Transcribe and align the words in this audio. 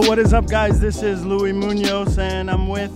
Yo, 0.00 0.08
what 0.08 0.18
is 0.18 0.32
up, 0.32 0.46
guys? 0.46 0.80
This 0.80 1.02
is 1.02 1.26
Louis 1.26 1.52
Munoz, 1.52 2.18
and 2.18 2.50
I'm 2.50 2.68
with. 2.68 2.90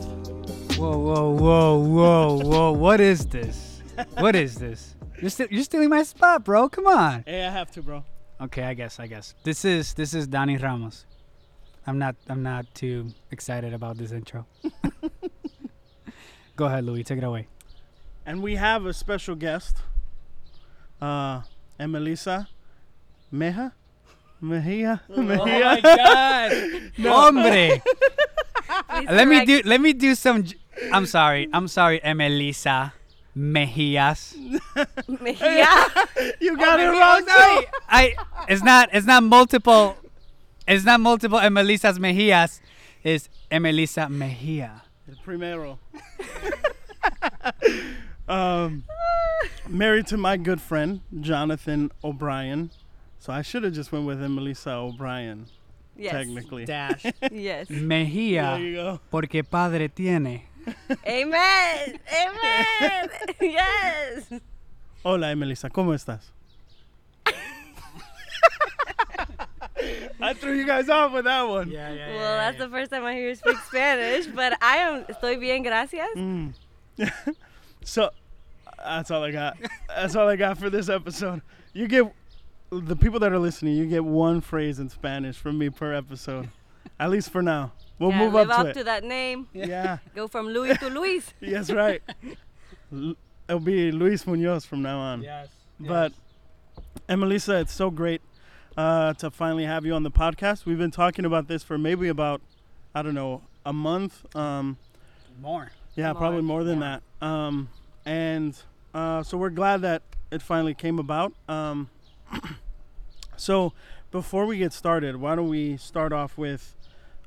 Whoa, 0.78 0.96
whoa, 0.96 1.30
whoa, 1.30 1.78
whoa, 1.78 2.40
whoa! 2.42 2.72
What 2.72 2.98
is 3.00 3.26
this? 3.26 3.82
What 4.18 4.34
is 4.34 4.54
this? 4.56 4.94
You're, 5.20 5.48
you're 5.50 5.64
stealing 5.64 5.90
my 5.90 6.02
spot, 6.02 6.44
bro. 6.44 6.68
Come 6.70 6.86
on. 6.86 7.24
Hey, 7.26 7.44
I 7.44 7.50
have 7.50 7.70
to, 7.72 7.82
bro. 7.82 8.04
Okay, 8.40 8.62
I 8.62 8.72
guess, 8.72 8.98
I 8.98 9.06
guess. 9.06 9.34
This 9.42 9.66
is 9.66 9.92
this 9.94 10.14
is 10.14 10.26
Danny 10.26 10.56
Ramos. 10.56 11.04
I'm 11.86 11.98
not 11.98 12.16
I'm 12.28 12.42
not 12.42 12.74
too 12.74 13.12
excited 13.30 13.74
about 13.74 13.98
this 13.98 14.10
intro. 14.10 14.46
Go 16.56 16.66
ahead, 16.66 16.84
Louis. 16.84 17.04
Take 17.04 17.18
it 17.18 17.24
away. 17.24 17.48
And 18.24 18.42
we 18.42 18.54
have 18.56 18.86
a 18.86 18.94
special 18.94 19.34
guest, 19.34 19.76
uh, 21.02 21.42
Emelissa 21.78 22.48
Meja. 23.32 23.72
Mejia. 24.44 25.00
Mejia. 25.08 25.08
Oh 25.08 25.22
my 25.22 25.80
god, 25.80 26.52
hombre. 27.02 27.82
Please 28.88 29.08
let 29.10 29.28
me 29.28 29.44
do 29.44 29.62
let 29.64 29.80
me 29.80 29.92
do 29.92 30.14
some. 30.14 30.44
j- 30.44 30.56
I'm 30.92 31.06
sorry. 31.06 31.48
I'm 31.52 31.68
sorry, 31.68 32.00
Emelissa 32.02 32.92
Mejias. 33.36 34.34
Yeah. 34.36 35.88
You 36.40 36.56
got 36.56 36.78
it 36.80 36.86
Maybe- 36.86 36.98
wrong, 36.98 37.22
oh, 37.22 37.26
sorry. 37.26 37.64
too. 37.64 37.70
I 37.88 38.14
it's 38.48 38.62
not 38.62 38.88
it's 38.92 39.06
not 39.06 39.22
multiple 39.22 39.96
it's 40.66 40.84
not 40.84 41.00
multiple 41.00 41.38
Emelissas 41.38 41.98
Mejias. 41.98 42.60
It's 43.02 43.28
Emelissa 43.50 44.08
Mejia. 44.08 44.82
El 45.08 45.16
primero. 45.24 45.78
um, 48.28 48.84
married 49.68 50.06
to 50.08 50.16
my 50.16 50.36
good 50.36 50.60
friend 50.60 51.00
Jonathan 51.20 51.90
O'Brien. 52.02 52.70
So 53.24 53.32
I 53.32 53.40
should 53.40 53.62
have 53.62 53.72
just 53.72 53.90
went 53.90 54.04
with 54.04 54.22
Emelissa 54.22 54.72
O'Brien, 54.72 55.46
Yes. 55.96 56.12
technically. 56.12 56.66
Dash 56.66 57.06
Yes. 57.32 57.68
There 57.68 57.80
Mejia 57.80 58.58
you 58.58 58.74
go. 58.74 59.00
porque 59.10 59.42
padre 59.42 59.88
tiene. 59.88 60.42
Amen. 61.08 61.98
Amen. 62.12 63.08
yes. 63.40 64.30
Hola, 65.02 65.30
Emelissa. 65.30 65.70
¿Cómo 65.70 65.94
estás? 65.94 66.32
I 70.20 70.34
threw 70.34 70.52
you 70.52 70.66
guys 70.66 70.90
off 70.90 71.12
with 71.12 71.24
that 71.24 71.48
one. 71.48 71.70
Yeah, 71.70 71.94
yeah, 71.94 72.14
Well, 72.16 72.36
that's 72.36 72.58
the 72.58 72.68
first 72.68 72.90
time 72.90 73.04
I 73.04 73.14
hear 73.14 73.28
you 73.30 73.34
speak 73.36 73.56
Spanish, 73.68 74.26
but 74.26 74.52
I 74.62 74.76
am 74.76 75.04
estoy 75.04 75.40
bien, 75.40 75.62
gracias. 75.62 76.08
Mm. 76.14 76.52
so 77.82 78.10
that's 78.84 79.10
all 79.10 79.24
I 79.24 79.30
got. 79.30 79.56
That's 79.88 80.14
all 80.14 80.28
I 80.28 80.36
got 80.36 80.58
for 80.58 80.68
this 80.68 80.90
episode. 80.90 81.40
You 81.72 81.88
get 81.88 82.04
the 82.80 82.96
people 82.96 83.20
that 83.20 83.32
are 83.32 83.38
listening. 83.38 83.74
You 83.76 83.86
get 83.86 84.04
one 84.04 84.40
phrase 84.40 84.78
in 84.78 84.88
Spanish 84.88 85.36
from 85.36 85.58
me 85.58 85.70
per 85.70 85.92
episode, 85.92 86.48
at 87.00 87.10
least 87.10 87.30
for 87.30 87.42
now. 87.42 87.72
We'll 87.98 88.10
Yeah, 88.10 88.18
move 88.18 88.34
live 88.34 88.50
up 88.50 88.58
up 88.60 88.64
to 88.64 88.70
it. 88.70 88.74
to 88.74 88.84
that 88.84 89.04
name. 89.04 89.48
yeah, 89.52 89.98
Go 90.14 90.26
from 90.28 90.48
Luis 90.48 90.78
to 90.78 90.88
Luis. 90.90 91.32
yes, 91.40 91.70
right. 91.70 92.02
L- 92.92 93.14
It'll 93.48 93.60
be 93.60 93.92
Luis 93.92 94.26
Munoz 94.26 94.64
from 94.64 94.82
now 94.82 94.98
on. 94.98 95.22
Yes. 95.22 95.48
But 95.78 96.12
Emelissa, 97.08 97.60
it's 97.60 97.72
so 97.74 97.90
great 97.90 98.22
uh, 98.76 99.12
to 99.14 99.30
finally 99.30 99.64
have 99.66 99.84
you 99.84 99.92
on 99.92 100.02
the 100.02 100.10
podcast. 100.10 100.64
We've 100.64 100.78
been 100.78 100.90
talking 100.90 101.24
about 101.24 101.46
this 101.46 101.62
for 101.62 101.76
maybe 101.76 102.08
about 102.08 102.40
I 102.94 103.02
don't 103.02 103.14
know 103.14 103.42
a 103.66 103.72
month. 103.72 104.24
Um, 104.34 104.78
more. 105.40 105.70
Yeah, 105.94 106.12
More. 106.12 106.20
probably 106.20 106.42
more 106.42 106.64
than 106.64 106.80
More. 106.80 107.00
that. 107.20 107.26
Um, 107.26 107.68
and 108.06 108.56
uh, 108.94 109.22
so 109.22 109.36
we're 109.36 109.50
glad 109.50 109.82
that 109.82 110.02
it 110.30 110.40
finally 110.42 110.74
came 110.74 110.98
about. 110.98 111.32
Um, 111.48 111.90
so 113.36 113.72
before 114.10 114.46
we 114.46 114.58
get 114.58 114.72
started, 114.72 115.16
why 115.16 115.34
don't 115.34 115.48
we 115.48 115.76
start 115.76 116.12
off 116.12 116.38
with 116.38 116.74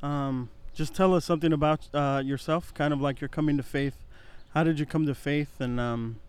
um, 0.02 0.50
just 0.74 0.94
tell 0.94 1.14
us 1.14 1.26
something 1.26 1.52
about 1.52 1.88
uh, 1.94 2.22
yourself, 2.24 2.74
kind 2.74 2.94
of 2.94 3.02
like 3.02 3.20
you're 3.20 3.28
coming 3.28 3.58
to 3.58 3.64
faith. 3.64 3.96
How 4.54 4.64
did 4.64 4.80
you 4.80 4.86
come 4.86 5.06
to 5.06 5.16
faith, 5.16 5.60
and 5.60 5.80
um, 5.80 6.20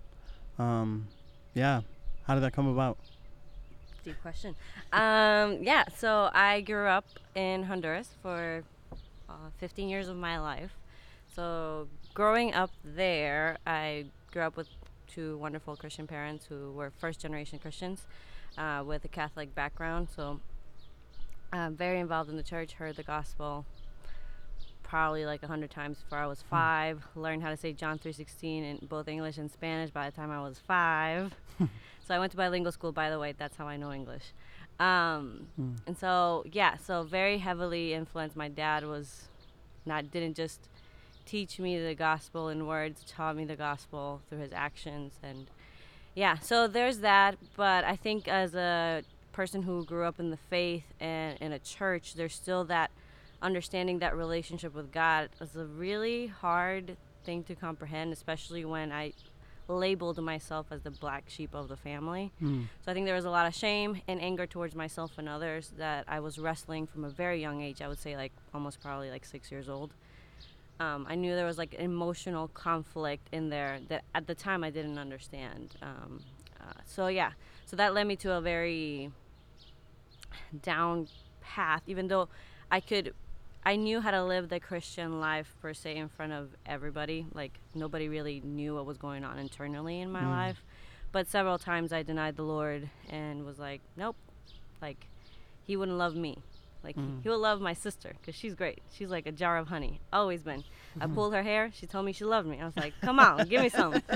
um, 0.58 1.08
yeah, 1.54 1.82
how 2.26 2.34
did 2.34 2.42
that 2.42 2.52
come 2.52 2.66
about? 2.66 2.98
Deep 4.04 4.20
question. 4.22 4.54
Um, 4.92 5.62
yeah, 5.62 5.84
so 5.96 6.30
I 6.32 6.62
grew 6.62 6.86
up 6.86 7.04
in 7.34 7.64
Honduras 7.64 8.08
for 8.22 8.64
uh, 9.28 9.50
15 9.58 9.88
years 9.88 10.08
of 10.08 10.16
my 10.16 10.38
life. 10.38 10.72
So 11.34 11.88
growing 12.14 12.54
up 12.54 12.70
there, 12.84 13.58
I 13.66 14.06
grew 14.32 14.42
up 14.42 14.56
with 14.56 14.68
two 15.06 15.36
wonderful 15.38 15.76
Christian 15.76 16.06
parents 16.06 16.46
who 16.46 16.72
were 16.72 16.90
first 16.98 17.20
generation 17.20 17.58
Christians 17.58 18.06
uh, 18.58 18.82
with 18.84 19.04
a 19.04 19.08
Catholic 19.08 19.54
background. 19.54 20.08
So 20.14 20.40
I'm 21.52 21.76
very 21.76 22.00
involved 22.00 22.28
in 22.28 22.36
the 22.36 22.42
church, 22.42 22.72
heard 22.74 22.96
the 22.96 23.02
gospel 23.02 23.64
probably 24.82 25.26
like 25.26 25.42
a 25.42 25.46
hundred 25.46 25.70
times 25.70 25.98
before 25.98 26.18
I 26.18 26.26
was 26.26 26.42
five. 26.42 27.02
Learned 27.14 27.42
how 27.42 27.50
to 27.50 27.56
say 27.56 27.72
John 27.72 27.98
3:16 27.98 28.64
in 28.64 28.86
both 28.88 29.06
English 29.06 29.36
and 29.38 29.50
Spanish 29.50 29.90
by 29.90 30.08
the 30.08 30.16
time 30.16 30.30
I 30.30 30.40
was 30.40 30.58
five. 30.58 31.34
so 31.58 32.14
I 32.14 32.18
went 32.18 32.30
to 32.32 32.38
bilingual 32.38 32.72
school. 32.72 32.92
By 32.92 33.10
the 33.10 33.18
way, 33.18 33.34
that's 33.36 33.56
how 33.56 33.68
I 33.68 33.76
know 33.76 33.92
English. 33.92 34.32
Um, 34.80 35.48
And 35.86 35.96
so 35.98 36.44
yeah, 36.50 36.76
so 36.76 37.02
very 37.02 37.38
heavily 37.38 37.92
influenced. 37.92 38.36
My 38.36 38.48
dad 38.48 38.84
was 38.86 39.28
not 39.84 40.10
didn't 40.10 40.34
just 40.36 40.68
teach 41.26 41.58
me 41.58 41.78
the 41.78 41.94
gospel 41.94 42.48
in 42.48 42.66
words, 42.66 43.04
taught 43.06 43.36
me 43.36 43.44
the 43.44 43.56
gospel 43.56 44.22
through 44.28 44.38
his 44.38 44.52
actions 44.52 45.18
and 45.22 45.50
yeah, 46.14 46.38
so 46.38 46.66
there's 46.66 46.98
that, 46.98 47.36
but 47.56 47.84
I 47.84 47.96
think 47.96 48.28
as 48.28 48.54
a 48.54 49.02
person 49.32 49.62
who 49.62 49.84
grew 49.84 50.04
up 50.04 50.18
in 50.18 50.30
the 50.30 50.36
faith 50.36 50.84
and 50.98 51.38
in 51.38 51.52
a 51.52 51.58
church, 51.58 52.14
there's 52.14 52.34
still 52.34 52.64
that 52.64 52.90
understanding 53.40 54.00
that 54.00 54.16
relationship 54.16 54.74
with 54.74 54.90
God 54.90 55.28
is 55.40 55.54
a 55.54 55.64
really 55.64 56.26
hard 56.26 56.96
thing 57.24 57.44
to 57.44 57.54
comprehend, 57.54 58.12
especially 58.12 58.64
when 58.64 58.90
I 58.90 59.12
labeled 59.68 60.18
myself 60.22 60.66
as 60.70 60.82
the 60.82 60.90
black 60.90 61.24
sheep 61.28 61.54
of 61.54 61.68
the 61.68 61.76
family. 61.76 62.32
Hmm. 62.38 62.62
So 62.84 62.90
I 62.90 62.94
think 62.94 63.06
there 63.06 63.14
was 63.14 63.26
a 63.26 63.30
lot 63.30 63.46
of 63.46 63.54
shame 63.54 64.00
and 64.08 64.20
anger 64.20 64.46
towards 64.46 64.74
myself 64.74 65.12
and 65.18 65.28
others 65.28 65.72
that 65.76 66.04
I 66.08 66.20
was 66.20 66.38
wrestling 66.38 66.86
from 66.86 67.04
a 67.04 67.10
very 67.10 67.40
young 67.40 67.60
age. 67.60 67.82
I 67.82 67.88
would 67.88 67.98
say 67.98 68.16
like 68.16 68.32
almost 68.54 68.80
probably 68.80 69.10
like 69.10 69.24
six 69.24 69.52
years 69.52 69.68
old. 69.68 69.92
Um, 70.80 71.06
I 71.08 71.14
knew 71.16 71.34
there 71.34 71.46
was 71.46 71.58
like 71.58 71.74
emotional 71.74 72.48
conflict 72.48 73.28
in 73.32 73.48
there 73.48 73.80
that 73.88 74.04
at 74.14 74.26
the 74.26 74.34
time 74.34 74.62
I 74.62 74.70
didn't 74.70 74.98
understand. 74.98 75.76
Um, 75.82 76.20
uh, 76.60 76.72
so 76.84 77.08
yeah, 77.08 77.32
so 77.66 77.76
that 77.76 77.94
led 77.94 78.06
me 78.06 78.16
to 78.16 78.32
a 78.34 78.40
very 78.40 79.10
down 80.62 81.08
path. 81.40 81.82
Even 81.86 82.08
though 82.08 82.28
I 82.70 82.80
could, 82.80 83.14
I 83.64 83.76
knew 83.76 84.00
how 84.00 84.12
to 84.12 84.24
live 84.24 84.48
the 84.48 84.60
Christian 84.60 85.20
life 85.20 85.54
per 85.60 85.74
se 85.74 85.96
in 85.96 86.08
front 86.08 86.32
of 86.32 86.50
everybody. 86.64 87.26
Like 87.34 87.58
nobody 87.74 88.08
really 88.08 88.40
knew 88.44 88.76
what 88.76 88.86
was 88.86 88.98
going 88.98 89.24
on 89.24 89.38
internally 89.38 90.00
in 90.00 90.12
my 90.12 90.28
life. 90.28 90.62
But 91.10 91.26
several 91.26 91.58
times 91.58 91.92
I 91.92 92.02
denied 92.02 92.36
the 92.36 92.42
Lord 92.42 92.88
and 93.08 93.44
was 93.44 93.58
like, 93.58 93.80
nope, 93.96 94.16
like 94.80 95.06
He 95.64 95.76
wouldn't 95.76 95.98
love 95.98 96.14
me. 96.14 96.38
Like 96.82 96.96
he- 96.96 97.02
mm. 97.02 97.22
he 97.22 97.28
will 97.28 97.38
love 97.38 97.60
my 97.60 97.72
sister 97.74 98.14
because 98.20 98.34
she's 98.34 98.54
great. 98.54 98.82
She's 98.92 99.10
like 99.10 99.26
a 99.26 99.32
jar 99.32 99.58
of 99.58 99.68
honey, 99.68 100.00
always 100.12 100.42
been. 100.42 100.64
I 101.00 101.04
mm-hmm. 101.04 101.14
pulled 101.14 101.34
her 101.34 101.42
hair. 101.42 101.70
She 101.74 101.86
told 101.86 102.06
me 102.06 102.12
she 102.12 102.24
loved 102.24 102.48
me. 102.48 102.60
I 102.60 102.64
was 102.64 102.76
like, 102.76 102.94
come 103.02 103.18
on, 103.18 103.46
give 103.48 103.62
me 103.62 103.68
some. 103.68 104.02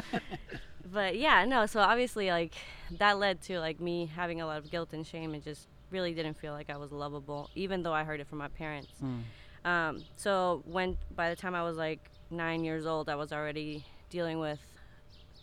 But 0.93 1.17
yeah, 1.17 1.45
no. 1.47 1.67
So 1.67 1.81
obviously, 1.81 2.29
like 2.31 2.55
that 2.99 3.19
led 3.19 3.41
to 3.43 3.59
like 3.61 3.81
me 3.81 4.11
having 4.15 4.41
a 4.41 4.47
lot 4.47 4.59
of 4.59 4.71
guilt 4.71 4.93
and 4.93 5.07
shame, 5.07 5.33
and 5.33 5.43
just 5.43 5.67
really 5.91 6.13
didn't 6.13 6.35
feel 6.35 6.53
like 6.53 6.71
I 6.71 6.77
was 6.77 6.93
lovable, 6.93 7.51
even 7.55 7.83
though 7.83 7.95
I 7.95 8.05
heard 8.05 8.21
it 8.21 8.29
from 8.29 8.39
my 8.39 8.49
parents. 8.49 8.93
Mm. 9.03 9.69
Um, 9.69 10.05
so 10.17 10.63
when 10.67 10.99
by 11.15 11.31
the 11.31 11.37
time 11.37 11.55
I 11.55 11.63
was 11.63 11.77
like 11.77 12.01
nine 12.31 12.65
years 12.65 12.87
old, 12.87 13.09
I 13.09 13.15
was 13.15 13.33
already 13.33 13.85
dealing 14.11 14.39
with 14.39 14.59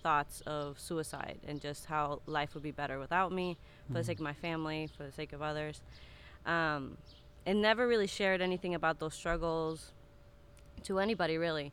thoughts 0.03 0.41
of 0.41 0.79
suicide 0.79 1.39
and 1.47 1.59
just 1.59 1.85
how 1.85 2.21
life 2.25 2.53
would 2.53 2.63
be 2.63 2.71
better 2.71 2.99
without 2.99 3.31
me, 3.31 3.57
for 3.87 3.93
the 3.93 3.99
mm-hmm. 3.99 4.05
sake 4.05 4.17
of 4.17 4.23
my 4.23 4.33
family, 4.33 4.89
for 4.95 5.03
the 5.03 5.11
sake 5.11 5.33
of 5.33 5.41
others. 5.41 5.81
Um, 6.49 6.97
and 7.45 7.61
never 7.61 7.87
really 7.87 8.07
shared 8.07 8.41
anything 8.41 8.75
about 8.75 8.99
those 8.99 9.13
struggles 9.13 9.93
to 10.83 10.99
anybody 10.99 11.37
really. 11.37 11.71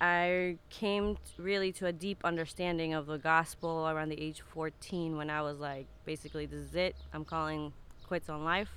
I 0.00 0.56
came 0.70 1.18
really 1.36 1.72
to 1.72 1.86
a 1.86 1.92
deep 1.92 2.24
understanding 2.24 2.94
of 2.94 3.06
the 3.06 3.18
gospel 3.18 3.86
around 3.86 4.08
the 4.08 4.20
age 4.20 4.40
14 4.54 5.16
when 5.16 5.28
I 5.28 5.42
was 5.42 5.58
like, 5.58 5.86
basically, 6.06 6.46
this 6.46 6.60
is 6.60 6.74
it. 6.74 6.96
I'm 7.12 7.24
calling 7.26 7.74
quits 8.06 8.30
on 8.30 8.42
life. 8.42 8.70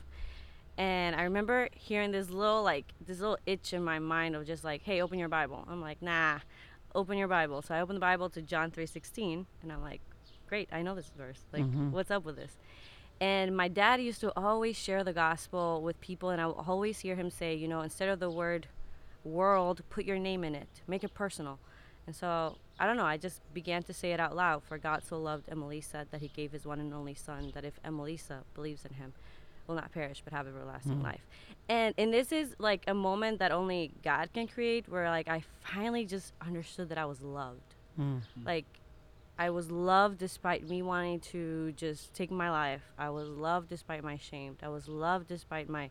And 0.78 1.16
I 1.16 1.24
remember 1.24 1.70
hearing 1.76 2.12
this 2.12 2.30
little 2.30 2.64
like 2.64 2.86
this 3.06 3.20
little 3.20 3.38
itch 3.46 3.74
in 3.74 3.84
my 3.84 4.00
mind 4.00 4.36
of 4.36 4.46
just 4.46 4.64
like, 4.64 4.82
hey, 4.84 5.02
open 5.02 5.20
your 5.20 5.30
Bible. 5.30 5.66
I'm 5.70 5.82
like, 5.82 6.02
nah, 6.02 6.40
open 6.94 7.18
your 7.18 7.28
Bible. 7.30 7.62
So 7.62 7.74
I 7.74 7.80
opened 7.82 7.98
the 7.98 8.02
Bible 8.02 8.30
to 8.32 8.42
John 8.42 8.72
3:16, 8.72 9.46
and 9.62 9.72
I'm 9.72 9.82
like, 9.82 10.02
great, 10.48 10.68
I 10.72 10.82
know 10.82 10.96
this 10.96 11.12
verse. 11.18 11.40
Like, 11.54 11.64
what's 11.92 12.12
up 12.12 12.26
with 12.26 12.36
this? 12.36 12.58
And 13.24 13.56
my 13.56 13.70
dad 13.70 14.02
used 14.02 14.20
to 14.20 14.34
always 14.38 14.76
share 14.76 15.02
the 15.02 15.14
gospel 15.14 15.82
with 15.82 16.02
people, 16.02 16.30
and 16.30 16.42
I 16.42 16.48
would 16.48 16.58
always 16.68 17.00
hear 17.00 17.16
him 17.16 17.30
say, 17.30 17.56
you 17.56 17.70
know, 17.70 17.80
instead 17.80 18.10
of 18.10 18.20
the 18.20 18.30
word 18.30 18.68
world, 19.24 19.82
put 19.90 20.04
your 20.04 20.20
name 20.20 20.44
in 20.44 20.54
it, 20.54 20.68
make 20.88 21.06
it 21.06 21.14
personal. 21.14 21.58
And 22.06 22.14
so 22.14 22.58
I 22.78 22.86
don't 22.86 22.98
know, 22.98 23.06
I 23.06 23.16
just 23.16 23.40
began 23.54 23.82
to 23.84 23.94
say 23.94 24.12
it 24.12 24.20
out 24.20 24.36
loud. 24.36 24.62
For 24.64 24.78
God 24.78 25.04
so 25.08 25.18
loved 25.18 25.48
Emelissa 25.50 26.06
that 26.12 26.20
he 26.20 26.28
gave 26.28 26.52
his 26.52 26.66
one 26.66 26.82
and 26.82 26.94
only 26.94 27.14
son, 27.14 27.54
that 27.54 27.64
if 27.64 27.80
Emelissa 27.86 28.44
believes 28.56 28.84
in 28.84 28.96
him, 28.96 29.14
will 29.68 29.76
not 29.76 29.94
perish 29.94 30.22
but 30.22 30.34
have 30.34 30.46
everlasting 30.46 31.02
life. 31.02 31.26
And 31.70 31.96
and 31.98 32.14
this 32.14 32.34
is 32.34 32.54
like 32.60 32.84
a 32.88 32.94
moment 32.94 33.40
that 33.40 33.54
only 33.54 33.94
God 34.04 34.34
can 34.34 34.50
create 34.50 34.90
where 34.90 35.10
like 35.10 35.30
I 35.30 35.46
finally 35.62 36.06
just 36.06 36.34
understood 36.46 36.90
that 36.90 36.98
I 36.98 37.06
was 37.06 37.22
loved. 37.22 37.76
Mm. 37.98 38.20
Like 38.46 38.66
I 39.38 39.50
was 39.50 39.72
loved 39.72 40.20
despite 40.20 40.68
me 40.68 40.82
wanting 40.82 41.20
to 41.32 41.72
just 41.74 42.14
take 42.14 42.30
my 42.30 42.52
life. 42.52 42.84
I 42.98 43.10
was 43.10 43.28
loved 43.28 43.70
despite 43.70 44.04
my 44.04 44.18
shame. 44.18 44.58
I 44.62 44.70
was 44.70 44.88
loved 44.88 45.28
despite 45.28 45.68
my 45.70 45.90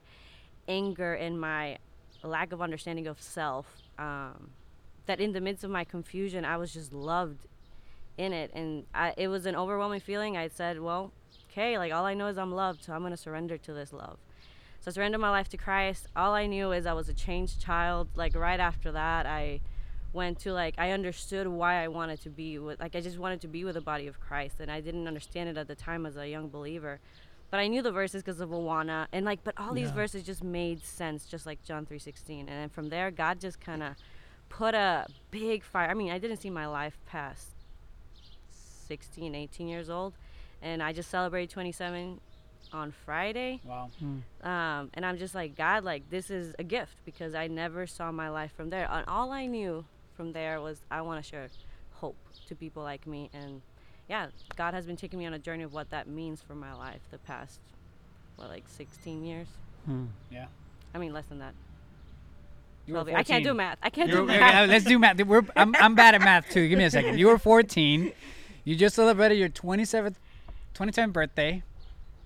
anger 0.68 1.14
and 1.14 1.40
my 1.40 1.78
lack 2.22 2.52
of 2.52 2.62
understanding 2.62 3.06
of 3.06 3.20
self. 3.20 3.66
Um, 3.98 4.50
that 5.06 5.20
in 5.20 5.32
the 5.32 5.40
midst 5.40 5.64
of 5.64 5.70
my 5.70 5.84
confusion, 5.84 6.44
I 6.44 6.56
was 6.56 6.72
just 6.72 6.92
loved 6.92 7.46
in 8.16 8.32
it, 8.32 8.52
and 8.54 8.84
I, 8.94 9.14
it 9.16 9.28
was 9.28 9.46
an 9.46 9.56
overwhelming 9.56 10.00
feeling. 10.00 10.36
I 10.36 10.46
said, 10.48 10.80
"Well, 10.80 11.12
okay, 11.50 11.78
like 11.78 11.92
all 11.92 12.04
I 12.04 12.14
know 12.14 12.28
is 12.28 12.38
I'm 12.38 12.52
loved, 12.52 12.84
so 12.84 12.92
I'm 12.92 13.02
gonna 13.02 13.16
surrender 13.16 13.58
to 13.58 13.72
this 13.72 13.92
love." 13.92 14.18
So 14.80 14.90
I 14.90 14.92
surrendered 14.92 15.20
my 15.20 15.30
life 15.30 15.48
to 15.50 15.56
Christ. 15.56 16.06
All 16.14 16.32
I 16.32 16.46
knew 16.46 16.72
is 16.72 16.86
I 16.86 16.92
was 16.92 17.08
a 17.08 17.14
changed 17.14 17.60
child. 17.60 18.08
Like 18.14 18.36
right 18.36 18.60
after 18.60 18.92
that, 18.92 19.26
I 19.26 19.60
went 20.12 20.38
to 20.40 20.52
like 20.52 20.74
I 20.78 20.90
understood 20.90 21.46
why 21.48 21.82
I 21.82 21.88
wanted 21.88 22.20
to 22.22 22.30
be 22.30 22.58
with 22.58 22.80
like 22.80 22.94
I 22.94 23.00
just 23.00 23.18
wanted 23.18 23.40
to 23.42 23.48
be 23.48 23.64
with 23.64 23.74
the 23.74 23.80
body 23.80 24.06
of 24.06 24.20
Christ 24.20 24.56
and 24.60 24.70
I 24.70 24.80
didn't 24.80 25.06
understand 25.08 25.48
it 25.48 25.56
at 25.56 25.68
the 25.68 25.74
time 25.74 26.04
as 26.06 26.16
a 26.16 26.28
young 26.28 26.48
believer. 26.48 27.00
But 27.50 27.60
I 27.60 27.68
knew 27.68 27.82
the 27.82 27.92
verses 27.92 28.22
because 28.22 28.40
of 28.40 28.50
Awana 28.50 29.06
and 29.12 29.24
like 29.24 29.42
but 29.44 29.54
all 29.58 29.74
these 29.74 29.88
Yeah. 29.88 29.94
verses 29.94 30.22
just 30.24 30.42
made 30.42 30.84
sense 30.84 31.24
just 31.26 31.46
like 31.46 31.62
John 31.62 31.86
3:16 31.86 32.40
and 32.40 32.48
then 32.48 32.68
from 32.68 32.88
there 32.90 33.10
God 33.10 33.40
just 33.40 33.60
kind 33.60 33.82
of 33.82 33.94
put 34.48 34.74
a 34.74 35.06
big 35.30 35.64
fire. 35.64 35.88
I 35.90 35.94
mean, 35.94 36.10
I 36.10 36.18
didn't 36.18 36.38
see 36.38 36.50
my 36.50 36.66
life 36.66 36.98
past 37.06 37.48
16, 38.88 39.34
18 39.34 39.68
years 39.68 39.88
old 39.88 40.14
and 40.60 40.82
I 40.82 40.92
just 40.92 41.10
celebrated 41.10 41.50
27 41.50 42.20
on 42.72 42.92
Friday 43.04 43.60
Wow. 43.64 43.90
um, 44.42 44.90
and 44.94 45.04
I'm 45.04 45.16
just 45.18 45.34
like 45.34 45.54
God, 45.56 45.84
like 45.84 46.08
this 46.10 46.30
is 46.30 46.54
a 46.58 46.64
gift 46.64 46.96
because 47.04 47.34
I 47.34 47.46
never 47.48 47.86
saw 47.86 48.10
my 48.12 48.28
life 48.28 48.52
from 48.56 48.70
there. 48.70 48.88
And 48.90 49.06
all 49.08 49.30
I 49.30 49.46
knew 49.46 49.84
from 50.22 50.32
there 50.32 50.60
was 50.60 50.80
I 50.88 51.00
want 51.02 51.22
to 51.22 51.28
share 51.28 51.48
hope 51.94 52.16
to 52.46 52.54
people 52.54 52.84
like 52.84 53.08
me. 53.08 53.28
And 53.34 53.60
yeah, 54.08 54.28
God 54.54 54.72
has 54.72 54.86
been 54.86 54.94
taking 54.96 55.18
me 55.18 55.26
on 55.26 55.34
a 55.34 55.38
journey 55.38 55.64
of 55.64 55.72
what 55.72 55.90
that 55.90 56.06
means 56.06 56.40
for 56.40 56.54
my 56.54 56.72
life 56.74 57.00
the 57.10 57.18
past, 57.18 57.58
what, 58.36 58.48
like 58.48 58.62
16 58.68 59.24
years? 59.24 59.48
Mm. 59.90 60.06
Yeah. 60.30 60.46
I 60.94 60.98
mean, 60.98 61.12
less 61.12 61.26
than 61.26 61.40
that. 61.40 61.54
You 62.86 62.94
were 62.94 63.02
12 63.02 63.18
I 63.18 63.22
can't 63.24 63.42
do 63.42 63.52
math. 63.52 63.78
I 63.82 63.90
can't 63.90 64.08
You 64.10 64.14
do 64.16 64.22
were- 64.22 64.30
okay, 64.30 64.38
math. 64.38 64.68
let's 64.68 64.84
do 64.84 64.96
math. 64.98 65.20
We're, 65.24 65.42
I'm, 65.56 65.74
I'm 65.74 65.96
bad 65.96 66.14
at 66.14 66.20
math 66.20 66.48
too. 66.50 66.68
Give 66.68 66.78
me 66.78 66.84
a 66.84 66.90
second. 66.90 67.18
You 67.18 67.26
were 67.26 67.38
14. 67.38 68.12
You 68.64 68.76
just 68.76 68.94
celebrated 68.94 69.38
your 69.38 69.48
27th, 69.48 70.14
27th 70.76 71.12
birthday, 71.12 71.64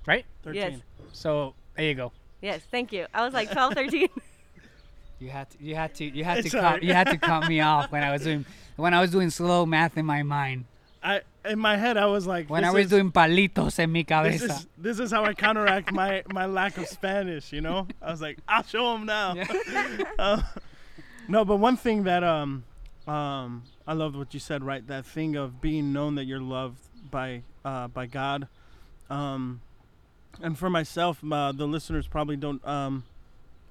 right? 0.07 0.27
13. 0.43 0.61
Yes. 0.61 0.81
So 1.13 1.55
there 1.77 1.87
you 1.87 1.95
go. 1.95 2.13
yes, 2.43 2.61
thank 2.71 2.93
you. 2.93 3.07
I 3.15 3.25
was 3.25 3.33
like 3.33 3.51
12, 3.51 3.73
13. 3.73 4.09
You 5.19 5.31
had 5.31 5.51
to, 5.51 5.57
you 5.63 5.75
had 5.75 5.95
to, 5.95 6.05
you 6.05 6.25
had 6.25 6.45
to 6.45 6.51
cut, 6.51 6.83
you 6.83 6.93
had 6.93 7.09
to 7.09 7.17
cut 7.17 7.49
me 7.49 7.61
off 7.61 7.91
when 7.91 8.03
I 8.03 8.13
was 8.13 8.23
doing, 8.29 8.45
when 8.77 8.93
I 8.93 9.01
was 9.01 9.11
doing 9.11 9.31
slow 9.31 9.65
math 9.65 9.97
in 9.97 10.05
my 10.05 10.23
mind. 10.23 10.67
I 11.03 11.21
in 11.45 11.59
my 11.59 11.77
head 11.77 11.97
I 11.97 12.07
was 12.07 12.27
like, 12.27 12.51
When 12.51 12.65
I 12.65 12.71
was 12.71 12.87
is, 12.87 12.91
doing 12.91 13.13
palitos 13.13 13.79
en 13.79 13.93
mi 13.93 14.03
this 14.03 14.09
cabeza. 14.09 14.45
is 14.47 14.67
this 14.77 14.99
is 14.99 15.11
how 15.13 15.25
I 15.25 15.35
counteract 15.35 15.93
my 15.93 16.23
my 16.33 16.47
lack 16.47 16.77
of 16.79 16.87
Spanish. 16.89 17.53
You 17.53 17.61
know, 17.61 17.87
I 18.03 18.11
was 18.11 18.21
like, 18.21 18.39
I'll 18.49 18.65
show 18.65 18.93
them 18.93 19.07
now. 19.07 19.35
Uh, 20.19 20.43
no, 21.29 21.45
but 21.45 21.57
one 21.57 21.77
thing 21.77 22.05
that 22.05 22.25
um 22.25 22.65
um 23.07 23.63
I 23.87 23.93
loved 23.93 24.17
what 24.17 24.35
you 24.35 24.41
said. 24.41 24.65
Right, 24.65 24.87
that 24.89 25.07
thing 25.07 25.37
of 25.37 25.61
being 25.61 25.93
known 25.93 26.17
that 26.17 26.25
you're 26.25 26.41
loved 26.41 26.81
by 27.11 27.43
uh 27.65 27.89
by 27.89 28.07
God. 28.07 28.49
Um, 29.09 29.61
and 30.43 30.59
for 30.59 30.69
myself, 30.69 31.23
uh, 31.31 31.53
the 31.53 31.67
listeners 31.67 32.09
probably 32.09 32.37
don't 32.37 32.67
um 32.67 33.05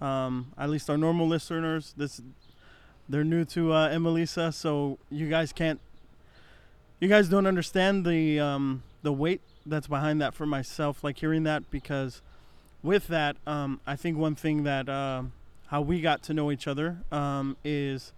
um 0.02 0.52
at 0.58 0.70
least 0.70 0.90
our 0.90 0.98
normal 0.98 1.28
listeners 1.28 1.94
this 1.98 2.22
they're 3.08 3.24
new 3.24 3.46
to 3.46 3.72
uh, 3.72 3.88
Emelissa, 3.90 4.52
so 4.52 4.98
you 5.12 5.30
guys 5.30 5.54
can't 5.54 5.80
you 7.00 7.08
guys 7.08 7.30
don't 7.30 7.46
understand 7.48 8.06
the 8.06 8.40
um 8.40 8.84
the 9.04 9.14
weight 9.14 9.42
that's 9.66 9.88
behind 9.88 10.22
that 10.22 10.34
for 10.34 10.46
myself 10.46 11.04
like 11.04 11.18
hearing 11.20 11.44
that 11.44 11.70
because 11.72 12.22
with 12.84 13.08
that 13.08 13.36
um 13.48 13.80
i 13.86 13.96
think 13.96 14.18
one 14.18 14.36
thing 14.36 14.64
that 14.64 14.88
um 14.90 15.34
how 15.68 15.82
we 15.82 16.02
got 16.02 16.22
to 16.24 16.34
know 16.34 16.52
each 16.52 16.68
other 16.68 16.98
um 17.12 17.58
is 17.64 18.12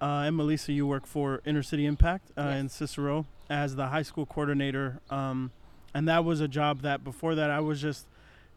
uh 0.00 0.24
Emelissa 0.26 0.72
you 0.72 0.86
work 0.86 1.06
for 1.06 1.40
inner 1.44 1.62
city 1.62 1.86
impact 1.86 2.30
uh, 2.36 2.42
Yes. 2.48 2.60
in 2.60 2.68
cicero 2.68 3.26
as 3.50 3.76
the 3.76 3.86
high 3.88 4.02
school 4.02 4.26
coordinator 4.26 5.00
um 5.10 5.50
and 5.94 6.06
that 6.08 6.24
was 6.24 6.40
a 6.40 6.48
job 6.48 6.82
that 6.82 7.02
before 7.04 7.34
that 7.34 7.50
i 7.50 7.60
was 7.60 7.80
just 7.80 8.06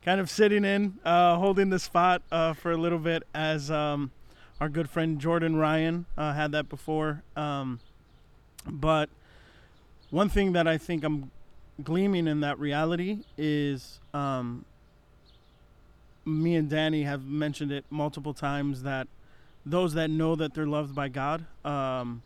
kind 0.04 0.20
of 0.20 0.30
sitting 0.30 0.66
in 0.66 0.98
uh 1.06 1.38
holding 1.38 1.70
the 1.70 1.80
spot 1.80 2.22
uh 2.32 2.54
for 2.54 2.72
a 2.72 2.78
little 2.78 3.00
bit 3.00 3.24
as 3.34 3.70
um 3.70 4.12
our 4.60 4.70
good 4.70 4.90
friend 4.90 5.20
jordan 5.20 5.56
ryan 5.56 6.06
uh, 6.18 6.34
had 6.34 6.52
that 6.52 6.70
before 6.70 7.24
um 7.36 7.80
but 8.68 9.10
one 10.12 10.30
thing 10.30 10.52
that 10.54 10.68
I 10.68 10.78
think 10.78 11.04
I'm 11.04 11.32
gleaming 11.82 12.28
in 12.28 12.42
that 12.42 12.60
reality 12.60 13.20
is 13.38 14.00
um, 14.14 14.66
me 16.26 16.56
and 16.56 16.70
Danny 16.70 17.04
have 17.04 17.26
mentioned 17.26 17.72
it 17.72 17.86
multiple 17.90 18.34
times 18.34 18.84
that 18.84 19.08
those 19.66 19.94
that 19.94 20.10
know 20.10 20.36
that 20.36 20.54
they're 20.54 20.68
loved 20.68 20.94
by 20.94 21.08
God, 21.08 21.46
um, 21.64 22.22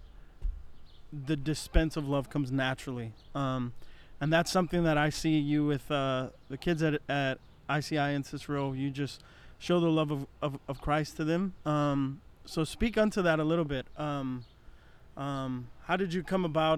the 1.14 1.36
dispense 1.36 1.96
of 1.96 2.08
love 2.08 2.30
comes 2.30 2.52
naturally. 2.52 3.14
Um, 3.34 3.74
and 4.20 4.34
that's 4.34 4.52
something 4.52 4.84
that 4.84 4.98
I 4.98 5.10
see 5.10 5.38
you 5.38 5.66
with 5.66 5.90
uh, 5.92 6.30
the 6.50 6.58
kids 6.58 6.82
at, 6.82 7.02
at 7.08 7.38
ICI 7.70 7.98
and 7.98 8.26
Cicero. 8.26 8.74
You 8.74 8.90
just 8.90 9.24
show 9.60 9.80
the 9.80 9.90
love 9.90 10.12
of, 10.12 10.28
of, 10.42 10.60
of 10.68 10.82
Christ 10.82 11.18
to 11.18 11.24
them. 11.24 11.54
Um, 11.66 12.22
so 12.46 12.64
speak 12.64 12.98
unto 12.98 13.22
that 13.22 13.40
a 13.40 13.44
little 13.44 13.66
bit. 13.66 13.86
Um, 13.98 14.46
um, 15.18 15.68
how 15.86 15.96
did 15.96 16.14
you 16.14 16.24
come 16.24 16.46
about? 16.46 16.78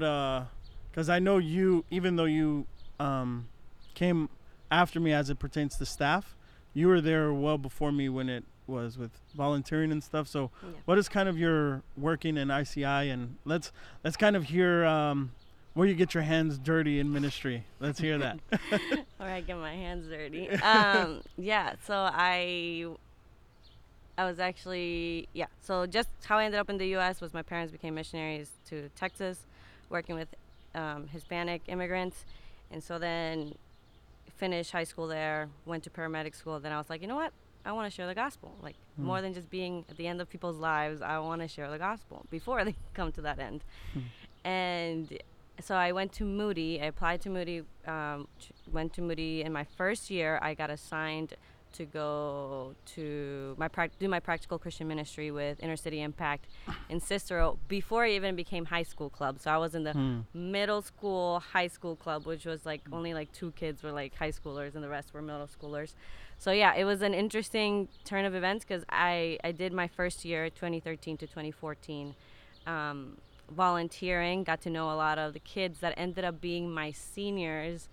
Because 0.91 1.09
I 1.09 1.19
know 1.19 1.37
you, 1.37 1.83
even 1.89 2.15
though 2.15 2.25
you 2.25 2.65
um, 2.99 3.47
came 3.93 4.29
after 4.71 4.99
me 4.99 5.13
as 5.13 5.29
it 5.29 5.39
pertains 5.39 5.77
to 5.77 5.85
staff, 5.85 6.35
you 6.73 6.87
were 6.87 7.01
there 7.01 7.33
well 7.33 7.57
before 7.57 7.91
me 7.91 8.09
when 8.09 8.29
it 8.29 8.43
was 8.67 8.97
with 8.97 9.11
volunteering 9.35 9.91
and 9.91 10.03
stuff. 10.03 10.27
So, 10.27 10.51
Yeah. 10.61 10.69
what 10.85 10.97
is 10.97 11.07
kind 11.09 11.29
of 11.29 11.37
your 11.37 11.81
working 11.97 12.37
in 12.37 12.51
ICI? 12.51 13.09
And 13.09 13.37
let's 13.45 13.71
let's 14.03 14.17
kind 14.17 14.35
of 14.35 14.43
hear 14.45 14.85
um, 14.85 15.31
where 15.77 15.87
you 15.87 15.93
get 15.93 16.15
your 16.15 16.23
hands 16.23 16.57
dirty 16.57 16.99
in 16.99 17.13
ministry. 17.13 17.63
Let's 17.79 17.99
hear 17.99 18.17
that. 18.17 18.39
Where 19.17 19.29
I 19.29 19.41
get 19.41 19.57
my 19.57 19.75
hands 19.75 20.07
dirty. 20.07 20.49
Um, 20.49 21.21
yeah, 21.37 21.73
so 21.85 22.09
I 22.11 22.87
I 24.17 24.25
was 24.25 24.39
actually 24.39 25.29
yeah. 25.33 25.45
So 25.61 25.85
just 25.85 26.09
how 26.25 26.39
I 26.39 26.45
ended 26.45 26.59
up 26.59 26.71
in 26.71 26.79
the 26.79 26.87
U.S. 26.97 27.21
was 27.21 27.31
my 27.31 27.43
parents 27.43 27.71
became 27.71 27.93
missionaries 27.93 28.49
to 28.69 28.89
Texas, 28.95 29.45
working 29.91 30.15
with 30.15 30.29
um, 30.73 31.07
Hispanic 31.09 31.61
immigrants, 31.67 32.25
and 32.71 32.83
so 32.83 32.97
then 32.97 33.53
finished 34.35 34.71
high 34.71 34.83
school 34.83 35.05
there. 35.05 35.47
Went 35.67 35.83
to 35.83 35.91
paramedic 35.91 36.33
school. 36.35 36.59
Then 36.59 36.71
I 36.71 36.79
was 36.79 36.89
like, 36.89 37.03
you 37.03 37.07
know 37.07 37.15
what? 37.15 37.33
I 37.63 37.71
want 37.71 37.85
to 37.85 37.95
share 37.95 38.07
the 38.07 38.15
gospel. 38.15 38.55
Like 38.63 38.75
more 38.97 39.21
than 39.21 39.35
just 39.35 39.51
being 39.51 39.85
at 39.91 39.97
the 39.97 40.07
end 40.07 40.21
of 40.21 40.29
people's 40.29 40.57
lives, 40.57 41.03
I 41.03 41.19
want 41.19 41.43
to 41.43 41.47
share 41.47 41.69
the 41.69 41.77
gospel 41.77 42.25
before 42.31 42.63
they 42.65 42.75
come 42.95 43.11
to 43.11 43.21
that 43.21 43.37
end. 43.37 43.61
And 44.43 45.15
so 45.61 45.75
I 45.75 45.91
went 45.91 46.11
to 46.13 46.23
Moody. 46.25 46.81
I 46.81 46.85
applied 46.85 47.21
to 47.21 47.29
Moody. 47.29 47.63
Um, 47.85 48.27
went 48.71 48.93
to 48.93 49.01
Moody 49.01 49.41
in 49.43 49.51
my 49.53 49.63
first 49.63 50.09
year. 50.09 50.39
I 50.41 50.53
got 50.53 50.69
assigned 50.69 51.33
to 51.73 51.85
go 51.85 52.73
to 52.85 53.53
my 53.57 53.69
do 53.99 54.07
my 54.07 54.19
practical 54.19 54.57
Christian 54.57 54.87
ministry 54.87 55.29
with 55.31 55.61
Inner 55.61 55.75
City 55.75 56.01
Impact 56.01 56.47
in 56.89 56.99
Cicero 56.99 57.59
before 57.67 58.05
I 58.05 58.11
even 58.11 58.35
became 58.35 58.65
high 58.65 58.83
school 58.83 59.09
club. 59.09 59.39
So 59.39 59.51
I 59.51 59.57
was 59.57 59.75
in 59.75 59.83
the 59.83 59.93
Hmm. 59.93 60.21
middle 60.33 60.81
school 60.81 61.39
high 61.39 61.67
school 61.67 61.95
club, 61.95 62.25
which 62.25 62.45
was 62.45 62.65
like 62.65 62.81
only 62.91 63.13
like 63.13 63.31
two 63.33 63.51
kids 63.51 63.83
were 63.83 63.91
like 63.91 64.15
high 64.15 64.31
schoolers 64.31 64.75
and 64.75 64.83
the 64.83 64.89
rest 64.89 65.13
were 65.13 65.21
middle 65.21 65.47
schoolers. 65.47 65.93
So 66.39 66.51
yeah, 66.51 66.73
it 66.75 66.85
was 66.85 67.01
an 67.01 67.13
interesting 67.13 67.89
turn 68.05 68.25
of 68.25 68.33
events 68.33 68.63
because 68.63 68.83
I 68.89 69.37
I 69.43 69.51
did 69.51 69.73
my 69.73 69.87
first 69.87 70.23
year 70.25 70.49
2013 70.49 71.17
to 71.17 71.27
2014. 71.27 72.15
Um, 72.65 73.17
volunteering 73.49 74.43
got 74.43 74.61
to 74.61 74.69
know 74.69 74.91
a 74.91 74.95
lot 74.95 75.17
of 75.17 75.33
the 75.33 75.39
kids 75.39 75.79
that 75.79 75.93
ended 75.97 76.23
up 76.25 76.41
being 76.41 76.71
my 76.71 76.91
seniors 76.91 77.87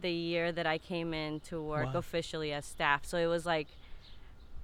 the 0.00 0.12
year 0.12 0.52
that 0.52 0.66
I 0.66 0.78
came 0.78 1.12
in 1.12 1.40
to 1.40 1.60
work 1.60 1.94
Wow. 1.94 1.98
officially 1.98 2.52
as 2.52 2.64
staff. 2.64 3.04
So 3.04 3.18
it 3.18 3.26
was 3.26 3.44
like, 3.46 3.66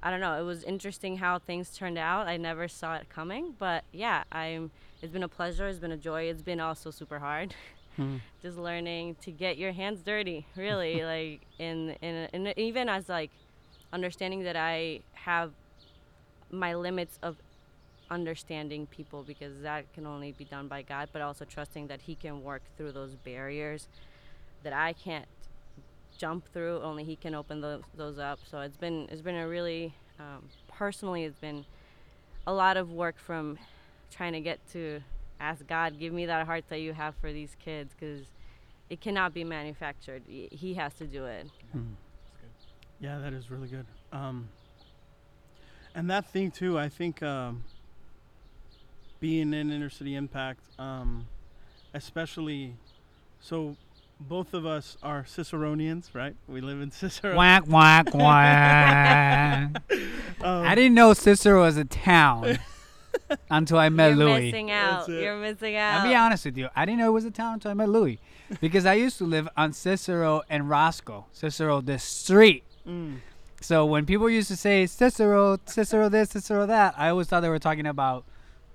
I 0.03 0.11
don't 0.11 0.21
know, 0.21 0.39
it 0.41 0.45
was 0.45 0.63
interesting 0.65 1.17
how 1.17 1.39
things 1.39 1.77
turned 1.77 1.99
out. 1.99 2.29
I 2.29 2.37
never 2.37 2.69
saw 2.69 2.95
it 2.97 3.09
coming, 3.09 3.55
but 3.59 3.85
yeah, 3.93 4.25
I'm. 4.31 4.71
It's 5.03 5.13
been 5.13 5.23
a 5.23 5.29
pleasure. 5.29 5.67
It's 5.69 5.79
been 5.79 5.93
a 5.93 5.97
joy. 5.99 6.25
It's 6.25 6.41
been 6.43 6.61
also 6.61 6.91
super 6.91 7.19
hard. 7.19 7.55
Hmm. 7.97 8.17
Just 8.43 8.57
learning 8.59 9.17
to 9.23 9.31
get 9.31 9.57
your 9.59 9.73
hands 9.73 10.03
dirty, 10.03 10.47
really, 10.57 11.03
like 11.15 11.41
in 11.59 11.97
in 12.03 12.29
in 12.33 12.59
even 12.59 12.89
as 12.89 13.09
like 13.09 13.31
understanding 13.93 14.45
that 14.45 14.57
I 14.57 15.01
have 15.15 15.53
my 16.51 16.75
limits 16.75 17.19
of 17.23 17.37
understanding 18.11 18.87
people 18.87 19.23
because 19.23 19.61
that 19.63 19.93
can 19.93 20.07
only 20.07 20.33
be 20.33 20.45
done 20.45 20.69
by 20.69 20.83
God, 20.83 21.09
but 21.13 21.23
also 21.23 21.45
trusting 21.45 21.87
that 21.89 22.03
He 22.03 22.15
can 22.15 22.43
work 22.43 22.63
through 22.77 22.93
those 22.93 23.15
barriers 23.15 23.89
that 24.63 24.73
I 24.73 24.93
can't 24.93 25.27
jump 26.17 26.47
through. 26.53 26.81
Only 26.83 27.05
he 27.05 27.17
can 27.17 27.35
open 27.35 27.61
those 27.61 27.83
those 27.97 28.19
up. 28.19 28.39
So 28.51 28.61
it's 28.61 28.77
been 28.77 29.09
it's 29.11 29.21
been 29.21 29.37
a 29.37 29.49
really 29.49 29.95
um, 30.19 30.49
personally 30.69 31.25
it's 31.25 31.39
been 31.39 31.65
a 32.47 32.53
lot 32.53 32.77
of 32.77 32.91
work 32.91 33.19
from 33.19 33.59
trying 34.11 34.33
to 34.33 34.41
get 34.41 34.59
to 34.73 35.01
ask 35.41 35.67
God, 35.67 35.99
give 35.99 36.13
me 36.13 36.27
that 36.27 36.47
heart 36.47 36.65
that 36.69 36.81
you 36.81 36.93
have 36.93 37.15
for 37.21 37.33
these 37.33 37.57
kids, 37.63 37.95
because 37.99 38.25
it 38.89 39.01
cannot 39.01 39.35
be 39.35 39.45
manufactured. 39.45 40.23
He 40.27 40.75
has 40.75 40.95
to 40.95 41.07
do 41.07 41.25
it. 41.27 41.49
Yeah, 43.01 43.19
that 43.19 43.33
is 43.33 43.51
really 43.51 43.69
good. 43.69 43.87
Um, 44.13 44.49
and 45.95 46.09
that 46.11 46.27
thing 46.27 46.51
too, 46.51 46.79
I 46.79 46.89
think, 46.89 47.23
um, 47.23 47.65
being 49.25 49.55
in 49.55 49.71
inner 49.71 49.89
city 49.89 50.15
impact, 50.15 50.61
um, 50.79 51.27
especially, 51.95 52.75
so 53.41 53.75
both 54.21 54.53
of 54.53 54.67
us 54.67 54.99
are 55.03 55.23
Ciceronians, 55.23 56.15
right? 56.15 56.37
We 56.47 56.61
live 56.61 56.83
in 56.83 56.91
Cicero. 57.01 57.35
Whack 57.35 57.65
whack 57.67 58.13
whack. 58.15 59.83
Um, 60.43 60.67
I 60.67 60.75
didn't 60.75 60.93
know 60.93 61.15
Cicero 61.15 61.63
was 61.63 61.79
a 61.79 61.87
town 61.87 62.59
until 63.51 63.79
I 63.79 63.89
met 63.89 64.15
Louis. 64.15 64.19
You're 64.19 64.29
Louis. 64.29 64.53
missing 64.53 64.71
out. 64.71 65.09
You're 65.09 65.37
missing 65.39 65.77
out. 65.77 66.01
I'll 66.03 66.07
be 66.11 66.15
honest 66.15 66.45
with 66.45 66.59
you. 66.59 66.69
I 66.77 66.85
didn't 66.85 66.99
know 66.99 67.09
it 67.09 67.13
was 67.13 67.25
a 67.25 67.31
town 67.31 67.55
until 67.55 67.71
I 67.71 67.75
met 67.75 67.89
Louis, 67.89 68.19
because 68.61 68.85
I 68.85 68.93
used 68.93 69.17
to 69.19 69.25
live 69.25 69.49
on 69.57 69.73
Cicero 69.73 70.43
and 70.51 70.69
Roscoe. 70.69 71.25
Cicero, 71.33 71.81
the 71.81 71.99
street. 71.99 72.63
Mm, 72.87 73.21
So 73.63 73.87
when 73.87 74.05
people 74.05 74.29
used 74.29 74.49
to 74.49 74.57
say 74.57 74.85
Cicero, 74.85 75.59
Cicero 75.65 76.11
this, 76.11 76.29
Cicero 76.31 76.67
that, 76.67 76.95
I 76.99 77.09
always 77.09 77.27
thought 77.29 77.41
they 77.41 77.49
were 77.49 77.59
talking 77.59 77.87
about 77.87 78.27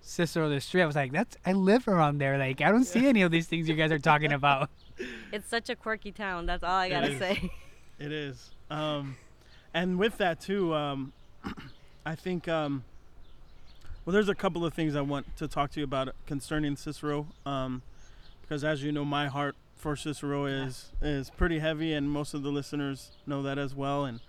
Cicero 0.01 0.50
the 0.50 0.62
street. 0.62 0.84
I 0.84 0.86
was 0.86 0.96
like, 0.96 1.12
that's 1.12 1.38
I 1.46 1.53
live 1.53 1.88
around 1.88 2.18
there. 2.20 2.38
Like 2.38 2.62
I 2.62 2.72
don't 2.72 2.86
see 2.86 3.08
any 3.08 3.22
of 3.22 3.32
these 3.32 3.48
things 3.48 3.68
you 3.68 3.75
guys 3.75 3.91
are 3.91 4.00
talking 4.00 4.32
about. 4.39 4.70
It's 5.32 5.48
such 5.48 5.70
a 5.70 5.75
quirky 5.75 6.12
town. 6.12 6.46
That's 6.46 6.63
all 6.63 6.72
I 6.72 6.89
gotta 6.89 7.12
is. 7.12 7.20
say. 7.20 7.51
it 8.00 8.12
is. 8.12 8.51
Um, 8.70 9.18
and 9.74 9.98
with 9.98 10.18
that 10.18 10.39
too, 10.41 10.74
um, 10.74 11.13
I 12.06 12.15
think, 12.15 12.48
um, 12.48 12.84
well, 14.06 14.13
there's 14.13 14.29
a 14.29 14.36
couple 14.36 14.65
of 14.65 14.74
things 14.74 14.96
I 14.96 15.01
want 15.01 15.36
to 15.38 15.48
talk 15.48 15.72
to 15.72 15.79
you 15.79 15.84
about 15.84 16.10
concerning 16.25 16.75
Cicero, 16.75 17.27
um, 17.46 17.82
because 18.41 18.63
as 18.63 18.84
you 18.84 18.91
know, 18.91 19.06
my 19.06 19.27
heart 19.27 19.56
for 19.75 19.96
Cicero 19.96 20.46
is 20.46 20.91
is 21.01 21.29
pretty 21.29 21.60
heavy, 21.60 21.94
and 21.94 22.10
most 22.10 22.34
of 22.34 22.41
the 22.44 22.50
listeners 22.50 23.12
know 23.25 23.41
that 23.44 23.58
as 23.58 23.75
well. 23.75 24.06
And 24.06 24.20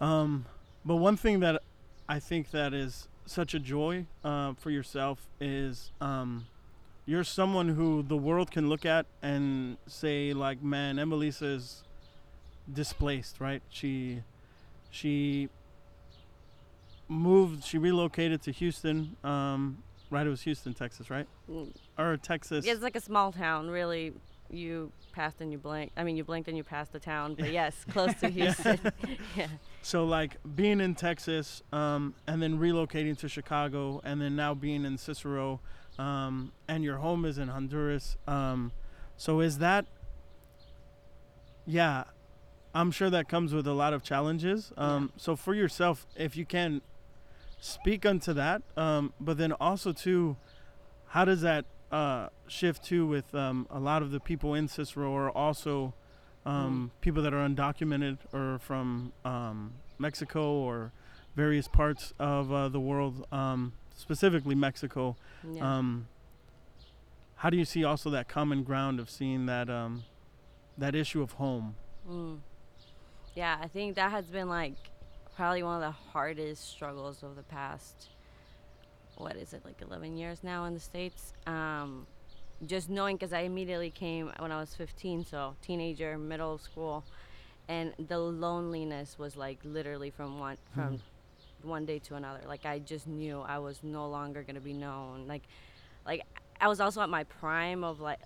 um, 0.00 0.46
but 0.84 0.96
one 0.96 1.16
thing 1.16 1.40
that 1.40 1.62
I 2.08 2.18
think 2.18 2.50
that 2.50 2.74
is 2.74 3.08
such 3.28 3.54
a 3.54 3.58
joy 3.58 4.06
uh, 4.24 4.54
for 4.54 4.70
yourself 4.70 5.26
is 5.40 5.92
um, 6.00 6.46
you're 7.06 7.24
someone 7.24 7.68
who 7.68 8.02
the 8.02 8.16
world 8.16 8.50
can 8.50 8.68
look 8.68 8.84
at 8.84 9.06
and 9.22 9.76
say 9.86 10.32
like, 10.32 10.62
man, 10.62 10.98
Emelissa 10.98 11.46
is 11.46 11.82
displaced, 12.72 13.40
right? 13.40 13.62
She 13.70 14.22
she 14.90 15.48
moved, 17.08 17.64
she 17.64 17.78
relocated 17.78 18.42
to 18.42 18.52
Houston. 18.52 19.16
Um, 19.24 19.82
right, 20.10 20.26
it 20.26 20.30
was 20.30 20.42
Houston, 20.42 20.74
Texas, 20.74 21.10
right? 21.10 21.26
Mm. 21.50 21.72
Or 21.98 22.16
Texas. 22.16 22.66
It's 22.66 22.82
like 22.82 22.96
a 22.96 23.00
small 23.00 23.32
town, 23.32 23.68
really. 23.68 24.12
You 24.50 24.92
passed 25.12 25.40
and 25.40 25.52
you 25.52 25.58
blinked. 25.58 25.92
I 25.98 26.04
mean, 26.04 26.16
you 26.16 26.24
blinked 26.24 26.48
and 26.48 26.56
you 26.56 26.64
passed 26.64 26.92
the 26.92 27.00
town, 27.00 27.34
but 27.38 27.52
yes, 27.52 27.84
close 27.90 28.14
to 28.20 28.28
Houston. 28.30 28.78
yeah. 29.36 29.48
So 29.82 30.04
like 30.04 30.36
being 30.54 30.80
in 30.80 30.94
Texas, 30.94 31.62
um, 31.72 32.14
and 32.26 32.42
then 32.42 32.58
relocating 32.58 33.16
to 33.18 33.28
Chicago, 33.28 34.00
and 34.04 34.20
then 34.20 34.36
now 34.36 34.54
being 34.54 34.84
in 34.84 34.98
Cicero, 34.98 35.60
um, 35.98 36.52
and 36.66 36.84
your 36.84 36.98
home 36.98 37.24
is 37.24 37.38
in 37.38 37.48
Honduras. 37.48 38.16
Um, 38.26 38.72
so 39.16 39.40
is 39.40 39.58
that? 39.58 39.86
Yeah, 41.66 42.04
I'm 42.74 42.90
sure 42.90 43.10
that 43.10 43.28
comes 43.28 43.52
with 43.54 43.66
a 43.66 43.72
lot 43.72 43.92
of 43.92 44.02
challenges. 44.02 44.72
Um, 44.76 45.12
So 45.16 45.36
for 45.36 45.54
yourself, 45.54 46.06
if 46.16 46.36
you 46.36 46.44
can, 46.44 46.82
speak 47.60 48.06
unto 48.06 48.32
that. 48.34 48.62
Um, 48.76 49.12
but 49.20 49.38
then 49.38 49.52
also 49.52 49.92
too, 49.92 50.36
how 51.08 51.24
does 51.24 51.40
that 51.40 51.64
uh, 51.90 52.28
shift 52.46 52.84
too 52.84 53.06
with 53.06 53.34
um, 53.34 53.66
a 53.70 53.80
lot 53.80 54.02
of 54.02 54.10
the 54.10 54.20
people 54.20 54.54
in 54.54 54.68
Cicero 54.68 55.14
are 55.14 55.30
also 55.30 55.94
um, 56.48 56.90
people 57.00 57.22
that 57.22 57.34
are 57.34 57.46
undocumented 57.46 58.18
or 58.32 58.58
from 58.58 59.12
um, 59.24 59.74
Mexico 59.98 60.52
or 60.52 60.92
various 61.36 61.68
parts 61.68 62.12
of 62.18 62.52
uh, 62.52 62.68
the 62.68 62.80
world, 62.80 63.26
um, 63.32 63.72
specifically 63.94 64.54
Mexico. 64.54 65.16
yeah. 65.52 65.78
Um, 65.78 66.08
how 67.36 67.50
do 67.50 67.56
you 67.56 67.64
see 67.64 67.84
also 67.84 68.10
that 68.10 68.28
common 68.28 68.64
ground 68.64 68.98
of 68.98 69.08
seeing 69.08 69.46
that 69.46 69.70
um, 69.70 70.02
that 70.76 70.94
issue 70.94 71.22
of 71.22 71.32
home? 71.32 71.76
Mm. 72.08 72.38
Yeah, 73.36 73.56
I 73.60 73.68
think 73.68 73.94
that 73.94 74.10
has 74.10 74.26
been 74.26 74.48
like 74.48 74.74
probably 75.36 75.62
one 75.62 75.76
of 75.76 75.82
the 75.82 75.96
hardest 76.10 76.68
struggles 76.68 77.22
of 77.22 77.36
the 77.36 77.44
past. 77.44 78.08
What 79.16 79.36
is 79.36 79.52
it 79.52 79.64
like 79.64 79.80
11 79.80 80.16
years 80.16 80.42
now 80.42 80.64
in 80.64 80.74
the 80.74 80.80
states? 80.80 81.32
Just 82.66 82.90
knowing 82.90 83.16
because 83.16 83.32
I 83.32 83.40
immediately 83.40 83.90
came 83.90 84.32
when 84.38 84.50
I 84.50 84.58
was 84.58 84.74
15, 84.74 85.24
so 85.24 85.54
teenager, 85.62 86.18
middle 86.18 86.58
school, 86.58 87.04
and 87.68 87.92
the 88.08 88.18
loneliness 88.18 89.18
was 89.18 89.36
like 89.36 89.58
literally 89.62 90.10
from 90.10 90.40
one 90.40 90.56
from 90.74 91.00
one 91.62 91.86
day 91.86 91.98
to 92.00 92.16
another. 92.16 92.40
Like 92.46 92.66
I 92.66 92.80
just 92.80 93.06
knew 93.06 93.40
I 93.40 93.58
was 93.58 93.82
no 93.82 94.08
longer 94.08 94.42
gonna 94.42 94.60
be 94.60 94.72
known. 94.72 95.26
Like, 95.28 95.42
like 96.04 96.22
I 96.60 96.68
was 96.68 96.80
also 96.80 97.00
at 97.00 97.08
my 97.08 97.24
prime 97.24 97.84
of 97.84 98.00
like 98.00 98.18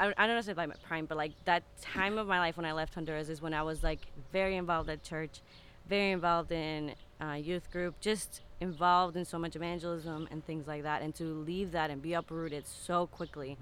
I, 0.00 0.06
I 0.16 0.26
don't 0.26 0.34
know 0.34 0.38
if 0.38 0.48
it's 0.48 0.56
like 0.56 0.68
my 0.68 0.74
prime, 0.82 1.04
but 1.04 1.18
like 1.18 1.32
that 1.44 1.62
time 1.80 2.16
of 2.16 2.26
my 2.26 2.38
life 2.38 2.56
when 2.56 2.64
I 2.66 2.72
left 2.72 2.94
Honduras 2.94 3.28
is 3.28 3.42
when 3.42 3.52
I 3.52 3.62
was 3.62 3.82
like 3.82 4.00
very 4.32 4.56
involved 4.56 4.88
at 4.88 5.04
church, 5.04 5.42
very 5.88 6.10
involved 6.10 6.52
in 6.52 6.94
uh, 7.20 7.34
youth 7.34 7.70
group, 7.70 8.00
just 8.00 8.40
involved 8.60 9.16
in 9.16 9.24
so 9.24 9.38
much 9.38 9.56
evangelism 9.56 10.28
and 10.30 10.44
things 10.44 10.66
like 10.66 10.82
that. 10.82 11.02
And 11.02 11.14
to 11.16 11.24
leave 11.24 11.72
that 11.72 11.90
and 11.90 12.00
be 12.00 12.12
uprooted 12.14 12.66
so 12.66 13.06
quickly 13.06 13.56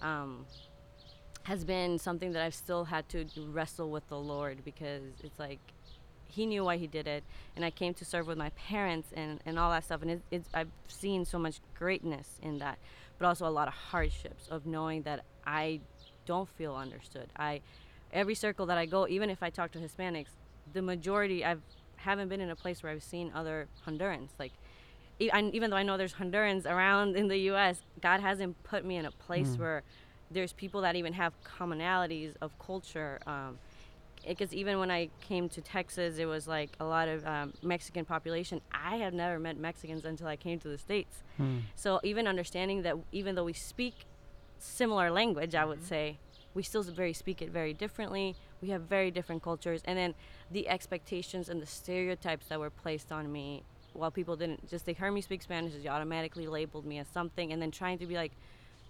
um, 0.00 0.46
has 1.44 1.64
been 1.64 1.98
something 1.98 2.32
that 2.32 2.42
I've 2.42 2.54
still 2.54 2.84
had 2.84 3.08
to 3.10 3.26
wrestle 3.48 3.90
with 3.90 4.08
the 4.08 4.18
Lord 4.18 4.64
because 4.64 5.02
it's 5.22 5.38
like 5.38 5.60
he 6.28 6.46
knew 6.46 6.64
why 6.64 6.76
he 6.76 6.86
did 6.86 7.06
it 7.06 7.24
and 7.54 7.64
i 7.64 7.70
came 7.70 7.94
to 7.94 8.04
serve 8.04 8.26
with 8.26 8.36
my 8.36 8.50
parents 8.50 9.08
and, 9.14 9.40
and 9.46 9.58
all 9.58 9.70
that 9.70 9.84
stuff 9.84 10.02
and 10.02 10.10
it, 10.10 10.22
it's, 10.30 10.48
i've 10.54 10.70
seen 10.88 11.24
so 11.24 11.38
much 11.38 11.60
greatness 11.78 12.38
in 12.42 12.58
that 12.58 12.78
but 13.18 13.26
also 13.26 13.46
a 13.46 13.48
lot 13.48 13.68
of 13.68 13.74
hardships 13.74 14.48
of 14.48 14.66
knowing 14.66 15.02
that 15.02 15.24
i 15.46 15.80
don't 16.26 16.48
feel 16.50 16.74
understood 16.74 17.28
i 17.36 17.60
every 18.12 18.34
circle 18.34 18.66
that 18.66 18.76
i 18.76 18.84
go 18.84 19.06
even 19.08 19.30
if 19.30 19.42
i 19.42 19.50
talk 19.50 19.70
to 19.70 19.78
hispanics 19.78 20.30
the 20.72 20.82
majority 20.82 21.44
i've 21.44 21.62
haven't 21.96 22.28
been 22.28 22.40
in 22.40 22.50
a 22.50 22.56
place 22.56 22.82
where 22.82 22.92
i've 22.92 23.02
seen 23.02 23.30
other 23.34 23.68
hondurans 23.86 24.28
like 24.38 24.52
e- 25.20 25.30
I, 25.30 25.40
even 25.52 25.70
though 25.70 25.76
i 25.76 25.82
know 25.82 25.96
there's 25.96 26.14
hondurans 26.14 26.66
around 26.66 27.16
in 27.16 27.28
the 27.28 27.36
us 27.38 27.80
god 28.00 28.20
hasn't 28.20 28.62
put 28.64 28.84
me 28.84 28.96
in 28.96 29.06
a 29.06 29.10
place 29.10 29.56
where 29.58 29.82
there's 30.30 30.52
people 30.52 30.80
that 30.82 30.96
even 30.96 31.12
have 31.12 31.32
commonalities 31.44 32.34
of 32.40 32.50
culture 32.58 33.20
um, 33.26 33.58
because 34.26 34.52
even 34.52 34.80
when 34.80 34.90
I 34.90 35.08
came 35.20 35.48
to 35.50 35.60
Texas, 35.60 36.18
it 36.18 36.24
was 36.24 36.48
like 36.48 36.70
a 36.80 36.84
lot 36.84 37.06
of 37.06 37.24
um, 37.24 37.52
Mexican 37.62 38.04
population. 38.04 38.60
I 38.72 38.96
have 38.96 39.14
never 39.14 39.38
met 39.38 39.56
Mexicans 39.56 40.04
until 40.04 40.26
I 40.26 40.34
came 40.34 40.58
to 40.60 40.68
the 40.68 40.78
states. 40.78 41.22
So 41.76 42.00
even 42.02 42.26
understanding 42.26 42.82
that 42.82 42.96
even 43.12 43.36
though 43.36 43.44
we 43.44 43.52
speak 43.52 43.94
similar 44.58 45.12
language, 45.12 45.54
I 45.54 45.64
would 45.64 45.84
say 45.84 46.18
we 46.56 46.62
still 46.62 46.82
very 46.82 47.12
speak 47.12 47.42
it 47.42 47.50
very 47.50 47.74
differently. 47.74 48.34
We 48.62 48.70
have 48.70 48.82
very 48.82 49.10
different 49.10 49.42
cultures, 49.42 49.82
and 49.84 49.96
then 49.96 50.14
the 50.50 50.68
expectations 50.68 51.50
and 51.50 51.60
the 51.60 51.66
stereotypes 51.66 52.46
that 52.46 52.58
were 52.58 52.70
placed 52.70 53.12
on 53.12 53.30
me. 53.30 53.62
While 53.92 54.10
people 54.10 54.36
didn't 54.36 54.68
just 54.68 54.86
they 54.86 54.94
heard 54.94 55.12
me 55.12 55.20
speak 55.20 55.42
Spanish, 55.42 55.74
they 55.74 55.88
automatically 55.88 56.46
labeled 56.46 56.86
me 56.86 56.98
as 56.98 57.06
something, 57.08 57.52
and 57.52 57.60
then 57.60 57.70
trying 57.70 57.98
to 57.98 58.06
be 58.06 58.14
like, 58.14 58.32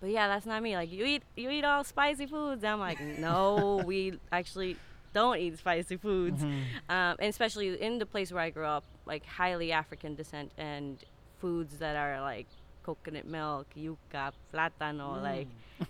but 0.00 0.11
yeah, 0.11 0.28
that's 0.28 0.46
not 0.46 0.62
me. 0.62 0.76
Like 0.76 0.92
you 0.92 1.04
eat 1.04 1.25
you 1.37 1.50
eat 1.50 1.64
all 1.64 1.82
spicy 1.82 2.26
foods. 2.26 2.62
I'm 2.62 2.78
like, 2.78 3.00
no, 3.18 3.82
we 3.85 4.18
actually 4.30 4.76
don't 5.12 5.38
eat 5.38 5.58
spicy 5.58 5.96
foods, 5.96 6.42
um, 6.88 7.16
and 7.18 7.28
especially 7.28 7.80
in 7.82 7.99
the 7.99 8.06
place 8.06 8.30
where 8.30 8.42
I 8.42 8.50
grew 8.50 8.66
up, 8.66 8.85
like 9.06 9.26
highly 9.26 9.73
African 9.73 10.14
descent 10.14 10.52
and 10.56 11.02
foods 11.40 11.78
that 11.78 11.96
are 11.96 12.20
like 12.20 12.46
coconut 12.87 13.26
milk, 13.26 13.66
yuca, 13.76 14.33
plátano, 14.52 15.21
like 15.23 15.49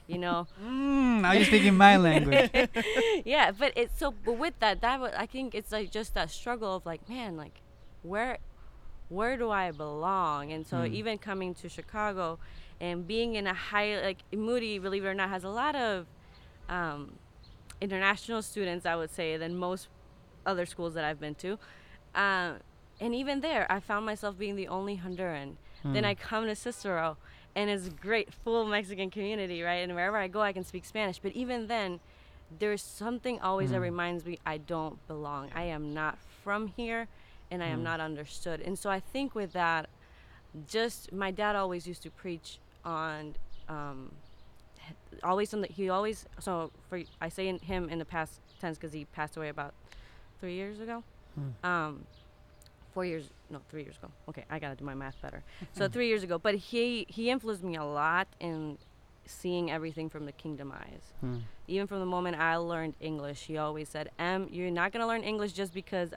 you 0.09 0.19
know, 0.19 0.47
Mm, 0.65 1.21
now 1.21 1.33
you're 1.33 1.45
speaking 1.45 1.77
my 1.77 1.97
language. 1.97 2.51
yeah. 3.25 3.53
But 3.53 3.73
it's 3.77 3.99
so. 3.99 4.13
But 4.25 4.39
with 4.39 4.59
that, 4.61 4.81
that 4.81 5.01
wa- 5.01 5.13
I 5.17 5.27
think 5.27 5.55
it's 5.55 5.71
like 5.71 5.91
just 5.91 6.15
that 6.15 6.31
struggle 6.31 6.75
of 6.77 6.87
like, 6.87 7.09
man, 7.09 7.37
like 7.37 7.61
where 8.03 8.39
where 9.09 9.37
do 9.37 9.51
I 9.51 9.71
belong? 9.71 10.53
And 10.53 10.67
so 10.67 10.85
even 10.85 11.19
coming 11.19 11.55
to 11.63 11.69
Chicago 11.69 12.39
and 12.81 13.07
being 13.07 13.37
in 13.37 13.47
a 13.47 13.55
high 13.55 14.03
like 14.03 14.19
Moody, 14.33 14.79
believe 14.79 15.05
it 15.05 15.09
or 15.09 15.15
not, 15.15 15.29
has 15.29 15.45
a 15.45 15.49
lot 15.63 15.77
of 15.77 16.07
um, 16.69 17.13
international 17.81 18.43
students, 18.43 18.85
I 18.87 18.97
would 18.97 19.11
say, 19.11 19.37
than 19.37 19.57
most 19.57 19.89
other 20.45 20.67
schools 20.67 20.95
that 20.95 21.05
I've 21.05 21.21
been 21.21 21.35
to. 21.37 21.59
Uh, 22.15 22.55
and 23.01 23.15
even 23.15 23.41
there, 23.41 23.67
I 23.71 23.79
found 23.81 24.07
myself 24.07 24.39
being 24.39 24.57
the 24.57 24.69
only 24.69 24.97
Honduran. 24.97 25.57
Then 25.93 26.05
I 26.05 26.15
come 26.15 26.47
to 26.47 26.55
Cicero, 26.55 27.17
and 27.55 27.71
it's 27.71 27.89
great, 27.89 28.33
full 28.33 28.67
Mexican 28.67 29.11
community, 29.11 29.63
right? 29.63 29.77
And 29.77 29.95
wherever 29.95 30.17
I 30.17 30.29
go, 30.29 30.41
I 30.43 30.53
can 30.53 30.65
speak 30.65 30.85
Spanish. 30.85 31.19
But 31.19 31.33
even 31.33 31.67
then, 31.69 32.01
there's 32.59 32.83
something 32.83 33.41
always 33.41 33.71
that 33.71 33.79
Mm. 33.79 33.83
reminds 33.83 34.25
me 34.25 34.39
I 34.47 34.59
don't 34.59 35.05
belong. 35.09 35.51
I 35.55 35.65
am 35.65 35.93
not 35.93 36.19
from 36.45 36.69
here 36.69 37.09
and 37.51 37.63
I 37.63 37.67
am 37.69 37.81
Mm. 37.81 37.85
not 37.85 38.01
understood. 38.01 38.61
And 38.61 38.79
so 38.79 38.89
I 38.91 39.01
think 39.01 39.35
with 39.35 39.53
that, 39.53 39.89
just 40.69 41.13
my 41.13 41.31
dad 41.31 41.57
always 41.57 41.87
used 41.87 42.03
to 42.05 42.11
preach 42.11 42.59
on, 42.85 43.35
um, 43.69 44.13
always 45.25 45.53
on 45.55 45.63
the, 45.63 45.69
he 45.69 45.89
always, 45.89 46.27
so 46.39 46.71
for, 46.89 47.01
I 47.21 47.29
say 47.29 47.49
in 47.49 47.59
him 47.59 47.89
in 47.89 47.99
the 47.99 48.05
past 48.05 48.41
tense 48.61 48.77
because 48.79 48.93
he 48.93 49.05
passed 49.07 49.37
away 49.37 49.49
about 49.49 49.75
three 50.41 50.55
years 50.55 50.79
ago. 50.81 51.03
Mm. 51.39 51.69
Um, 51.69 52.05
four 52.97 53.05
years, 53.05 53.29
no, 53.51 53.61
three 53.69 53.83
years 53.83 53.99
ago. 53.99 54.11
Okay, 54.27 54.45
I 54.49 54.59
gotta 54.59 54.75
do 54.75 54.83
my 54.83 54.95
math 54.95 55.21
better. 55.21 55.43
so 55.75 55.87
three 55.95 56.09
years 56.09 56.23
ago, 56.23 56.39
but 56.39 56.55
he, 56.55 57.05
he 57.11 57.29
influenced 57.29 57.63
me 57.63 57.77
a 57.77 57.85
lot 57.85 58.27
in 58.41 58.79
seeing 59.27 59.71
everything 59.71 60.09
from 60.09 60.25
the 60.25 60.33
kingdom 60.33 60.73
eyes 60.73 61.03
Hmm. 61.21 61.39
even 61.69 61.87
from 61.87 61.99
the 62.01 62.07
moment 62.07 62.39
I 62.41 62.57
learned 62.57 62.95
English, 63.01 63.41
he 63.51 63.59
always 63.59 63.89
said, 63.91 64.09
"Em, 64.19 64.49
you're 64.51 64.71
not 64.71 64.93
gonna 64.93 65.07
learn 65.07 65.23
English 65.25 65.53
just 65.53 65.75
because, 65.75 66.15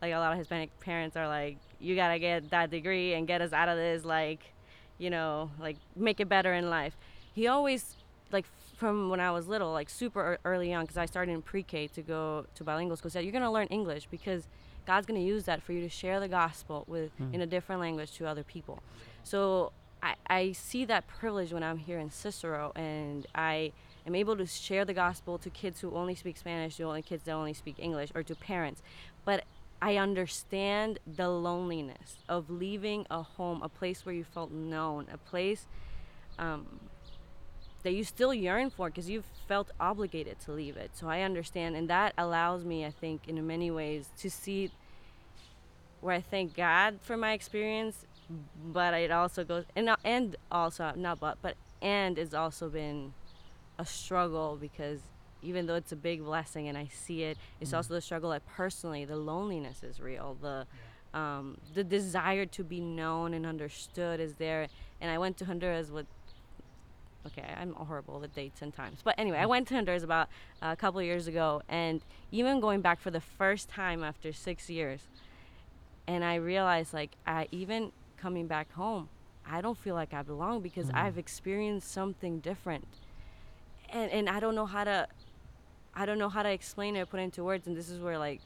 like 0.00 0.12
a 0.12 0.18
lot 0.18 0.30
of 0.32 0.38
Hispanic 0.38 0.70
parents 0.78 1.16
are 1.16 1.26
like, 1.26 1.56
you 1.80 1.96
gotta 1.96 2.20
get 2.20 2.50
that 2.50 2.70
degree 2.70 3.14
and 3.14 3.26
get 3.26 3.40
us 3.42 3.52
out 3.52 3.68
of 3.68 3.76
this, 3.76 4.04
like, 4.04 4.42
you 4.98 5.10
know, 5.10 5.50
like 5.58 5.76
make 5.96 6.20
it 6.20 6.28
better 6.28 6.52
in 6.54 6.70
life." 6.70 6.94
He 7.34 7.48
always, 7.48 7.96
like, 8.30 8.46
from 8.76 9.08
when 9.10 9.18
I 9.28 9.30
was 9.32 9.48
little, 9.48 9.72
like 9.72 9.88
super 9.90 10.38
early 10.44 10.72
on, 10.72 10.84
because 10.84 10.98
I 10.98 11.06
started 11.06 11.32
in 11.32 11.42
pre-K 11.42 11.88
to 11.88 12.02
go 12.02 12.46
to 12.54 12.62
bilingual 12.62 12.96
school, 12.96 13.10
said 13.10 13.24
you're 13.24 13.32
gonna 13.40 13.50
learn 13.58 13.66
English 13.80 14.06
because 14.16 14.46
God's 14.86 15.06
gonna 15.06 15.20
use 15.20 15.44
that 15.44 15.62
for 15.62 15.72
you 15.72 15.80
to 15.82 15.88
share 15.88 16.20
the 16.20 16.28
gospel 16.28 16.84
with 16.86 17.10
in 17.32 17.40
a 17.40 17.46
different 17.46 17.80
language 17.80 18.12
to 18.12 18.26
other 18.26 18.44
people. 18.44 18.82
So 19.24 19.72
I, 20.02 20.14
I 20.28 20.52
see 20.52 20.84
that 20.84 21.06
privilege 21.08 21.52
when 21.52 21.62
I'm 21.62 21.78
here 21.78 21.98
in 21.98 22.10
Cicero, 22.10 22.72
and 22.76 23.26
I 23.34 23.72
am 24.06 24.14
able 24.14 24.36
to 24.36 24.46
share 24.46 24.84
the 24.84 24.94
gospel 24.94 25.38
to 25.38 25.50
kids 25.50 25.80
who 25.80 25.90
only 25.94 26.14
speak 26.14 26.36
Spanish, 26.36 26.76
to 26.76 26.84
only 26.84 27.02
kids 27.02 27.24
that 27.24 27.32
only 27.32 27.54
speak 27.54 27.76
English, 27.78 28.10
or 28.14 28.22
to 28.22 28.34
parents. 28.34 28.82
But 29.24 29.44
I 29.82 29.96
understand 29.96 31.00
the 31.06 31.28
loneliness 31.28 32.18
of 32.28 32.48
leaving 32.48 33.06
a 33.10 33.22
home, 33.22 33.62
a 33.62 33.68
place 33.68 34.06
where 34.06 34.14
you 34.14 34.24
felt 34.24 34.50
known, 34.50 35.06
a 35.12 35.18
place 35.18 35.66
um, 36.38 36.80
that 37.86 37.92
you 37.92 38.02
still 38.02 38.34
yearn 38.34 38.68
for 38.68 38.88
because 38.88 39.08
you've 39.08 39.24
felt 39.46 39.70
obligated 39.78 40.40
to 40.40 40.50
leave 40.50 40.76
it. 40.76 40.90
So 40.94 41.08
I 41.08 41.20
understand, 41.20 41.76
and 41.76 41.88
that 41.88 42.14
allows 42.18 42.64
me, 42.64 42.84
I 42.84 42.90
think, 42.90 43.28
in 43.28 43.46
many 43.46 43.70
ways, 43.70 44.08
to 44.18 44.28
see 44.28 44.72
where 46.00 46.16
I 46.16 46.20
thank 46.20 46.56
God 46.56 46.98
for 47.00 47.16
my 47.16 47.32
experience, 47.32 48.04
but 48.72 48.92
it 48.94 49.12
also 49.12 49.44
goes 49.44 49.66
and 49.76 49.88
and 50.04 50.34
also 50.50 50.92
not 50.96 51.20
but 51.20 51.38
but 51.40 51.54
and 51.80 52.18
it's 52.18 52.34
also 52.34 52.68
been 52.68 53.14
a 53.78 53.86
struggle 53.86 54.58
because 54.60 54.98
even 55.40 55.66
though 55.66 55.76
it's 55.76 55.92
a 55.92 55.96
big 55.96 56.24
blessing 56.24 56.66
and 56.66 56.76
I 56.76 56.88
see 56.92 57.22
it, 57.22 57.38
it's 57.60 57.72
also 57.72 57.94
the 57.94 58.00
struggle 58.00 58.30
that 58.30 58.44
personally 58.48 59.04
the 59.04 59.14
loneliness 59.14 59.84
is 59.84 60.00
real. 60.00 60.36
The 60.42 60.66
um, 61.14 61.58
the 61.72 61.84
desire 61.84 62.46
to 62.46 62.64
be 62.64 62.80
known 62.80 63.32
and 63.32 63.46
understood 63.46 64.18
is 64.18 64.34
there. 64.34 64.66
And 65.00 65.08
I 65.08 65.18
went 65.18 65.36
to 65.38 65.44
Honduras 65.44 65.90
with 65.90 66.06
okay, 67.26 67.54
I'm 67.60 67.72
horrible 67.74 68.20
with 68.20 68.34
dates 68.34 68.62
and 68.62 68.72
times. 68.72 69.00
But 69.04 69.14
anyway, 69.18 69.38
I 69.38 69.44
mm. 69.44 69.48
went 69.48 69.68
to 69.68 69.74
Honduras 69.74 70.02
about 70.02 70.28
a 70.62 70.76
couple 70.76 71.02
years 71.02 71.26
ago, 71.26 71.62
and 71.68 72.00
even 72.32 72.60
going 72.60 72.80
back 72.80 73.00
for 73.00 73.10
the 73.10 73.20
first 73.20 73.68
time 73.68 74.02
after 74.02 74.32
six 74.32 74.70
years, 74.70 75.00
and 76.06 76.24
I 76.24 76.36
realized 76.36 76.94
like 76.94 77.12
I 77.26 77.48
even 77.50 77.92
coming 78.16 78.46
back 78.46 78.72
home, 78.72 79.08
I 79.48 79.60
don't 79.60 79.78
feel 79.78 79.94
like 79.94 80.14
I 80.14 80.22
belong 80.22 80.60
because 80.60 80.86
mm. 80.86 80.94
I've 80.94 81.18
experienced 81.18 81.90
something 81.90 82.40
different, 82.40 82.86
and 83.90 84.10
and 84.10 84.28
I 84.28 84.40
don't 84.40 84.54
know 84.54 84.66
how 84.66 84.84
to, 84.84 85.08
I 85.94 86.06
don't 86.06 86.18
know 86.18 86.28
how 86.28 86.42
to 86.42 86.50
explain 86.50 86.96
it, 86.96 87.00
or 87.00 87.06
put 87.06 87.20
it 87.20 87.24
into 87.24 87.44
words, 87.44 87.66
and 87.66 87.76
this 87.76 87.88
is 87.88 88.00
where 88.00 88.18
like 88.18 88.40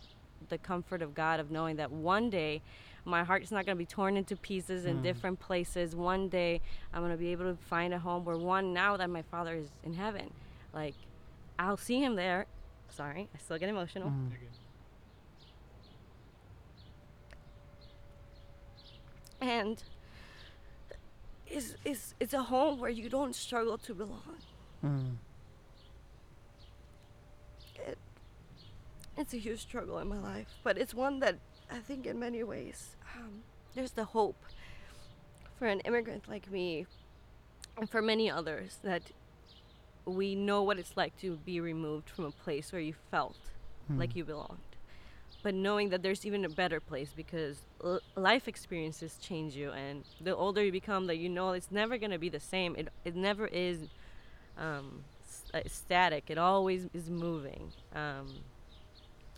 the 0.49 0.59
comfort 0.59 1.03
of 1.03 1.15
God 1.15 1.39
of 1.39 1.51
knowing 1.51 1.77
that 1.77 1.93
one 1.93 2.31
day 2.31 2.63
my 3.05 3.25
heart's 3.25 3.51
not 3.51 3.67
going 3.67 3.77
to 3.77 3.79
be 3.79 3.87
torn 3.87 4.17
into 4.17 4.37
pieces 4.37 4.85
in 4.85 5.03
different 5.03 5.41
places. 5.41 5.95
One 5.97 6.29
day 6.29 6.61
I'm 6.93 7.01
going 7.01 7.13
to 7.13 7.19
be 7.19 7.33
able 7.33 7.45
to 7.45 7.57
find 7.57 7.95
a 7.95 7.99
home 7.99 8.25
where 8.25 8.37
one 8.37 8.73
now 8.73 8.97
that 8.97 9.11
my 9.11 9.23
father 9.23 9.55
is 9.55 9.69
in 9.85 9.95
heaven, 9.95 10.31
like 10.73 10.95
I'll 11.59 11.77
see 11.77 12.03
him 12.03 12.17
there. 12.17 12.47
Sorry, 12.91 13.29
I 13.35 13.39
still 13.39 13.59
get 13.59 13.69
emotional. 13.69 14.09
Mm. 14.09 14.31
And 19.41 19.83
is 21.51 21.77
is 21.85 22.15
it's 22.21 22.35
a 22.35 22.43
home 22.43 22.79
where 22.79 22.91
you 22.91 23.09
don't 23.09 23.35
struggle 23.35 23.79
to 23.79 23.95
belong. 23.95 24.37
Mm. 24.85 25.17
It's 29.17 29.35
a 29.35 29.39
huge 29.39 29.61
struggle 29.61 29.99
in 29.99 30.09
my 30.09 30.19
life, 30.19 30.47
but 30.63 30.79
it's 30.79 30.95
one 30.95 31.21
that 31.21 31.39
I 31.71 31.79
think 31.79 32.07
in 32.07 32.19
many 32.19 32.43
ways 32.43 32.97
um, 33.17 33.43
there's 33.75 33.93
the 33.93 34.05
hope 34.05 34.37
for 35.59 35.67
an 35.67 35.81
immigrant 35.81 36.29
like 36.29 36.51
me 36.51 36.87
and 37.79 37.89
for 37.89 38.03
many 38.03 38.31
others 38.31 38.79
that 38.83 39.03
we 40.05 40.35
know 40.35 40.63
what 40.63 40.79
it's 40.79 40.97
like 40.97 41.17
to 41.21 41.37
be 41.45 41.61
removed 41.61 42.09
from 42.11 42.25
a 42.25 42.31
place 42.31 42.73
where 42.73 42.81
you 42.81 42.95
felt 43.11 43.37
like 43.97 44.15
you 44.15 44.25
belonged. 44.25 44.59
But 45.43 45.55
knowing 45.55 45.89
that 45.91 46.03
there's 46.03 46.25
even 46.25 46.45
a 46.45 46.49
better 46.49 46.81
place 46.81 47.11
because 47.15 47.59
l- 47.83 48.01
life 48.15 48.47
experiences 48.47 49.17
change 49.21 49.57
you, 49.57 49.71
and 49.73 50.05
the 50.21 50.35
older 50.37 50.63
you 50.65 50.71
become, 50.71 51.07
that 51.09 51.17
you 51.17 51.29
know 51.29 51.51
it's 51.51 51.71
never 51.71 51.99
gonna 51.99 52.19
be 52.19 52.29
the 52.29 52.39
same. 52.41 52.77
It 52.77 52.89
it 53.05 53.17
never 53.17 53.47
is 53.47 53.89
um, 54.59 55.03
s- 55.25 55.45
uh, 55.55 55.61
static. 55.67 56.25
It 56.29 56.39
always 56.39 56.87
is 56.95 57.11
moving. 57.11 57.73
Um, 57.95 58.29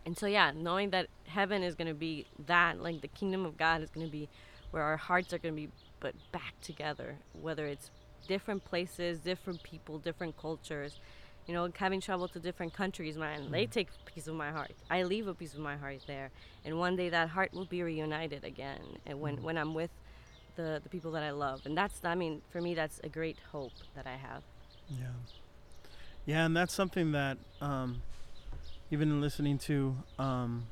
and 0.04 0.16
so 0.16 0.26
yeah 0.26 0.52
knowing 0.54 0.90
that 0.90 1.06
heaven 1.26 1.62
is 1.62 1.74
going 1.74 1.88
to 1.88 1.94
be 1.94 2.26
that 2.46 2.80
like 2.80 3.00
the 3.00 3.08
kingdom 3.08 3.44
of 3.44 3.56
god 3.56 3.82
is 3.82 3.90
going 3.90 4.06
to 4.06 4.12
be 4.12 4.28
where 4.70 4.82
our 4.82 4.96
hearts 4.96 5.32
are 5.32 5.38
going 5.38 5.54
to 5.54 5.60
be 5.60 5.68
but 6.00 6.14
back 6.32 6.54
together 6.60 7.16
whether 7.40 7.66
it's 7.66 7.90
different 8.26 8.64
places 8.64 9.18
different 9.18 9.62
people 9.62 9.98
different 9.98 10.36
cultures 10.36 10.98
you 11.46 11.54
know 11.54 11.68
having 11.76 12.00
traveled 12.00 12.32
to 12.32 12.38
different 12.38 12.72
countries 12.72 13.16
man 13.16 13.50
they 13.50 13.66
take 13.66 13.88
a 13.88 14.10
piece 14.10 14.28
of 14.28 14.34
my 14.34 14.50
heart. 14.50 14.72
I 14.90 15.02
leave 15.02 15.26
a 15.26 15.34
piece 15.34 15.54
of 15.54 15.60
my 15.60 15.76
heart 15.76 16.00
there 16.06 16.30
and 16.64 16.78
one 16.78 16.96
day 16.96 17.08
that 17.08 17.28
heart 17.28 17.52
will 17.52 17.64
be 17.64 17.82
reunited 17.82 18.44
again 18.44 18.80
and 19.06 19.20
when 19.20 19.42
when 19.42 19.58
i'm 19.58 19.74
with 19.74 19.90
the 20.56 20.80
the 20.82 20.88
people 20.88 21.10
that 21.12 21.22
i 21.22 21.30
love. 21.30 21.62
And 21.64 21.76
that's 21.76 22.00
i 22.04 22.14
mean 22.14 22.42
for 22.50 22.60
me 22.60 22.74
that's 22.74 23.00
a 23.02 23.08
great 23.08 23.38
hope 23.50 23.72
that 23.96 24.06
i 24.06 24.16
have. 24.16 24.42
Yeah. 24.88 25.06
Yeah, 26.24 26.46
and 26.46 26.56
that's 26.56 26.72
something 26.72 27.12
that 27.12 27.36
um, 27.60 28.02
even 28.92 29.22
listening 29.22 29.56
to 29.56 29.96
um, 30.18 30.66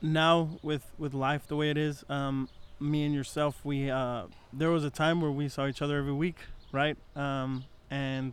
now 0.00 0.58
with 0.62 0.90
with 0.98 1.12
life 1.14 1.46
the 1.46 1.56
way 1.56 1.68
it 1.70 1.76
is, 1.76 2.04
um, 2.08 2.48
me 2.80 3.04
and 3.04 3.14
yourself, 3.14 3.60
we 3.64 3.90
uh, 3.90 4.24
there 4.52 4.70
was 4.70 4.82
a 4.82 4.90
time 4.90 5.20
where 5.20 5.30
we 5.30 5.46
saw 5.48 5.66
each 5.66 5.82
other 5.82 5.98
every 5.98 6.12
week, 6.12 6.38
right? 6.72 6.96
Um, 7.14 7.64
and 7.90 8.32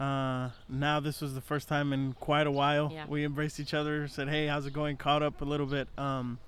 uh, 0.00 0.50
now 0.68 0.98
this 1.00 1.20
was 1.20 1.34
the 1.34 1.40
first 1.40 1.68
time 1.68 1.92
in 1.92 2.14
quite 2.14 2.46
a 2.48 2.50
while 2.50 2.90
Yeah. 2.92 3.06
we 3.08 3.24
embraced 3.24 3.60
each 3.60 3.72
other, 3.72 4.08
said, 4.08 4.28
"Hey, 4.28 4.48
how's 4.48 4.66
it 4.66 4.72
going?" 4.72 4.96
Caught 4.96 5.22
up 5.22 5.40
a 5.40 5.44
little 5.44 5.66
bit. 5.66 5.88
Um, 5.96 6.38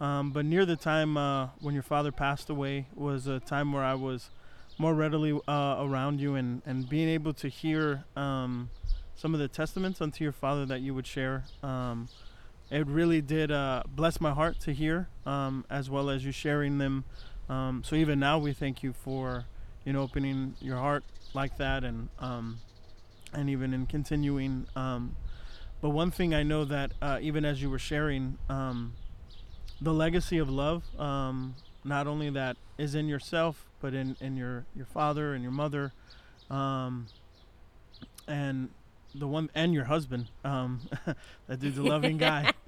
um, 0.00 0.32
but 0.32 0.44
near 0.44 0.66
the 0.66 0.76
time 0.76 1.16
uh, 1.16 1.48
when 1.60 1.72
your 1.74 1.82
father 1.82 2.12
passed 2.12 2.50
away 2.50 2.86
was 2.94 3.26
a 3.26 3.40
time 3.40 3.72
where 3.72 3.84
I 3.84 3.94
was 3.94 4.28
more 4.76 4.94
readily 4.94 5.32
uh, 5.48 5.76
around 5.78 6.20
you 6.20 6.34
and, 6.34 6.60
and 6.66 6.88
being 6.88 7.08
able 7.08 7.32
to 7.34 7.48
hear 7.48 8.04
um, 8.16 8.68
some 9.16 9.34
of 9.34 9.40
the 9.40 9.48
testaments 9.48 10.00
unto 10.00 10.24
your 10.24 10.32
father 10.32 10.66
that 10.66 10.80
you 10.80 10.94
would 10.94 11.06
share. 11.06 11.44
Um, 11.62 12.08
it 12.70 12.86
really 12.86 13.20
did 13.20 13.50
uh, 13.50 13.82
bless 13.86 14.20
my 14.20 14.32
heart 14.32 14.58
to 14.60 14.72
hear, 14.72 15.08
um, 15.26 15.64
as 15.68 15.90
well 15.90 16.08
as 16.08 16.24
you 16.24 16.32
sharing 16.32 16.78
them. 16.78 17.04
Um, 17.48 17.82
so 17.84 17.96
even 17.96 18.18
now, 18.18 18.38
we 18.38 18.52
thank 18.52 18.82
you 18.82 18.92
for 18.92 19.44
you 19.84 19.92
know 19.92 20.00
opening 20.00 20.54
your 20.60 20.78
heart 20.78 21.04
like 21.34 21.58
that, 21.58 21.84
and 21.84 22.08
um, 22.18 22.58
and 23.32 23.50
even 23.50 23.74
in 23.74 23.86
continuing. 23.86 24.66
Um, 24.74 25.16
but 25.80 25.90
one 25.90 26.10
thing 26.10 26.34
I 26.34 26.42
know 26.42 26.64
that 26.64 26.92
uh, 27.02 27.18
even 27.20 27.44
as 27.44 27.60
you 27.60 27.68
were 27.68 27.78
sharing, 27.78 28.38
um, 28.48 28.94
the 29.80 29.92
legacy 29.92 30.38
of 30.38 30.48
love, 30.48 30.84
not 30.98 32.06
only 32.06 32.30
that 32.30 32.56
is 32.78 32.94
in 32.94 33.08
yourself, 33.08 33.66
but 33.80 33.92
in, 33.92 34.16
in 34.20 34.36
your, 34.36 34.64
your 34.76 34.86
father 34.86 35.34
and 35.34 35.42
your 35.42 35.50
mother, 35.50 35.92
and 36.48 37.08
the 39.14 39.26
one 39.28 39.50
and 39.54 39.72
your 39.74 39.84
husband. 39.84 40.30
Um, 40.44 40.80
that 41.46 41.60
dude's 41.60 41.78
a 41.78 41.82
loving 41.82 42.18
guy. 42.18 42.52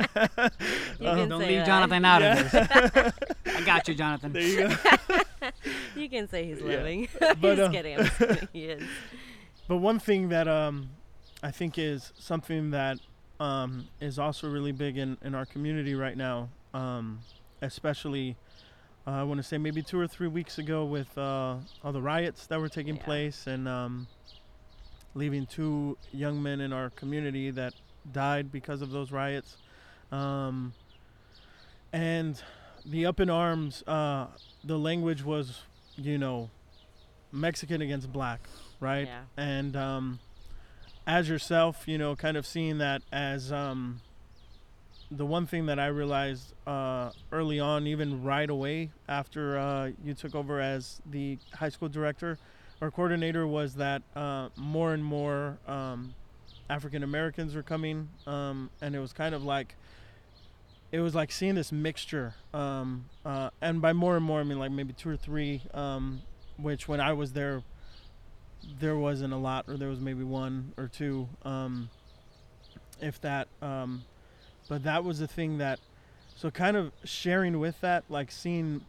You 1.00 1.08
Um, 1.08 1.16
can 1.18 1.28
Don't 1.28 1.40
say 1.40 1.48
leave 1.48 1.58
that. 1.58 1.66
Jonathan 1.66 2.04
out 2.04 2.22
of 2.22 2.50
this. 2.52 3.12
I 3.46 3.60
got 3.64 3.88
you, 3.88 3.94
Jonathan. 3.94 4.32
there 4.32 4.42
you 4.42 4.68
go. 4.68 4.76
you 5.96 6.08
can 6.08 6.28
say 6.28 6.44
he's 6.46 6.60
Yeah. 6.60 6.82
But, 7.40 7.50
he's 7.56 7.58
uh, 7.60 7.70
kidding 7.70 7.98
I'm 7.98 8.04
just 8.04 8.18
kidding. 8.18 8.48
he 8.52 8.64
is 8.66 8.82
But 9.68 9.78
one 9.78 9.98
thing 9.98 10.28
that 10.28 10.46
um, 10.48 10.90
I 11.42 11.50
think 11.50 11.78
is 11.78 12.12
something 12.18 12.70
that 12.70 12.98
um, 13.40 13.88
is 14.00 14.18
also 14.18 14.48
really 14.48 14.72
big 14.72 14.96
in, 14.98 15.16
in 15.22 15.34
our 15.34 15.44
community 15.46 15.94
right 15.94 16.16
now, 16.16 16.48
um, 16.72 17.20
especially 17.62 18.36
uh, 19.06 19.10
I 19.10 19.22
want 19.24 19.38
to 19.38 19.42
say 19.42 19.58
maybe 19.58 19.82
two 19.82 19.98
or 20.00 20.06
three 20.06 20.28
weeks 20.28 20.58
ago 20.58 20.84
with 20.84 21.16
uh, 21.18 21.56
all 21.82 21.92
the 21.92 22.00
riots 22.02 22.46
that 22.46 22.60
were 22.60 22.68
taking 22.70 22.96
Yeah. 22.96 23.02
place, 23.04 23.46
and 23.46 23.66
um, 23.68 24.06
leaving 25.14 25.46
two 25.46 25.96
young 26.12 26.42
men 26.42 26.60
in 26.60 26.72
our 26.72 26.90
community 26.90 27.50
that 27.50 27.74
died 28.12 28.50
because 28.52 28.82
of 28.82 28.90
those 28.90 29.12
riots. 29.12 29.56
Um, 30.12 30.74
and 31.92 32.40
the 32.84 33.06
up 33.06 33.20
in 33.20 33.30
arms, 33.30 33.82
uh, 33.86 34.26
the 34.62 34.78
language 34.78 35.24
was, 35.24 35.62
you 35.96 36.18
know, 36.18 36.50
Mexican 37.32 37.80
against 37.80 38.12
black, 38.12 38.40
right? 38.80 39.06
Yeah. 39.06 39.22
And 39.36 39.76
um, 39.76 40.18
as 41.06 41.28
yourself, 41.28 41.86
you 41.86 41.98
know, 41.98 42.16
kind 42.16 42.36
of 42.36 42.46
seeing 42.46 42.78
that 42.78 43.02
as 43.12 43.52
um, 43.52 44.00
the 45.10 45.26
one 45.26 45.46
thing 45.46 45.66
that 45.66 45.78
I 45.78 45.86
realized 45.86 46.52
uh, 46.66 47.10
early 47.32 47.60
on, 47.60 47.86
even 47.86 48.22
right 48.22 48.48
away 48.48 48.90
after 49.08 49.58
uh, 49.58 49.90
you 50.02 50.14
took 50.14 50.34
over 50.34 50.60
as 50.60 51.00
the 51.06 51.38
high 51.54 51.68
school 51.68 51.88
director 51.88 52.38
or 52.84 52.90
coordinator, 52.90 53.46
was 53.46 53.74
that 53.74 54.02
uh, 54.14 54.48
more 54.56 54.92
and 54.92 55.04
more 55.04 55.58
um, 55.66 56.14
African 56.68 57.02
Americans 57.02 57.54
were 57.54 57.62
coming, 57.62 58.08
um, 58.26 58.70
and 58.80 58.94
it 58.94 58.98
was 58.98 59.12
kind 59.12 59.34
of 59.34 59.42
like 59.42 59.74
it 60.92 61.00
was 61.00 61.14
like 61.14 61.32
seeing 61.32 61.54
this 61.54 61.72
mixture. 61.72 62.34
Um, 62.52 63.06
uh, 63.24 63.50
and 63.60 63.82
by 63.82 63.92
more 63.92 64.16
and 64.16 64.24
more, 64.24 64.40
I 64.40 64.44
mean 64.44 64.58
like 64.58 64.70
maybe 64.70 64.92
two 64.92 65.10
or 65.10 65.16
three, 65.16 65.62
um, 65.72 66.22
which 66.56 66.86
when 66.86 67.00
I 67.00 67.12
was 67.12 67.32
there, 67.32 67.62
there 68.80 68.96
wasn't 68.96 69.32
a 69.32 69.36
lot, 69.36 69.64
or 69.66 69.76
there 69.76 69.88
was 69.88 70.00
maybe 70.00 70.22
one 70.22 70.72
or 70.76 70.88
two, 70.88 71.28
um, 71.42 71.88
if 73.00 73.20
that. 73.22 73.48
Um, 73.60 74.04
but 74.68 74.84
that 74.84 75.04
was 75.04 75.18
the 75.18 75.26
thing 75.26 75.58
that, 75.58 75.80
so 76.36 76.50
kind 76.50 76.76
of 76.76 76.92
sharing 77.04 77.58
with 77.58 77.80
that, 77.80 78.04
like 78.08 78.30
seeing 78.30 78.82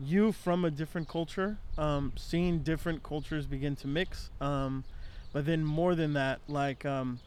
you 0.00 0.32
from 0.32 0.64
a 0.64 0.70
different 0.70 1.08
culture, 1.08 1.58
um, 1.78 2.12
seeing 2.16 2.60
different 2.60 3.02
cultures 3.02 3.46
begin 3.46 3.76
to 3.76 3.86
mix. 3.86 4.30
Um, 4.40 4.84
but 5.32 5.46
then 5.46 5.64
more 5.64 5.94
than 5.94 6.12
that, 6.14 6.40
like 6.48 6.84
um, 6.84 7.20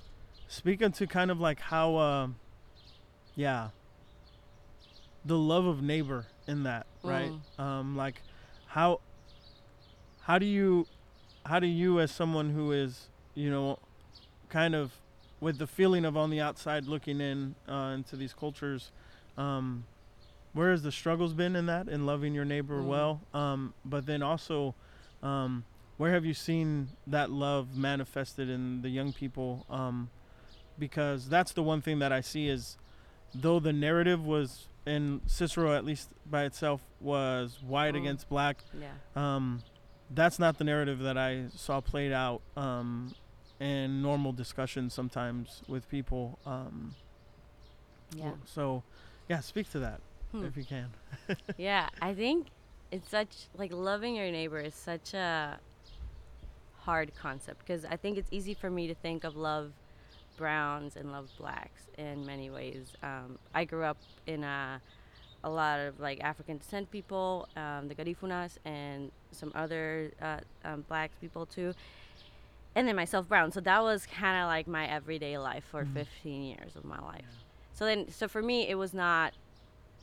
speaking 0.47 0.91
to 0.93 1.07
kind 1.07 1.31
of 1.31 1.39
like 1.39 1.59
how, 1.59 1.95
uh, 1.95 2.27
yeah, 3.35 3.69
the 5.25 5.37
love 5.37 5.65
of 5.65 5.81
neighbor 5.81 6.25
in 6.47 6.63
that, 6.63 6.87
right? 7.03 7.31
Um, 7.59 7.97
like 7.97 8.21
how 8.67 8.99
how 10.21 10.37
do 10.37 10.45
you 10.45 10.87
how 11.45 11.59
do 11.59 11.67
you 11.67 11.99
as 11.99 12.11
someone 12.11 12.49
who 12.51 12.71
is 12.71 13.07
you 13.35 13.49
know 13.49 13.79
kind 14.49 14.75
of 14.75 14.91
with 15.39 15.57
the 15.57 15.67
feeling 15.67 16.05
of 16.05 16.15
on 16.17 16.29
the 16.29 16.39
outside 16.41 16.85
looking 16.85 17.19
in 17.21 17.55
uh, 17.67 17.93
into 17.95 18.15
these 18.15 18.33
cultures 18.33 18.91
um, 19.37 19.85
where 20.53 20.71
has 20.71 20.81
the 20.83 20.91
struggles 20.91 21.33
been 21.33 21.55
in 21.55 21.65
that 21.67 21.87
in 21.87 22.05
loving 22.05 22.33
your 22.33 22.45
neighbor 22.45 22.81
Mm. 22.81 22.87
well 22.87 23.21
um, 23.33 23.73
but 23.85 24.05
then 24.05 24.21
also 24.23 24.73
um, 25.23 25.63
where 25.97 26.11
have 26.13 26.25
you 26.25 26.33
seen 26.33 26.89
that 27.07 27.29
love 27.31 27.75
manifested 27.77 28.49
in 28.49 28.81
the 28.81 28.89
young 28.89 29.13
people 29.13 29.65
um, 29.69 30.09
because 30.79 31.27
that's 31.29 31.53
the 31.53 31.63
one 31.63 31.81
thing 31.81 31.99
that 31.99 32.11
i 32.11 32.21
see 32.21 32.47
is 32.47 32.77
though 33.33 33.59
the 33.59 33.73
narrative 33.73 34.25
was 34.25 34.67
in 34.85 35.19
cicero 35.25 35.75
at 35.75 35.83
least 35.83 36.09
by 36.29 36.43
itself 36.45 36.81
was 37.01 37.59
white 37.61 37.93
Mm. 37.93 37.97
against 37.99 38.29
black 38.29 38.63
Yeah. 38.79 38.87
um, 39.15 39.61
that's 40.09 40.39
not 40.39 40.57
the 40.57 40.63
narrative 40.63 40.99
that 40.99 41.17
I 41.17 41.47
saw 41.53 41.81
played 41.81 42.13
out 42.13 42.41
um, 42.55 43.13
in 43.59 44.01
normal 44.01 44.31
discussions 44.31 44.93
sometimes 44.93 45.61
with 45.67 45.89
people. 45.89 46.39
Um, 46.45 46.95
Yeah. 48.15 48.31
So, 48.45 48.83
yeah, 49.27 49.41
speak 49.41 49.69
to 49.71 49.79
that 49.79 49.99
Hmm. 50.31 50.45
if 50.45 50.57
you 50.57 50.63
can. 50.63 50.87
yeah, 51.57 51.89
I 52.01 52.13
think 52.13 52.47
it's 52.91 53.09
such 53.09 53.47
like 53.57 53.71
loving 53.73 54.15
your 54.15 54.31
neighbor 54.31 54.59
is 54.59 54.75
such 54.75 55.13
a 55.13 55.59
hard 56.79 57.11
concept 57.15 57.59
because 57.59 57.85
I 57.85 57.97
think 57.97 58.17
it's 58.17 58.29
easy 58.31 58.53
for 58.53 58.69
me 58.69 58.87
to 58.87 58.95
think 58.95 59.23
of 59.23 59.35
love 59.35 59.71
browns 60.37 60.95
and 60.95 61.11
love 61.11 61.29
blacks 61.37 61.83
in 61.97 62.25
many 62.25 62.49
ways. 62.49 62.93
Um, 63.03 63.37
I 63.53 63.65
grew 63.65 63.83
up 63.83 63.97
in 64.25 64.43
a 64.43 64.81
a 65.43 65.49
lot 65.49 65.79
of 65.79 65.99
like 65.99 66.21
African 66.23 66.57
descent 66.57 66.89
people, 66.91 67.47
um, 67.55 67.87
the 67.87 67.95
Garifunas, 67.95 68.57
and 68.65 69.11
some 69.31 69.51
other 69.55 70.11
uh, 70.21 70.39
um, 70.65 70.83
black 70.87 71.11
people 71.21 71.45
too, 71.45 71.73
and 72.75 72.87
then 72.87 72.95
myself 72.95 73.27
brown. 73.27 73.51
So 73.51 73.59
that 73.61 73.81
was 73.81 74.05
kind 74.05 74.41
of 74.41 74.47
like 74.47 74.67
my 74.67 74.87
everyday 74.87 75.37
life 75.37 75.63
for 75.69 75.85
15 75.93 76.43
years 76.43 76.75
of 76.75 76.85
my 76.85 76.99
life. 76.99 77.25
So 77.73 77.85
then, 77.85 78.09
so 78.09 78.27
for 78.27 78.41
me, 78.41 78.67
it 78.67 78.75
was 78.75 78.93
not 78.93 79.33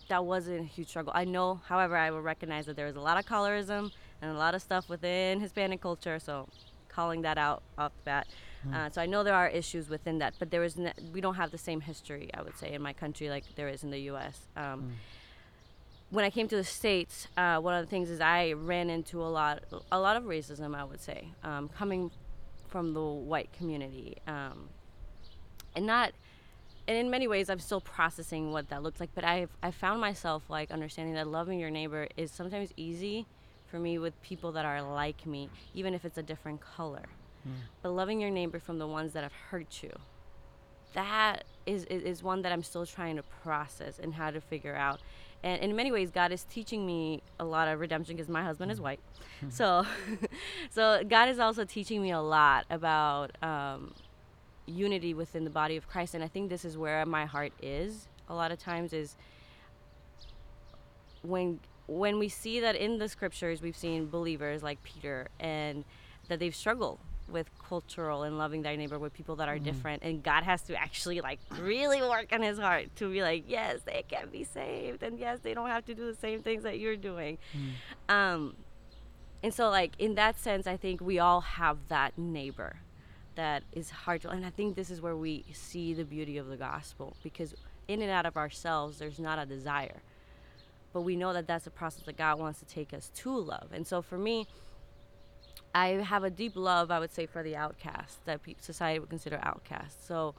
that 0.09 0.25
wasn't 0.25 0.61
a 0.61 0.65
huge 0.65 0.89
struggle. 0.89 1.13
I 1.15 1.25
know, 1.25 1.61
however, 1.67 1.97
I 1.97 2.11
will 2.11 2.21
recognize 2.21 2.67
that 2.67 2.77
there 2.77 2.87
was 2.87 2.97
a 2.97 3.01
lot 3.01 3.19
of 3.19 3.25
colorism 3.27 3.91
and 4.21 4.31
a 4.31 4.35
lot 4.35 4.55
of 4.55 4.63
stuff 4.63 4.89
within 4.89 5.41
Hispanic 5.41 5.81
culture. 5.81 6.19
So, 6.19 6.49
calling 6.89 7.23
that 7.23 7.39
out 7.39 7.63
off 7.77 7.93
the 7.97 8.03
bat. 8.05 8.27
Uh, 8.73 8.89
so 8.89 9.03
I 9.03 9.07
know 9.07 9.23
there 9.25 9.35
are 9.35 9.49
issues 9.49 9.89
within 9.91 10.19
that, 10.21 10.35
but 10.39 10.51
there 10.51 10.63
is 10.65 10.79
n- 10.79 10.95
we 11.13 11.21
don't 11.21 11.35
have 11.35 11.51
the 11.51 11.59
same 11.59 11.81
history, 11.83 12.31
I 12.33 12.41
would 12.41 12.57
say, 12.57 12.73
in 12.73 12.81
my 12.81 12.93
country 12.95 13.29
like 13.29 13.45
there 13.57 13.69
is 13.69 13.83
in 13.85 13.91
the 13.91 13.99
U.S. 14.13 14.47
Um, 14.57 14.93
When 16.11 16.25
I 16.25 16.31
came 16.31 16.47
to 16.49 16.57
the 16.57 16.65
states, 16.65 17.27
uh, 17.37 17.59
one 17.59 17.75
of 17.75 17.85
the 17.85 17.91
things 17.91 18.09
is 18.09 18.21
I 18.21 18.53
ran 18.53 18.89
into 18.89 19.21
a 19.23 19.27
lot, 19.29 19.65
a 19.91 19.99
lot 19.99 20.17
of 20.17 20.25
racism. 20.25 20.75
I 20.75 20.85
would 20.85 21.01
say, 21.01 21.29
um, 21.43 21.69
coming 21.69 22.11
from 22.69 22.95
the 22.95 23.03
white 23.05 23.53
community, 23.53 24.17
um, 24.27 24.69
and 25.75 25.85
not 25.87 26.13
and 26.87 26.97
in 26.97 27.11
many 27.11 27.27
ways 27.27 27.49
i'm 27.49 27.59
still 27.59 27.81
processing 27.81 28.53
what 28.53 28.69
that 28.69 28.83
looks 28.83 29.01
like 29.01 29.11
but 29.15 29.25
i've 29.25 29.51
i 29.63 29.71
found 29.71 30.01
myself 30.01 30.43
like 30.49 30.71
understanding 30.71 31.15
that 31.15 31.27
loving 31.27 31.59
your 31.59 31.71
neighbor 31.71 32.07
is 32.17 32.31
sometimes 32.31 32.73
easy 32.77 33.27
for 33.67 33.79
me 33.79 33.99
with 33.99 34.21
people 34.23 34.53
that 34.53 34.65
are 34.65 34.83
like 34.83 35.27
me 35.27 35.49
even 35.75 35.95
if 35.95 36.05
it's 36.05 36.19
a 36.19 36.23
different 36.23 36.61
color. 36.61 37.07
But 37.83 37.91
loving 37.91 38.21
your 38.21 38.31
neighbor 38.31 38.59
from 38.59 38.79
the 38.79 38.87
ones 38.87 39.13
that 39.13 39.23
have 39.23 39.33
hurt 39.51 39.83
you 39.83 39.91
that 40.95 41.45
is, 41.67 41.85
is 41.87 42.03
is 42.03 42.23
one 42.23 42.43
that 42.43 42.53
i'm 42.53 42.63
still 42.63 42.87
trying 42.87 43.17
to 43.17 43.23
process 43.43 43.99
and 43.99 44.15
how 44.15 44.31
to 44.31 44.41
figure 44.41 44.75
out. 44.75 45.01
And 45.43 45.61
in 45.61 45.77
many 45.77 45.93
ways 45.93 46.11
god 46.11 46.33
is 46.33 46.45
teaching 46.45 46.87
me 46.87 47.23
a 47.39 47.45
lot 47.45 47.69
of 47.69 47.81
redemption 47.81 48.17
because 48.17 48.29
my 48.31 48.43
husband 48.43 48.71
is 48.71 48.81
white. 48.81 49.01
So 49.51 49.85
so 50.71 51.03
god 51.07 51.29
is 51.29 51.39
also 51.39 51.65
teaching 51.65 52.01
me 52.01 52.13
a 52.13 52.21
lot 52.21 52.65
about 52.71 53.33
um, 53.43 53.93
unity 54.67 55.15
within 55.15 55.45
the 55.45 55.51
body 55.51 55.77
of 55.77 55.89
Christ. 55.89 56.15
And 56.15 56.25
I 56.25 56.29
think 56.29 56.51
this 56.51 56.65
is 56.65 56.77
where 56.77 57.05
my 57.07 57.27
heart 57.27 57.53
is 57.63 58.09
a 58.29 58.35
lot 58.35 58.51
of 58.53 58.59
times 58.59 58.93
is 58.93 59.17
when 61.23 61.61
when 61.87 62.19
we 62.19 62.29
see 62.29 62.61
that 62.61 62.77
in 62.77 62.99
the 62.99 63.09
scriptures 63.09 63.61
we've 63.61 63.77
seen 63.77 64.09
believers 64.09 64.63
like 64.63 64.83
Peter 64.83 65.29
and 65.39 65.85
that 66.29 66.39
they've 66.39 66.55
struggled 66.55 66.99
with 67.29 67.49
cultural 67.59 68.23
and 68.23 68.37
loving 68.37 68.63
thy 68.63 68.77
neighbor 68.77 68.99
with 68.99 69.13
people 69.15 69.37
that 69.37 69.49
are 69.49 69.59
different 69.59 70.03
and 70.03 70.23
God 70.23 70.45
has 70.45 70.63
to 70.63 70.75
actually 70.75 71.21
like 71.21 71.41
really 71.59 72.01
work 72.03 72.27
on 72.33 72.43
his 72.43 72.59
heart 72.59 72.95
to 72.97 73.11
be 73.11 73.23
like 73.23 73.45
yes 73.47 73.81
they 73.85 74.05
can 74.09 74.29
be 74.29 74.45
saved 74.45 75.03
and 75.03 75.19
yes 75.19 75.39
they 75.43 75.55
don't 75.55 75.69
have 75.69 75.85
to 75.87 75.95
do 75.95 76.07
the 76.07 76.15
same 76.19 76.43
things 76.43 76.63
that 76.63 76.79
you're 76.79 76.97
doing. 76.97 77.39
Um 78.09 78.57
and 79.43 79.53
so 79.53 79.69
like 79.71 79.93
in 79.99 80.15
that 80.15 80.39
sense 80.39 80.67
I 80.67 80.77
think 80.77 81.01
we 81.01 81.19
all 81.19 81.41
have 81.43 81.89
that 81.89 82.19
neighbor 82.19 82.77
that 83.37 83.63
is 83.73 83.91
hard 83.91 84.21
to 84.23 84.29
and 84.31 84.47
i 84.47 84.51
think 84.51 84.77
this 84.77 84.91
is 84.91 85.01
where 85.01 85.17
we 85.17 85.45
see 85.53 85.93
the 85.95 86.05
beauty 86.05 86.39
of 86.39 86.47
the 86.47 86.57
gospel 86.57 87.17
because 87.23 87.55
in 87.89 88.03
and 88.03 88.11
out 88.11 88.27
of 88.27 88.37
ourselves 88.37 88.99
there's 88.99 89.19
not 89.19 89.39
a 89.39 89.47
desire. 89.47 90.03
But 90.93 91.03
we 91.03 91.17
know 91.17 91.33
that 91.33 91.47
that's 91.47 91.67
a 91.67 91.71
process 91.71 92.05
that 92.05 92.17
god 92.17 92.39
wants 92.39 92.61
to 92.61 92.65
take 92.65 92.95
us 92.95 93.11
to 93.17 93.37
love. 93.37 93.69
And 93.73 93.87
so 93.87 94.03
for 94.03 94.19
me 94.19 94.47
i 95.77 95.89
have 95.89 96.23
a 96.23 96.31
deep 96.31 96.55
love 96.55 96.93
i 96.93 97.01
would 97.01 97.13
say 97.13 97.27
for 97.27 97.43
the 97.43 97.57
outcast 97.57 98.25
that 98.27 98.41
society 98.61 98.99
would 99.01 99.11
consider 99.11 99.41
outcast. 99.43 100.07
So 100.07 100.35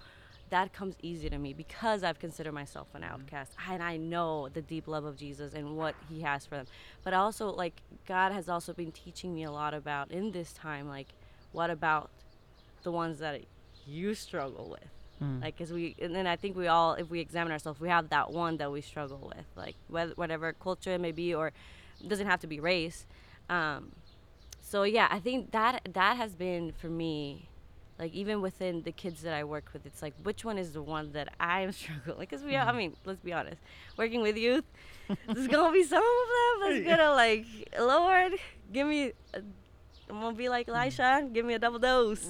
that 0.50 0.72
comes 0.72 0.96
easy 1.02 1.30
to 1.30 1.38
me 1.38 1.54
because 1.54 2.04
i've 2.04 2.20
considered 2.20 2.54
myself 2.54 2.88
an 2.94 3.02
mm-hmm. 3.02 3.14
outcast 3.14 3.54
and 3.70 3.82
i 3.82 3.98
know 3.98 4.48
the 4.54 4.62
deep 4.62 4.88
love 4.88 5.04
of 5.04 5.18
jesus 5.18 5.54
and 5.54 5.76
what 5.76 5.96
he 6.10 6.22
has 6.22 6.46
for 6.46 6.56
them. 6.56 6.68
But 7.04 7.14
also 7.14 7.52
like 7.52 7.82
god 8.08 8.32
has 8.32 8.48
also 8.48 8.72
been 8.72 8.92
teaching 8.92 9.34
me 9.34 9.44
a 9.44 9.52
lot 9.52 9.74
about 9.74 10.12
in 10.12 10.32
this 10.32 10.54
time 10.54 10.88
like 10.88 11.08
what 11.52 11.70
about 11.70 12.10
the 12.86 12.92
ones 12.92 13.20
that 13.20 13.42
you 13.86 14.16
struggle 14.16 14.70
with. 14.70 14.90
Like 15.42 15.58
because 15.58 15.72
we 15.72 15.96
and 16.02 16.14
then 16.14 16.28
i 16.28 16.36
think 16.36 16.58
we 16.58 16.68
all 16.68 16.94
if 16.96 17.10
we 17.10 17.20
examine 17.22 17.52
ourselves 17.54 17.80
we 17.80 17.88
have 17.88 18.10
that 18.10 18.32
one 18.32 18.58
that 18.58 18.70
we 18.70 18.82
struggle 18.82 19.32
with 19.34 19.46
like 19.56 19.76
whether, 19.88 20.14
whatever 20.16 20.52
culture 20.54 20.92
it 20.92 21.00
may 21.00 21.14
be 21.14 21.34
or 21.34 21.54
doesn't 22.06 22.28
have 22.28 22.42
to 22.42 22.48
be 22.48 22.60
race. 22.60 23.06
Um, 23.50 23.94
so 24.62 24.84
yeah 24.84 25.08
i 25.10 25.20
think 25.20 25.52
that 25.52 25.88
that 25.94 26.18
has 26.18 26.36
been 26.36 26.74
for 26.82 26.88
me 26.88 27.48
like 27.98 28.12
even 28.14 28.42
within 28.42 28.82
the 28.82 28.92
kids 28.92 29.22
that 29.22 29.34
i 29.34 29.44
work 29.44 29.70
with 29.74 29.86
it's 29.86 30.02
like 30.02 30.14
which 30.24 30.44
one 30.44 30.58
is 30.58 30.74
the 30.74 30.82
one 30.82 31.12
that 31.14 31.30
i'm 31.40 31.72
struggling 31.80 32.18
because 32.20 32.44
we 32.44 32.56
i 32.58 32.72
mean 32.72 32.96
let's 33.06 33.22
be 33.22 33.32
honest 33.32 33.62
working 33.98 34.22
with 34.22 34.36
youth 34.36 34.66
there's 35.08 35.48
gonna 35.48 35.72
be 35.72 35.84
some 35.84 36.04
of 36.04 36.28
them 36.36 36.54
that's 36.62 36.86
gonna 36.90 37.14
like 37.14 37.46
lord 37.80 38.34
give 38.74 38.88
me 38.88 39.14
a, 39.34 39.42
i'm 40.10 40.20
gonna 40.22 40.36
be 40.36 40.50
like 40.50 40.68
elisha 40.68 41.28
give 41.34 41.46
me 41.46 41.54
a 41.54 41.60
double 41.60 41.80
dose 41.80 42.30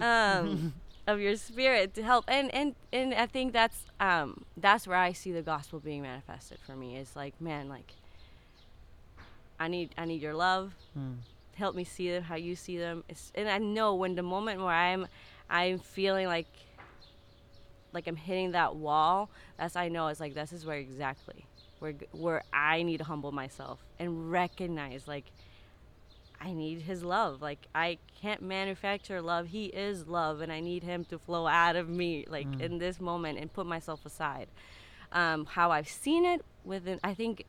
um, 0.00 0.72
of 1.06 1.20
your 1.20 1.36
spirit 1.36 1.94
to 1.94 2.02
help 2.02 2.24
and 2.28 2.52
and 2.54 2.74
and 2.92 3.14
i 3.14 3.26
think 3.26 3.52
that's 3.52 3.84
um 4.00 4.44
that's 4.56 4.86
where 4.86 4.98
i 4.98 5.12
see 5.12 5.32
the 5.32 5.42
gospel 5.42 5.78
being 5.80 6.02
manifested 6.02 6.58
for 6.66 6.74
me 6.74 6.96
is 6.96 7.14
like 7.14 7.40
man 7.40 7.68
like 7.68 7.92
i 9.60 9.68
need 9.68 9.90
i 9.96 10.04
need 10.04 10.20
your 10.22 10.34
love 10.34 10.72
help 11.56 11.74
me 11.74 11.84
see 11.84 12.10
them 12.10 12.22
how 12.22 12.36
you 12.36 12.54
see 12.54 12.76
them. 12.78 13.02
It's, 13.08 13.32
and 13.34 13.48
I 13.48 13.58
know 13.58 13.94
when 13.94 14.14
the 14.14 14.22
moment 14.22 14.60
where 14.60 14.68
I'm, 14.68 15.08
I'm 15.48 15.78
feeling 15.78 16.26
like, 16.26 16.46
like 17.92 18.06
I'm 18.06 18.16
hitting 18.16 18.52
that 18.52 18.76
wall. 18.76 19.30
That's 19.58 19.74
I 19.74 19.88
know 19.88 20.08
it's 20.08 20.20
like 20.20 20.34
this 20.34 20.52
is 20.52 20.66
where 20.66 20.76
exactly 20.76 21.46
where 21.78 21.94
where 22.12 22.42
I 22.52 22.82
need 22.82 22.98
to 22.98 23.04
humble 23.04 23.32
myself 23.32 23.82
and 23.98 24.30
recognize 24.30 25.08
like 25.08 25.24
I 26.40 26.52
need 26.52 26.82
his 26.82 27.02
love. 27.02 27.40
Like 27.42 27.66
I 27.74 27.98
can't 28.20 28.42
manufacture 28.42 29.20
love. 29.22 29.46
He 29.48 29.66
is 29.66 30.06
love 30.06 30.40
and 30.40 30.52
I 30.52 30.60
need 30.60 30.82
him 30.82 31.04
to 31.06 31.18
flow 31.18 31.46
out 31.46 31.76
of 31.76 31.88
me 31.88 32.24
like 32.28 32.46
Mm. 32.48 32.60
in 32.60 32.78
this 32.78 33.00
moment 33.00 33.38
and 33.38 33.52
put 33.52 33.66
myself 33.66 34.04
aside. 34.06 34.48
Um, 35.12 35.46
how 35.46 35.70
I've 35.70 35.88
seen 35.88 36.24
it 36.24 36.44
within 36.64 37.00
I 37.02 37.14
think 37.14 37.44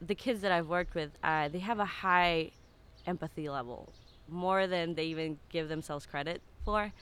the 0.00 0.14
kids 0.14 0.40
that 0.40 0.52
I've 0.52 0.68
worked 0.68 0.94
with, 0.94 1.10
uh, 1.22 1.48
they 1.48 1.60
have 1.60 1.78
a 1.78 1.84
high 1.84 2.50
empathy 3.06 3.48
level, 3.48 3.92
more 4.28 4.66
than 4.66 4.94
they 4.94 5.04
even 5.04 5.38
give 5.48 5.68
themselves 5.68 6.06
credit 6.06 6.42
for. 6.64 6.92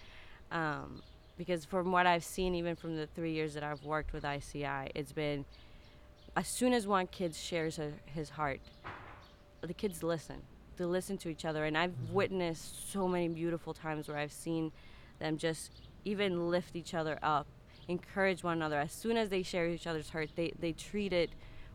Um, 0.51 1.03
because 1.39 1.65
from 1.65 1.93
what 1.93 2.07
I've 2.07 2.25
seen, 2.25 2.55
even 2.55 2.77
from 2.77 2.97
the 2.97 3.07
three 3.07 3.33
years 3.33 3.55
that 3.55 3.63
I've 3.63 3.85
worked 3.85 4.13
with 4.13 4.25
ICI, 4.25 4.91
it's 4.95 5.13
been 5.13 5.47
as 6.37 6.47
soon 6.49 6.73
as 6.75 6.87
one 6.87 7.07
kid 7.07 7.35
shares 7.35 7.79
his 8.07 8.31
heart, 8.31 8.61
the 9.63 9.75
kids 9.75 10.03
listen. 10.03 10.43
They 10.81 10.87
listen 10.87 11.19
to 11.19 11.29
each 11.29 11.45
other, 11.45 11.67
and 11.67 11.77
I've 11.77 11.91
mm-hmm. 11.91 12.15
witnessed 12.15 12.91
so 12.91 13.07
many 13.07 13.29
beautiful 13.29 13.75
times 13.75 14.09
where 14.09 14.17
I've 14.17 14.33
seen 14.33 14.73
them 15.19 15.37
just 15.37 15.73
even 16.07 16.49
lift 16.49 16.75
each 16.75 16.95
other 16.95 17.19
up, 17.23 17.47
encourage 17.87 18.43
one 18.43 18.57
another. 18.57 18.79
As 18.79 18.91
soon 18.91 19.19
as 19.19 19.29
they 19.29 19.43
share 19.43 19.67
each 19.69 19.87
other's 19.87 20.09
hurt, 20.09 20.31
they 20.37 20.55
they 20.59 20.73
treat 20.73 21.13
it 21.13 21.33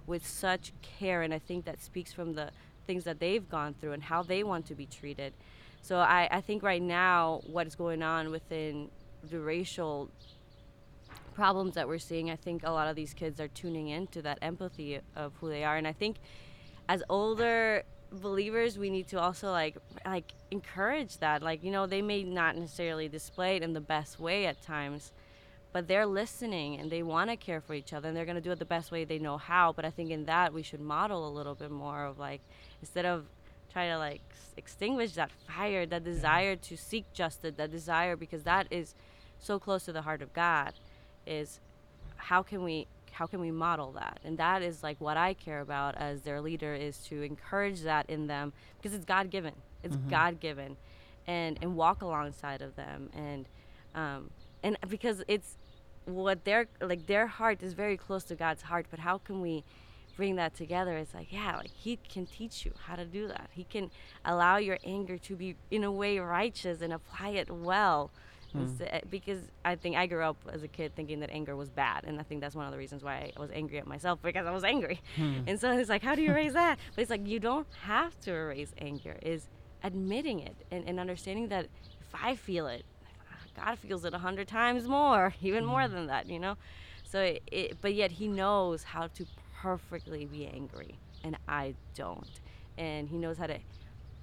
with 0.07 0.25
such 0.25 0.73
care, 0.81 1.21
and 1.21 1.35
I 1.35 1.37
think 1.37 1.65
that 1.65 1.83
speaks 1.83 2.13
from 2.13 2.33
the 2.33 2.49
things 2.87 3.03
that 3.03 3.19
they've 3.19 3.47
gone 3.47 3.75
through 3.75 3.91
and 3.91 4.01
how 4.01 4.23
they 4.23 4.43
want 4.43 4.65
to 4.69 4.75
be 4.75 4.87
treated. 4.87 5.33
So 5.83 5.99
I, 5.99 6.27
I 6.31 6.41
think 6.41 6.63
right 6.63 6.81
now 6.81 7.41
what 7.45 7.67
is 7.67 7.75
going 7.75 8.01
on 8.01 8.31
within 8.31 8.89
the 9.29 9.39
racial 9.39 10.09
problems 11.35 11.75
that 11.75 11.87
we're 11.87 11.99
seeing, 11.99 12.31
I 12.31 12.37
think 12.37 12.63
a 12.63 12.71
lot 12.71 12.87
of 12.87 12.95
these 12.95 13.13
kids 13.13 13.39
are 13.39 13.49
tuning 13.49 13.89
into 13.89 14.23
that 14.23 14.39
empathy 14.41 14.99
of 15.15 15.33
who 15.39 15.49
they 15.49 15.63
are. 15.63 15.77
And 15.77 15.87
I 15.87 15.93
think 15.93 16.17
as 16.89 17.03
older 17.07 17.83
believers, 18.11 18.77
we 18.77 18.89
need 18.89 19.07
to 19.09 19.19
also 19.19 19.51
like 19.51 19.77
like 20.05 20.33
encourage 20.51 21.17
that. 21.19 21.41
Like, 21.41 21.63
you 21.63 21.71
know, 21.71 21.85
they 21.85 22.01
may 22.01 22.23
not 22.23 22.55
necessarily 22.55 23.07
display 23.07 23.57
it 23.57 23.63
in 23.63 23.73
the 23.73 23.81
best 23.81 24.19
way 24.19 24.45
at 24.45 24.61
times, 24.61 25.11
but 25.73 25.87
they're 25.87 26.05
listening 26.05 26.79
and 26.79 26.91
they 26.91 27.03
want 27.03 27.29
to 27.29 27.35
care 27.35 27.61
for 27.61 27.73
each 27.73 27.93
other 27.93 28.07
and 28.07 28.15
they're 28.17 28.25
going 28.25 28.35
to 28.35 28.41
do 28.41 28.51
it 28.51 28.59
the 28.59 28.65
best 28.65 28.91
way 28.91 29.03
they 29.03 29.19
know 29.19 29.37
how. 29.37 29.73
But 29.73 29.85
I 29.85 29.89
think 29.89 30.11
in 30.11 30.25
that 30.25 30.53
we 30.53 30.63
should 30.63 30.81
model 30.81 31.27
a 31.27 31.31
little 31.31 31.55
bit 31.55 31.71
more 31.71 32.05
of 32.05 32.17
like 32.19 32.41
instead 32.81 33.05
of 33.05 33.25
try 33.71 33.87
to 33.87 33.97
like 33.97 34.21
extinguish 34.57 35.13
that 35.13 35.31
fire, 35.47 35.85
that 35.85 36.03
desire 36.03 36.55
to 36.55 36.77
seek 36.77 37.11
justice, 37.13 37.55
that 37.57 37.71
desire 37.71 38.15
because 38.15 38.43
that 38.43 38.67
is 38.71 38.95
so 39.39 39.59
close 39.59 39.83
to 39.85 39.91
the 39.91 40.03
heart 40.03 40.21
of 40.21 40.33
God 40.33 40.73
is 41.27 41.59
how 42.15 42.41
can 42.41 42.63
we 42.63 42.87
how 43.15 43.25
can 43.25 43.39
we 43.39 43.49
model 43.49 43.93
that? 43.93 44.19
And 44.25 44.37
that 44.37 44.61
is 44.61 44.83
like 44.83 44.99
what 44.99 45.15
i 45.15 45.33
care 45.33 45.61
about 45.61 45.95
as 45.95 46.21
their 46.23 46.41
leader 46.41 46.73
is 46.75 46.97
to 47.09 47.21
encourage 47.21 47.81
that 47.81 48.09
in 48.09 48.27
them 48.27 48.51
because 48.77 48.93
it's 48.93 49.05
god-given. 49.05 49.53
It's 49.83 49.95
god-given. 50.09 50.75
And 51.25 51.57
and 51.61 51.75
walk 51.75 52.01
alongside 52.01 52.61
of 52.61 52.75
them. 52.75 53.09
And 53.15 53.47
um 53.95 54.31
and 54.63 54.77
because 54.89 55.23
it's 55.29 55.57
what 56.03 56.43
their 56.43 56.67
like 56.81 57.07
their 57.07 57.27
heart 57.27 57.63
is 57.63 57.73
very 57.73 57.97
close 57.97 58.23
to 58.25 58.35
god's 58.35 58.61
heart 58.61 58.85
but 58.91 58.99
how 58.99 59.17
can 59.17 59.41
we 59.41 59.63
bring 60.17 60.35
that 60.35 60.53
together? 60.53 60.97
It's 60.97 61.13
like 61.13 61.31
yeah 61.31 61.55
like 61.55 61.71
he 61.85 61.97
can 62.13 62.25
teach 62.25 62.65
you 62.65 62.73
how 62.85 62.95
to 62.97 63.05
do 63.05 63.27
that. 63.29 63.49
He 63.51 63.63
can 63.63 63.91
allow 64.25 64.57
your 64.57 64.77
anger 64.83 65.17
to 65.19 65.35
be 65.37 65.55
in 65.71 65.83
a 65.85 65.91
way 65.91 66.19
righteous 66.19 66.81
and 66.81 66.91
apply 66.91 67.29
it 67.29 67.49
well 67.49 68.11
Hmm. 68.55 68.61
Instead- 68.61 68.89
eh, 68.91 69.01
because 69.09 69.51
I 69.63 69.75
think 69.75 69.95
I 69.95 70.07
grew 70.07 70.23
up 70.23 70.37
as 70.51 70.63
a 70.63 70.67
kid 70.67 70.95
thinking 70.95 71.19
that 71.19 71.29
anger 71.29 71.55
was 71.55 71.69
bad, 71.69 72.05
and 72.05 72.19
I 72.19 72.23
think 72.23 72.41
that's 72.41 72.55
one 72.55 72.65
of 72.65 72.71
the 72.71 72.77
reasons 72.77 73.03
why 73.03 73.31
I 73.35 73.39
was 73.39 73.51
angry 73.51 73.79
at 73.79 73.87
myself 73.87 74.19
because 74.21 74.45
I 74.47 74.51
was 74.51 74.63
angry. 74.63 75.01
Hmm. 75.15 75.41
And 75.47 75.59
so 75.59 75.71
it's 75.71 75.89
like, 75.89 76.03
how 76.03 76.15
do 76.15 76.21
you 76.21 76.31
erase 76.31 76.53
that? 76.53 76.79
But 76.95 77.01
it's 77.01 77.11
like 77.11 77.27
you 77.27 77.39
don't 77.39 77.67
have 77.83 78.19
to 78.21 78.31
erase 78.31 78.73
anger. 78.77 79.17
Is 79.21 79.47
admitting 79.83 80.39
it 80.39 80.55
and, 80.71 80.87
and 80.87 80.99
understanding 80.99 81.49
that 81.49 81.67
if 82.01 82.07
I 82.13 82.35
feel 82.35 82.67
it, 82.67 82.85
God 83.55 83.79
feels 83.79 84.03
it 84.03 84.13
a 84.13 84.17
hundred 84.17 84.47
times 84.47 84.87
more, 84.87 85.33
even 85.41 85.65
more 85.65 85.83
hmm. 85.83 85.93
than 85.93 86.07
that, 86.07 86.29
you 86.29 86.39
know. 86.39 86.57
So, 87.03 87.21
it, 87.21 87.43
it, 87.51 87.77
but 87.81 87.93
yet 87.93 88.11
He 88.11 88.27
knows 88.27 88.83
how 88.83 89.07
to 89.07 89.25
perfectly 89.61 90.25
be 90.25 90.47
angry, 90.47 90.97
and 91.23 91.37
I 91.47 91.75
don't. 91.93 92.39
And 92.77 93.07
He 93.07 93.17
knows 93.17 93.37
how 93.37 93.47
to 93.47 93.59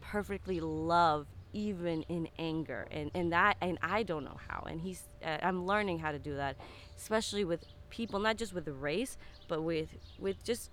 perfectly 0.00 0.60
love 0.60 1.26
even 1.52 2.02
in 2.02 2.28
anger 2.38 2.86
and 2.90 3.10
and 3.14 3.32
that 3.32 3.56
and 3.60 3.78
I 3.82 4.02
don't 4.02 4.24
know 4.24 4.38
how 4.48 4.64
and 4.68 4.80
he's 4.80 5.02
uh, 5.24 5.38
I'm 5.42 5.66
learning 5.66 5.98
how 5.98 6.12
to 6.12 6.18
do 6.18 6.36
that 6.36 6.56
especially 6.96 7.44
with 7.44 7.64
people 7.90 8.20
not 8.20 8.36
just 8.36 8.54
with 8.54 8.66
race 8.68 9.16
but 9.48 9.62
with 9.62 9.88
with 10.18 10.42
just 10.44 10.70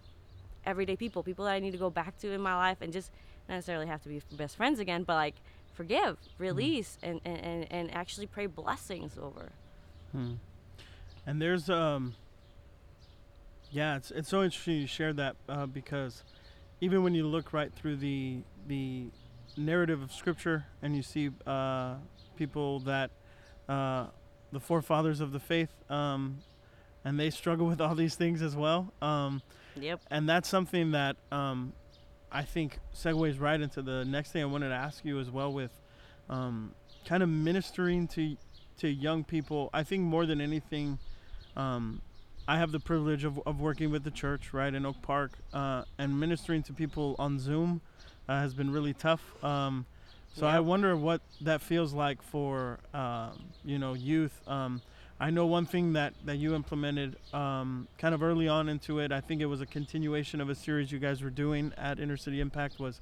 everyday 0.66 0.96
people 0.96 1.24
people 1.24 1.46
that 1.46 1.52
I 1.52 1.60
need 1.60 1.72
to 1.72 1.78
go 1.78 1.90
back 1.90 2.18
to 2.20 2.32
in 2.32 2.42
my 2.42 2.56
life 2.56 2.78
and 2.82 2.94
just 2.94 3.12
not 3.48 3.56
necessarily 3.56 3.88
have 3.88 4.02
to 4.04 4.10
be 4.10 4.22
best 4.38 4.56
friends 4.58 4.80
again 4.80 5.04
but 5.04 5.16
like 5.16 5.36
forgive 5.74 6.18
release 6.38 6.98
and, 7.04 7.22
and 7.26 7.38
and 7.38 7.68
and 7.72 7.94
actually 7.94 8.28
pray 8.28 8.46
blessings 8.46 9.18
over 9.18 9.52
Hmm. 10.12 10.34
And 11.26 11.42
there's 11.42 11.70
um 11.70 12.16
yeah, 13.72 13.98
it's 13.98 14.12
it's 14.12 14.30
so 14.30 14.44
interesting 14.44 14.78
you 14.78 14.88
shared 14.88 15.18
that 15.18 15.36
uh, 15.48 15.66
because 15.68 16.24
even 16.82 17.04
when 17.04 17.14
you 17.14 17.28
look 17.28 17.54
right 17.54 17.72
through 17.72 17.98
the 17.98 18.40
the 18.68 19.08
narrative 19.58 20.02
of 20.02 20.12
scripture 20.12 20.66
and 20.82 20.96
you 20.96 21.02
see 21.02 21.30
uh, 21.46 21.96
people 22.36 22.80
that 22.82 23.12
uh, 23.68 24.08
the 24.52 24.60
forefathers 24.60 25.20
of 25.20 25.32
the 25.32 25.40
faith 25.40 25.70
um, 25.90 26.40
and 27.06 27.20
they 27.20 27.30
struggle 27.30 27.68
with 27.68 27.82
all 27.82 27.96
these 27.96 28.16
things 28.16 28.42
as 28.42 28.56
well. 28.56 28.92
Um, 29.02 29.42
yep 29.76 30.02
and 30.10 30.28
that's 30.28 30.50
something 30.50 30.92
that 30.92 31.16
um, 31.32 31.74
I 32.32 32.44
think 32.44 32.80
segues 32.96 33.40
right 33.40 33.60
into 33.60 33.82
the 33.82 34.06
next 34.06 34.32
thing 34.32 34.42
I 34.42 34.46
wanted 34.46 34.70
to 34.70 34.76
ask 34.76 35.04
you 35.06 35.20
as 35.20 35.30
well 35.30 35.52
with 35.52 35.72
um, 36.30 36.74
kind 37.06 37.24
of 37.24 37.30
ministering 37.30 38.08
to 38.10 38.36
to 38.78 38.88
young 38.88 39.24
people. 39.24 39.70
I 39.74 39.84
think 39.84 40.04
more 40.04 40.26
than 40.26 40.40
anything, 40.40 41.00
um, 41.58 42.02
I 42.48 42.58
have 42.58 42.72
the 42.72 42.80
privilege 42.80 43.26
of, 43.26 43.40
of 43.46 43.60
working 43.60 43.92
with 43.92 44.04
the 44.04 44.12
church 44.12 44.54
right 44.54 44.74
in 44.74 44.86
Oak 44.86 45.02
Park 45.02 45.32
uh, 45.54 45.84
and 45.98 46.20
ministering 46.20 46.64
to 46.64 46.74
people 46.74 47.16
on 47.20 47.40
Zoom 47.40 47.82
uh, 48.30 48.40
has 48.40 48.54
been 48.54 48.72
really 48.72 48.94
tough. 48.94 49.22
Um, 49.44 49.86
so 50.36 50.46
I 50.48 50.60
wonder 50.60 50.96
what 50.96 51.22
that 51.42 51.62
feels 51.62 51.92
like 51.94 52.22
for 52.22 52.80
um, 52.94 53.32
you 53.66 53.80
know 53.80 53.94
youth. 53.96 54.40
Um, 54.48 54.82
I 55.20 55.32
know 55.32 55.48
one 55.48 55.66
thing 55.66 55.94
that, 55.94 56.14
that 56.24 56.38
you 56.38 56.56
implemented 56.56 57.18
um, 57.34 57.90
kind 57.98 58.16
of 58.16 58.24
early 58.24 58.48
on 58.48 58.70
into 58.70 59.00
it. 59.00 59.12
I 59.12 59.20
think 59.20 59.42
it 59.42 59.48
was 59.48 59.60
a 59.60 59.66
continuation 59.66 60.40
of 60.40 60.50
a 60.50 60.56
series 60.56 60.94
you 60.94 61.00
guys 61.00 61.22
were 61.22 61.30
doing 61.30 61.74
at 61.78 62.00
Inner 62.00 62.16
City 62.16 62.40
Impact. 62.40 62.80
Was 62.80 63.02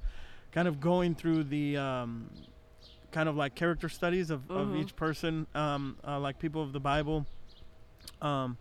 kind 0.50 0.66
of 0.66 0.80
going 0.80 1.14
through 1.14 1.44
the 1.44 1.76
um, 1.76 2.28
kind 3.12 3.28
of 3.28 3.36
like 3.36 3.54
character 3.54 3.88
studies 3.88 4.30
of, 4.30 4.50
of 4.50 4.68
Mhm. 4.68 4.80
each 4.80 4.96
person, 4.96 5.46
um, 5.54 5.96
uh, 6.04 6.18
like 6.18 6.40
people 6.40 6.62
of 6.62 6.72
the 6.72 6.80
Bible. 6.80 7.24
Um, 8.20 8.56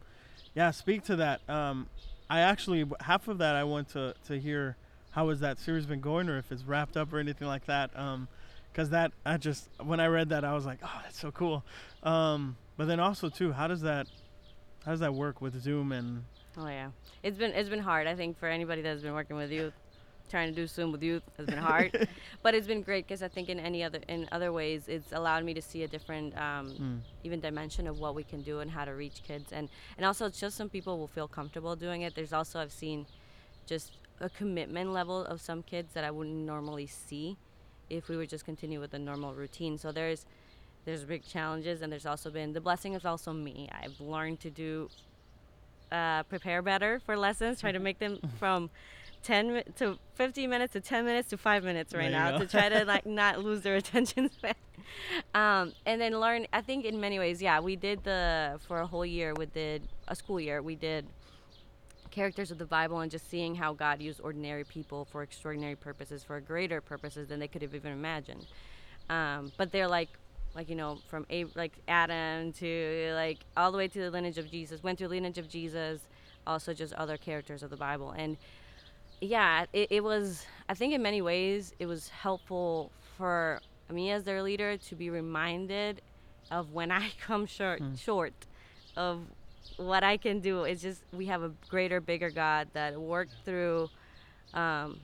yeah, 0.53 0.69
speak 0.71 1.03
to 1.05 1.15
that. 1.15 1.41
Um, 1.49 1.87
I 2.29 2.41
actually 2.41 2.85
half 2.99 3.27
of 3.27 3.37
that 3.39 3.55
I 3.55 3.63
want 3.63 3.89
to 3.89 4.13
to 4.27 4.37
hear 4.39 4.75
how 5.17 5.29
has 5.29 5.39
that 5.39 5.57
series 5.57 5.87
been 5.87 5.99
going, 5.99 6.29
or 6.29 6.37
if 6.37 6.51
it's 6.51 6.63
wrapped 6.63 6.95
up 6.95 7.11
or 7.11 7.17
anything 7.17 7.47
like 7.47 7.65
that. 7.65 7.89
Because 8.71 8.91
that 8.91 9.11
I 9.25 9.37
just 9.37 9.67
when 9.83 9.99
I 9.99 10.05
read 10.05 10.29
that 10.29 10.45
I 10.45 10.53
was 10.53 10.63
like, 10.63 10.77
oh, 10.83 10.99
that's 11.03 11.19
so 11.19 11.31
cool. 11.31 11.63
Um, 12.03 12.55
but 12.77 12.87
then 12.87 12.99
also 12.99 13.27
too, 13.27 13.51
how 13.51 13.67
does 13.67 13.81
that 13.81 14.05
how 14.85 14.91
does 14.91 14.99
that 14.99 15.15
work 15.15 15.41
with 15.41 15.59
Zoom 15.59 15.91
and 15.91 16.23
oh 16.55 16.67
yeah 16.67 16.89
it's 17.23 17.37
been 17.37 17.51
it's 17.51 17.67
been 17.67 17.79
hard 17.79 18.05
I 18.05 18.13
think 18.15 18.37
for 18.37 18.47
anybody 18.47 18.81
that's 18.83 19.01
been 19.01 19.13
working 19.13 19.35
with 19.35 19.51
youth 19.51 19.73
trying 20.29 20.49
to 20.49 20.55
do 20.55 20.65
Zoom 20.67 20.91
with 20.91 21.01
youth 21.03 21.23
has 21.37 21.45
been 21.47 21.57
hard 21.57 22.07
but 22.43 22.53
it's 22.53 22.67
been 22.67 22.83
great 22.83 23.05
because 23.07 23.21
I 23.23 23.27
think 23.27 23.49
in 23.49 23.59
any 23.59 23.83
other 23.83 23.99
in 24.07 24.29
other 24.31 24.53
ways 24.53 24.83
it's 24.87 25.11
allowed 25.11 25.43
me 25.43 25.53
to 25.55 25.61
see 25.61 25.81
a 25.83 25.87
different 25.87 26.37
um, 26.37 26.67
Mm. 26.79 26.99
even 27.23 27.39
dimension 27.39 27.85
of 27.87 27.99
what 27.99 28.13
we 28.15 28.23
can 28.23 28.43
do 28.43 28.59
and 28.59 28.69
how 28.71 28.85
to 28.85 28.93
reach 28.93 29.23
kids 29.27 29.51
and 29.51 29.67
and 29.97 30.05
also 30.05 30.25
it's 30.27 30.39
just 30.39 30.55
some 30.55 30.69
people 30.69 30.97
will 30.99 31.07
feel 31.17 31.27
comfortable 31.27 31.75
doing 31.75 32.03
it 32.03 32.13
there's 32.15 32.33
also 32.33 32.59
I've 32.59 32.71
seen 32.71 33.07
just 33.65 33.91
a 34.19 34.29
commitment 34.29 34.91
level 34.91 35.23
of 35.25 35.41
some 35.41 35.63
kids 35.63 35.93
that 35.93 36.03
I 36.03 36.11
wouldn't 36.11 36.35
normally 36.35 36.87
see 36.87 37.37
if 37.89 38.09
we 38.09 38.17
would 38.17 38.29
just 38.29 38.45
continue 38.45 38.79
with 38.79 38.91
the 38.91 38.99
normal 38.99 39.33
routine. 39.33 39.77
So 39.77 39.91
there's 39.91 40.25
there's 40.85 41.03
big 41.03 41.25
challenges 41.25 41.81
and 41.81 41.91
there's 41.91 42.05
also 42.05 42.29
been 42.29 42.53
the 42.53 42.61
blessing 42.61 42.93
is 42.93 43.05
also 43.05 43.33
me. 43.33 43.69
I've 43.71 43.99
learned 43.99 44.39
to 44.41 44.49
do 44.49 44.89
uh, 45.91 46.23
prepare 46.23 46.61
better 46.61 46.99
for 47.05 47.17
lessons 47.17 47.61
try 47.61 47.71
to 47.71 47.79
make 47.79 47.99
them 47.99 48.19
from 48.39 48.69
10 49.23 49.63
to 49.77 49.97
15 50.15 50.49
minutes 50.49 50.73
to 50.73 50.81
10 50.81 51.05
minutes 51.05 51.29
to 51.29 51.37
5 51.37 51.63
minutes 51.63 51.93
right 51.93 52.11
now 52.11 52.31
go. 52.31 52.39
to 52.39 52.47
try 52.47 52.69
to 52.69 52.85
like 52.85 53.05
not 53.21 53.43
lose 53.43 53.61
their 53.61 53.75
attention 53.75 54.29
span. 54.31 54.53
Um, 55.33 55.73
and 55.85 55.99
then 55.99 56.19
learn 56.19 56.47
i 56.53 56.61
think 56.61 56.85
in 56.85 56.99
many 56.99 57.19
ways 57.19 57.41
yeah 57.41 57.59
we 57.59 57.75
did 57.75 58.03
the 58.03 58.59
for 58.67 58.79
a 58.79 58.87
whole 58.87 59.05
year 59.05 59.33
we 59.37 59.45
did 59.45 59.81
a 60.07 60.15
school 60.15 60.39
year 60.39 60.61
we 60.61 60.75
did 60.75 61.05
characters 62.17 62.49
of 62.49 62.57
the 62.57 62.65
Bible 62.65 63.01
and 63.01 63.11
just 63.11 63.29
seeing 63.29 63.53
how 63.53 63.73
God 63.73 64.01
used 64.01 64.19
ordinary 64.21 64.63
people 64.63 65.05
for 65.05 65.21
extraordinary 65.21 65.75
purposes, 65.75 66.23
for 66.23 66.41
greater 66.41 66.81
purposes 66.81 67.27
than 67.27 67.39
they 67.39 67.47
could 67.47 67.61
have 67.61 67.75
even 67.75 67.91
imagined. 67.91 68.47
Um, 69.07 69.51
but 69.55 69.71
they're 69.71 69.87
like, 69.87 70.09
like 70.55 70.67
you 70.67 70.75
know, 70.75 70.97
from 71.09 71.27
like 71.55 71.73
Adam 71.87 72.53
to 72.53 73.11
like 73.13 73.37
all 73.55 73.71
the 73.71 73.77
way 73.77 73.87
to 73.87 73.99
the 73.99 74.09
lineage 74.09 74.39
of 74.39 74.49
Jesus, 74.49 74.81
went 74.81 74.97
through 74.97 75.09
the 75.09 75.13
lineage 75.13 75.37
of 75.37 75.47
Jesus, 75.47 76.01
also 76.47 76.73
just 76.73 76.91
other 76.93 77.17
characters 77.17 77.61
of 77.61 77.69
the 77.69 77.77
Bible, 77.77 78.09
and 78.17 78.35
yeah, 79.21 79.65
it, 79.71 79.87
it 79.91 80.03
was. 80.03 80.43
I 80.67 80.73
think 80.73 80.95
in 80.95 81.03
many 81.03 81.21
ways 81.21 81.75
it 81.77 81.85
was 81.85 82.09
helpful 82.09 82.91
for 83.15 83.61
me 83.91 84.09
as 84.09 84.23
their 84.23 84.41
leader 84.41 84.75
to 84.75 84.95
be 84.95 85.11
reminded 85.11 86.01
of 86.49 86.73
when 86.73 86.91
I 86.91 87.11
come 87.21 87.45
short, 87.45 87.79
short 87.95 88.33
of 88.95 89.19
what 89.77 90.03
I 90.03 90.17
can 90.17 90.39
do. 90.39 90.63
is 90.63 90.81
just 90.81 91.01
we 91.13 91.25
have 91.27 91.43
a 91.43 91.51
greater, 91.69 91.99
bigger 91.99 92.29
God 92.29 92.69
that 92.73 92.99
worked 92.99 93.33
through 93.45 93.89
um, 94.53 94.99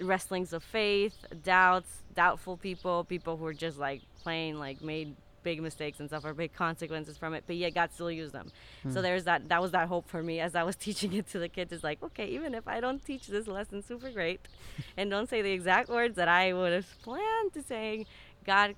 wrestlings 0.00 0.52
of 0.52 0.62
faith, 0.62 1.14
doubts, 1.44 2.02
doubtful 2.14 2.56
people, 2.56 3.04
people 3.04 3.36
who 3.36 3.46
are 3.46 3.54
just 3.54 3.78
like 3.78 4.02
plain 4.22 4.58
like 4.58 4.82
made 4.82 5.14
big 5.46 5.62
mistakes 5.62 6.00
and 6.00 6.10
suffer 6.10 6.34
big 6.34 6.52
consequences 6.52 7.16
from 7.16 7.32
it, 7.32 7.44
but 7.46 7.54
yet 7.54 7.72
God 7.72 7.92
still 7.92 8.10
used 8.10 8.32
them. 8.32 8.50
So 8.90 9.00
there's 9.00 9.22
that. 9.24 9.48
That 9.48 9.62
was 9.62 9.70
that 9.70 9.86
hope 9.86 10.08
for 10.08 10.20
me 10.20 10.40
as 10.40 10.56
I 10.56 10.64
was 10.64 10.74
teaching 10.86 11.12
it 11.12 11.28
to 11.28 11.38
the 11.38 11.48
kids. 11.48 11.72
It's 11.72 11.84
like, 11.84 12.02
okay, 12.02 12.26
even 12.26 12.52
if 12.52 12.66
I 12.66 12.80
don't 12.80 13.04
teach 13.04 13.28
this 13.28 13.46
lesson 13.46 13.80
super 13.80 14.10
great, 14.10 14.40
and 14.96 15.08
don't 15.08 15.30
say 15.30 15.42
the 15.42 15.52
exact 15.52 15.88
words 15.88 16.16
that 16.16 16.26
I 16.26 16.52
would 16.52 16.72
have 16.72 16.88
planned 17.02 17.52
to 17.54 17.62
say, 17.62 18.06
God, 18.44 18.74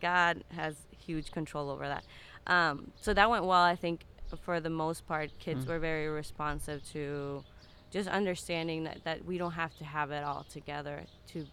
God 0.00 0.44
has 0.50 0.76
huge 1.04 1.32
control 1.32 1.68
over 1.70 1.88
that. 1.88 2.04
Um, 2.46 2.90
so 3.00 3.14
that 3.14 3.30
went 3.30 3.44
well. 3.44 3.62
I 3.62 3.76
think 3.76 4.04
for 4.42 4.60
the 4.60 4.70
most 4.70 5.06
part, 5.06 5.30
kids 5.38 5.66
were 5.66 5.78
very 5.78 6.08
responsive 6.08 6.82
to 6.92 7.44
just 7.90 8.08
understanding 8.08 8.84
that, 8.84 9.04
that 9.04 9.24
we 9.24 9.36
don't 9.38 9.52
have 9.52 9.76
to 9.78 9.84
have 9.84 10.10
it 10.10 10.24
all 10.24 10.46
together 10.50 11.02
to 11.28 11.46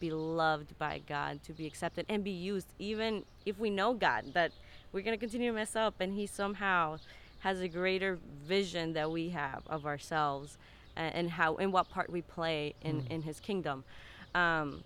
be 0.00 0.10
loved 0.10 0.76
by 0.78 1.00
God, 1.06 1.42
to 1.44 1.52
be 1.52 1.66
accepted 1.66 2.06
and 2.08 2.24
be 2.24 2.30
used, 2.30 2.66
even 2.78 3.24
if 3.46 3.58
we 3.58 3.70
know 3.70 3.94
God, 3.94 4.32
that 4.34 4.50
we're 4.92 5.02
going 5.02 5.16
to 5.16 5.20
continue 5.20 5.50
to 5.52 5.56
mess 5.56 5.76
up 5.76 6.00
and 6.00 6.14
He 6.14 6.26
somehow 6.26 6.98
has 7.40 7.60
a 7.60 7.68
greater 7.68 8.18
vision 8.46 8.94
that 8.94 9.10
we 9.10 9.28
have 9.30 9.62
of 9.68 9.86
ourselves 9.86 10.58
and, 10.96 11.14
and 11.14 11.30
how 11.30 11.56
and 11.56 11.72
what 11.72 11.88
part 11.88 12.10
we 12.10 12.22
play 12.22 12.74
in, 12.82 13.06
in 13.08 13.22
His 13.22 13.38
kingdom. 13.38 13.84
Um, 14.34 14.82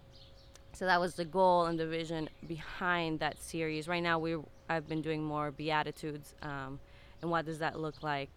so 0.75 0.87
that 0.87 1.01
was 1.01 1.15
the 1.15 1.25
goal 1.25 1.67
and 1.67 1.79
the 1.79 1.87
vision 1.87 2.29
behind 2.47 3.21
that 3.21 3.41
series. 3.41 3.89
Right 3.89 4.03
now, 4.03 4.19
we 4.19 4.37
I've 4.69 4.89
been 4.89 5.03
doing 5.03 5.23
more 5.23 5.51
beatitudes, 5.51 6.35
um, 6.43 6.81
and 7.23 7.31
what 7.31 7.45
does 7.47 7.59
that 7.59 7.79
look 7.79 8.03
like 8.03 8.31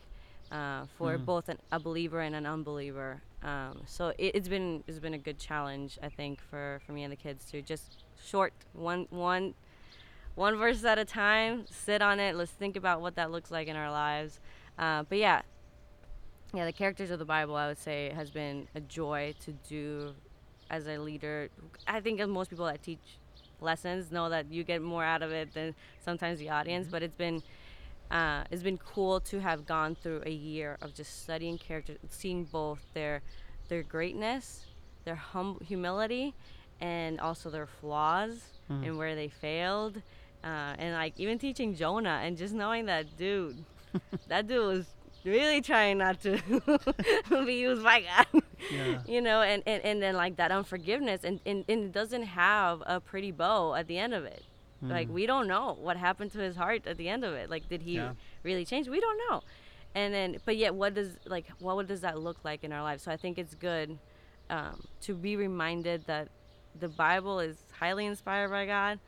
uh, 0.52 0.86
for 0.98 1.18
both 1.18 1.50
an, 1.50 1.58
a 1.72 1.80
believer 1.80 2.22
and 2.22 2.36
an 2.36 2.46
unbeliever? 2.46 3.22
Um, 3.44 3.82
so 3.86 4.14
it, 4.18 4.36
it's 4.36 4.48
been 4.48 4.84
it's 4.88 5.00
been 5.00 5.14
a 5.14 5.20
good 5.20 5.40
challenge, 5.40 5.98
I 6.02 6.10
think, 6.10 6.42
for, 6.42 6.82
for 6.86 6.92
me 6.92 7.04
and 7.04 7.12
the 7.12 7.18
kids 7.18 7.46
to 7.52 7.62
just 7.62 8.04
short 8.24 8.54
one 8.74 9.08
one 9.10 9.54
one 10.36 10.56
verse 10.56 10.84
at 10.84 11.00
a 11.00 11.06
time, 11.06 11.66
sit 11.70 12.02
on 12.02 12.20
it. 12.20 12.36
Let's 12.36 12.52
think 12.52 12.76
about 12.76 13.02
what 13.02 13.16
that 13.16 13.32
looks 13.32 13.52
like 13.52 13.68
in 13.68 13.76
our 13.76 13.92
lives. 13.92 14.40
Uh, 14.78 15.04
but 15.10 15.18
yeah, 15.18 15.42
yeah, 16.54 16.66
the 16.66 16.74
characters 16.74 17.10
of 17.10 17.20
the 17.20 17.26
Bible, 17.26 17.56
I 17.56 17.68
would 17.68 17.80
say, 17.80 18.12
has 18.16 18.30
been 18.30 18.68
a 18.76 18.80
joy 18.80 19.34
to 19.46 19.52
do 19.68 20.14
as 20.70 20.88
a 20.88 20.98
leader. 20.98 21.50
I 21.88 22.00
think 22.00 22.26
most 22.28 22.50
people 22.50 22.66
that 22.66 22.82
teach 22.82 23.00
lessons 23.60 24.12
know 24.12 24.30
that 24.30 24.52
you 24.52 24.64
get 24.64 24.82
more 24.82 25.04
out 25.04 25.22
of 25.22 25.32
it 25.32 25.54
than 25.54 25.74
sometimes 26.04 26.40
the 26.40 26.50
audience. 26.50 26.88
But 26.90 27.04
it's 27.04 27.16
been 27.16 27.42
uh, 28.12 28.44
it's 28.52 28.64
been 28.64 28.78
cool 28.78 29.20
to 29.20 29.40
have 29.40 29.66
gone 29.66 29.96
through 29.96 30.24
a 30.26 30.32
year 30.32 30.78
of 30.82 30.94
just 30.94 31.24
studying 31.24 31.58
characters, 31.58 31.98
seeing 32.10 32.46
both 32.46 32.80
their 32.94 33.22
their 33.68 33.84
greatness, 33.84 34.66
their 35.04 35.16
hum- 35.16 35.60
humility, 35.66 36.34
and 36.80 37.20
also 37.20 37.50
their 37.50 37.68
flaws 37.68 38.44
and 38.84 38.98
where 38.98 39.16
they 39.16 39.28
failed. 39.30 40.02
Uh, 40.44 40.76
and 40.78 40.94
like 40.94 41.14
even 41.18 41.38
teaching 41.40 41.76
Jonah 41.76 42.22
and 42.24 42.38
just 42.38 42.54
knowing 42.54 42.86
that 42.86 43.18
dude, 43.18 43.64
that 44.28 44.48
dude 44.48 44.66
was 44.68 44.86
really 45.26 45.62
trying 45.62 45.98
not 45.98 46.22
to 46.22 46.38
be 47.46 47.54
used 47.56 47.84
by 47.84 48.02
God. 48.02 48.44
Yeah. 48.72 49.00
you 49.08 49.22
know, 49.22 49.42
and, 49.42 49.62
and, 49.66 49.84
and 49.84 50.02
then 50.02 50.16
like 50.16 50.38
that 50.38 50.52
unforgiveness 50.52 51.24
and, 51.24 51.40
and, 51.46 51.64
and 51.70 51.84
it 51.86 51.92
doesn't 51.92 52.24
have 52.24 52.82
a 52.86 53.00
pretty 53.00 53.32
bow 53.32 53.76
at 53.76 53.88
the 53.88 53.98
end 53.98 54.14
of 54.14 54.26
it. 54.26 54.44
Like 54.82 55.10
we 55.10 55.26
don't 55.26 55.48
know 55.48 55.76
what 55.82 55.98
happened 55.98 56.32
to 56.34 56.40
his 56.40 56.56
heart 56.56 56.86
at 56.86 56.98
the 56.98 57.10
end 57.10 57.24
of 57.24 57.34
it. 57.34 57.50
Like 57.50 57.68
did 57.68 57.82
he 57.82 57.96
Yeah. 57.96 58.12
really 58.44 58.64
change? 58.64 58.88
We 58.88 59.00
don't 59.00 59.18
know. 59.30 59.42
And 59.96 60.14
then 60.14 60.38
but 60.46 60.56
yet 60.56 60.76
what 60.76 60.94
does 60.94 61.18
like 61.26 61.48
what 61.60 61.88
does 61.88 62.02
that 62.02 62.20
look 62.20 62.38
like 62.44 62.64
in 62.64 62.72
our 62.72 62.84
lives? 62.84 63.02
So 63.04 63.12
I 63.12 63.18
think 63.18 63.40
it's 63.40 63.56
good 63.56 63.98
um, 64.52 64.84
to 65.02 65.16
be 65.16 65.36
reminded 65.36 66.06
that 66.06 66.28
the 66.80 66.88
Bible 66.90 67.40
is 67.40 67.58
highly 67.80 68.06
inspired 68.06 68.50
by 68.52 68.68
God, 68.68 69.00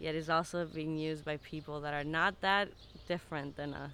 yet 0.00 0.16
is 0.16 0.28
also 0.28 0.66
being 0.66 0.98
used 0.98 1.24
by 1.24 1.36
people 1.36 1.80
that 1.82 1.94
are 1.94 2.02
not 2.04 2.40
that 2.40 2.68
different 3.06 3.56
than 3.56 3.74
us. 3.74 3.92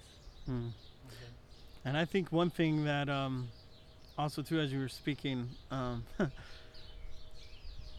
And 1.85 1.95
I 1.97 2.05
think 2.05 2.31
one 2.31 2.49
thing 2.49 2.85
that 2.85 3.09
um, 3.09 3.49
also 4.17 4.41
too, 4.41 4.59
as 4.59 4.71
you 4.71 4.79
were 4.79 4.89
speaking, 4.89 5.49
um, 5.71 6.03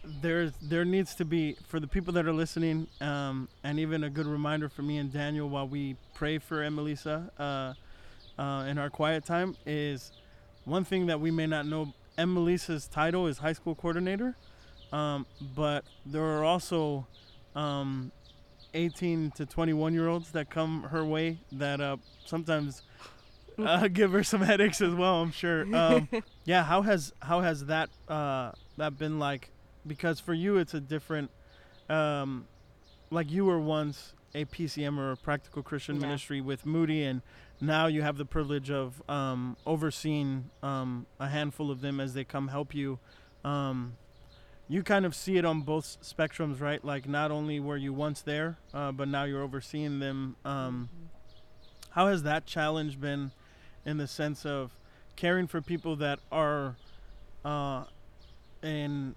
there 0.05 0.51
there 0.63 0.85
needs 0.85 1.15
to 1.17 1.25
be 1.25 1.57
for 1.67 1.81
the 1.81 1.87
people 1.87 2.13
that 2.15 2.27
are 2.27 2.33
listening, 2.33 2.87
um, 3.01 3.49
and 3.65 3.79
even 3.79 4.05
a 4.05 4.11
good 4.11 4.27
reminder 4.27 4.69
for 4.69 4.83
me 4.83 4.99
and 4.99 5.13
Daniel 5.13 5.49
while 5.49 5.67
we 5.67 5.97
pray 6.15 6.39
for 6.39 6.63
Emelissa 6.63 7.31
uh, 7.39 8.41
uh, 8.41 8.65
in 8.65 8.79
our 8.79 8.91
quiet 8.91 9.25
time 9.25 9.57
is 9.67 10.13
one 10.65 10.85
thing 10.85 11.07
that 11.07 11.21
we 11.21 11.31
may 11.31 11.47
not 11.47 11.67
know. 11.67 11.93
Emelissa's 12.19 12.87
title 12.87 13.27
is 13.27 13.39
high 13.39 13.55
school 13.55 13.75
coordinator, 13.75 14.37
um, 14.93 15.25
but 15.57 15.85
there 16.05 16.23
are 16.23 16.45
also 16.45 17.07
um, 17.55 18.13
18 18.75 19.31
to 19.33 19.47
21 19.47 19.95
year 19.95 20.09
olds 20.09 20.31
that 20.33 20.51
come 20.51 20.83
her 20.85 21.05
way 21.05 21.39
that 21.53 21.81
uh, 21.81 21.97
sometimes 22.27 22.83
uh, 23.67 23.89
give 23.93 24.13
her 24.13 24.23
some 24.25 24.41
headaches 24.43 24.81
as 24.81 24.95
well. 24.95 25.23
I'm 25.23 25.33
sure. 25.33 25.67
Um, 25.75 26.09
yeah. 26.45 26.65
How 26.65 26.83
has 26.83 27.13
how 27.21 27.41
has 27.41 27.67
that 27.67 27.91
uh, 28.09 28.53
that 28.77 28.99
been 28.99 29.19
like? 29.19 29.51
Because 29.87 30.21
for 30.21 30.35
you, 30.35 30.59
it's 30.59 30.75
a 30.75 30.81
different. 30.81 31.31
Um, 31.89 32.47
like 33.11 33.31
you 33.31 33.45
were 33.45 33.59
once 33.59 34.15
a 34.35 34.45
PCM 34.45 34.97
or 34.99 35.11
a 35.13 35.17
practical 35.17 35.63
Christian 35.63 35.97
Yeah. 35.97 36.03
ministry 36.03 36.41
with 36.41 36.65
Moody, 36.65 37.03
and 37.03 37.23
now 37.61 37.87
you 37.89 38.03
have 38.03 38.17
the 38.17 38.25
privilege 38.25 38.71
of 38.71 39.03
um, 39.09 39.57
overseeing 39.67 40.51
um, 40.63 41.07
a 41.19 41.29
handful 41.29 41.71
of 41.71 41.81
them 41.81 41.99
as 41.99 42.15
they 42.15 42.23
come 42.25 42.49
help 42.49 42.73
you. 42.75 42.99
Um, 43.45 43.97
you 44.69 44.85
kind 44.85 45.05
of 45.05 45.17
see 45.17 45.37
it 45.37 45.45
on 45.45 45.63
both 45.63 45.99
spectrums, 46.01 46.61
right? 46.61 46.85
Like 46.85 47.09
not 47.09 47.33
only 47.33 47.59
were 47.59 47.77
you 47.77 47.93
once 47.93 48.23
there, 48.23 48.59
uh, 48.73 48.93
but 48.93 49.09
now 49.09 49.25
you're 49.25 49.43
overseeing 49.43 49.99
them. 49.99 50.37
Um, 50.45 50.89
how 51.91 52.07
has 52.07 52.23
that 52.23 52.47
challenge 52.47 53.01
been 53.01 53.33
in 53.85 53.97
the 53.99 54.07
sense 54.07 54.45
of 54.47 54.73
caring 55.17 55.47
for 55.47 55.61
people 55.61 55.97
that 55.97 56.19
are 56.31 56.77
uh, 57.45 57.85
in 58.63 59.15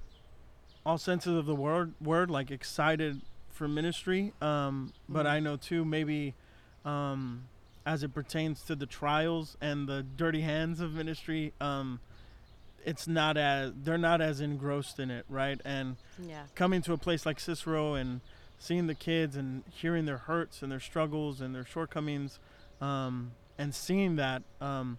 all 0.85 0.97
senses 0.97 1.35
of 1.35 1.45
the 1.45 1.55
word, 1.55 1.93
word 2.01 2.29
like 2.29 2.51
excited 2.51 3.21
for 3.51 3.67
ministry 3.67 4.33
um, 4.41 4.91
but 5.07 5.25
Mhm. 5.25 5.29
i 5.29 5.39
know 5.39 5.55
too 5.55 5.85
maybe 5.85 6.33
um, 6.85 7.45
as 7.85 8.01
it 8.03 8.13
pertains 8.13 8.61
to 8.63 8.75
the 8.75 8.85
trials 8.85 9.55
and 9.61 9.87
the 9.87 10.01
dirty 10.03 10.41
hands 10.41 10.79
of 10.79 10.93
ministry 10.93 11.53
um, 11.61 11.99
it's 12.85 13.07
not 13.07 13.37
as 13.37 13.71
they're 13.83 13.97
not 13.97 14.21
as 14.21 14.41
engrossed 14.41 14.99
in 14.99 15.11
it 15.11 15.25
right 15.29 15.61
and 15.63 15.95
Yeah. 16.19 16.45
coming 16.55 16.81
to 16.83 16.93
a 16.93 16.97
place 16.97 17.25
like 17.25 17.39
Cicero 17.39 17.93
and 17.93 18.21
seeing 18.57 18.87
the 18.87 18.95
kids 18.95 19.35
and 19.35 19.63
hearing 19.69 20.05
their 20.05 20.17
hurts 20.19 20.61
and 20.63 20.71
their 20.71 20.79
struggles 20.79 21.39
and 21.41 21.53
their 21.53 21.65
shortcomings, 21.65 22.39
um, 22.81 23.31
and 23.57 23.73
seeing 23.73 24.15
that, 24.17 24.43
um, 24.61 24.97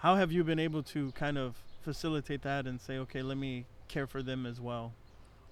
how 0.00 0.16
have 0.16 0.30
you 0.30 0.44
been 0.44 0.58
able 0.58 0.82
to 0.84 1.12
kind 1.12 1.38
of 1.38 1.56
facilitate 1.82 2.42
that 2.42 2.66
and 2.66 2.80
say, 2.80 2.98
okay, 2.98 3.22
let 3.22 3.38
me 3.38 3.64
care 3.88 4.06
for 4.06 4.22
them 4.22 4.46
as 4.46 4.60
well? 4.60 4.92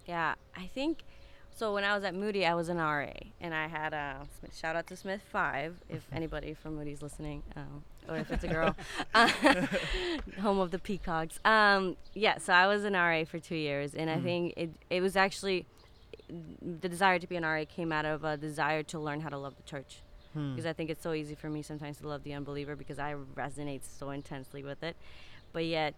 Yeah, 0.06 0.34
I 0.56 0.66
think 0.66 0.98
so. 1.56 1.72
When 1.72 1.84
I 1.84 1.94
was 1.94 2.04
at 2.04 2.14
Moody, 2.14 2.44
I 2.44 2.54
was 2.54 2.68
an 2.68 2.76
RA, 2.76 3.12
and 3.40 3.54
I 3.54 3.68
had 3.68 3.94
a 3.94 4.26
Smith, 4.38 4.56
shout 4.56 4.76
out 4.76 4.86
to 4.88 4.96
Smith 4.96 5.22
Five, 5.30 5.76
if 5.88 6.06
anybody 6.12 6.54
from 6.54 6.76
Moody's 6.76 7.02
listening, 7.02 7.42
um, 7.56 7.84
or 8.08 8.16
if 8.16 8.30
it's 8.30 8.44
a 8.44 8.48
girl, 8.48 8.76
uh, 9.14 9.28
home 10.40 10.58
of 10.58 10.70
the 10.70 10.78
peacocks. 10.78 11.38
Um, 11.44 11.96
yeah, 12.14 12.38
so 12.38 12.52
I 12.52 12.66
was 12.66 12.84
an 12.84 12.92
RA 12.92 13.24
for 13.24 13.38
two 13.38 13.56
years, 13.56 13.94
and 13.94 14.10
I 14.10 14.20
think 14.20 14.54
it 14.56 14.70
it 14.90 15.00
was 15.00 15.16
actually 15.16 15.66
the 16.28 16.88
desire 16.88 17.18
to 17.18 17.26
be 17.26 17.36
an 17.36 17.44
RA 17.44 17.64
came 17.68 17.92
out 17.92 18.04
of 18.04 18.24
a 18.24 18.36
desire 18.36 18.82
to 18.82 18.98
learn 18.98 19.20
how 19.20 19.28
to 19.28 19.38
love 19.38 19.56
the 19.56 19.62
church. 19.62 19.98
Hmm. 20.34 20.50
because 20.54 20.66
I 20.66 20.72
think 20.72 20.90
it's 20.90 21.02
so 21.02 21.12
easy 21.14 21.34
for 21.34 21.48
me 21.48 21.62
sometimes 21.62 21.98
to 21.98 22.08
love 22.08 22.22
the 22.24 22.34
unbeliever 22.34 22.76
because 22.76 22.98
I 22.98 23.14
resonate 23.36 23.82
so 23.98 24.10
intensely 24.10 24.62
with 24.62 24.82
it. 24.82 24.96
But 25.52 25.64
yet, 25.64 25.94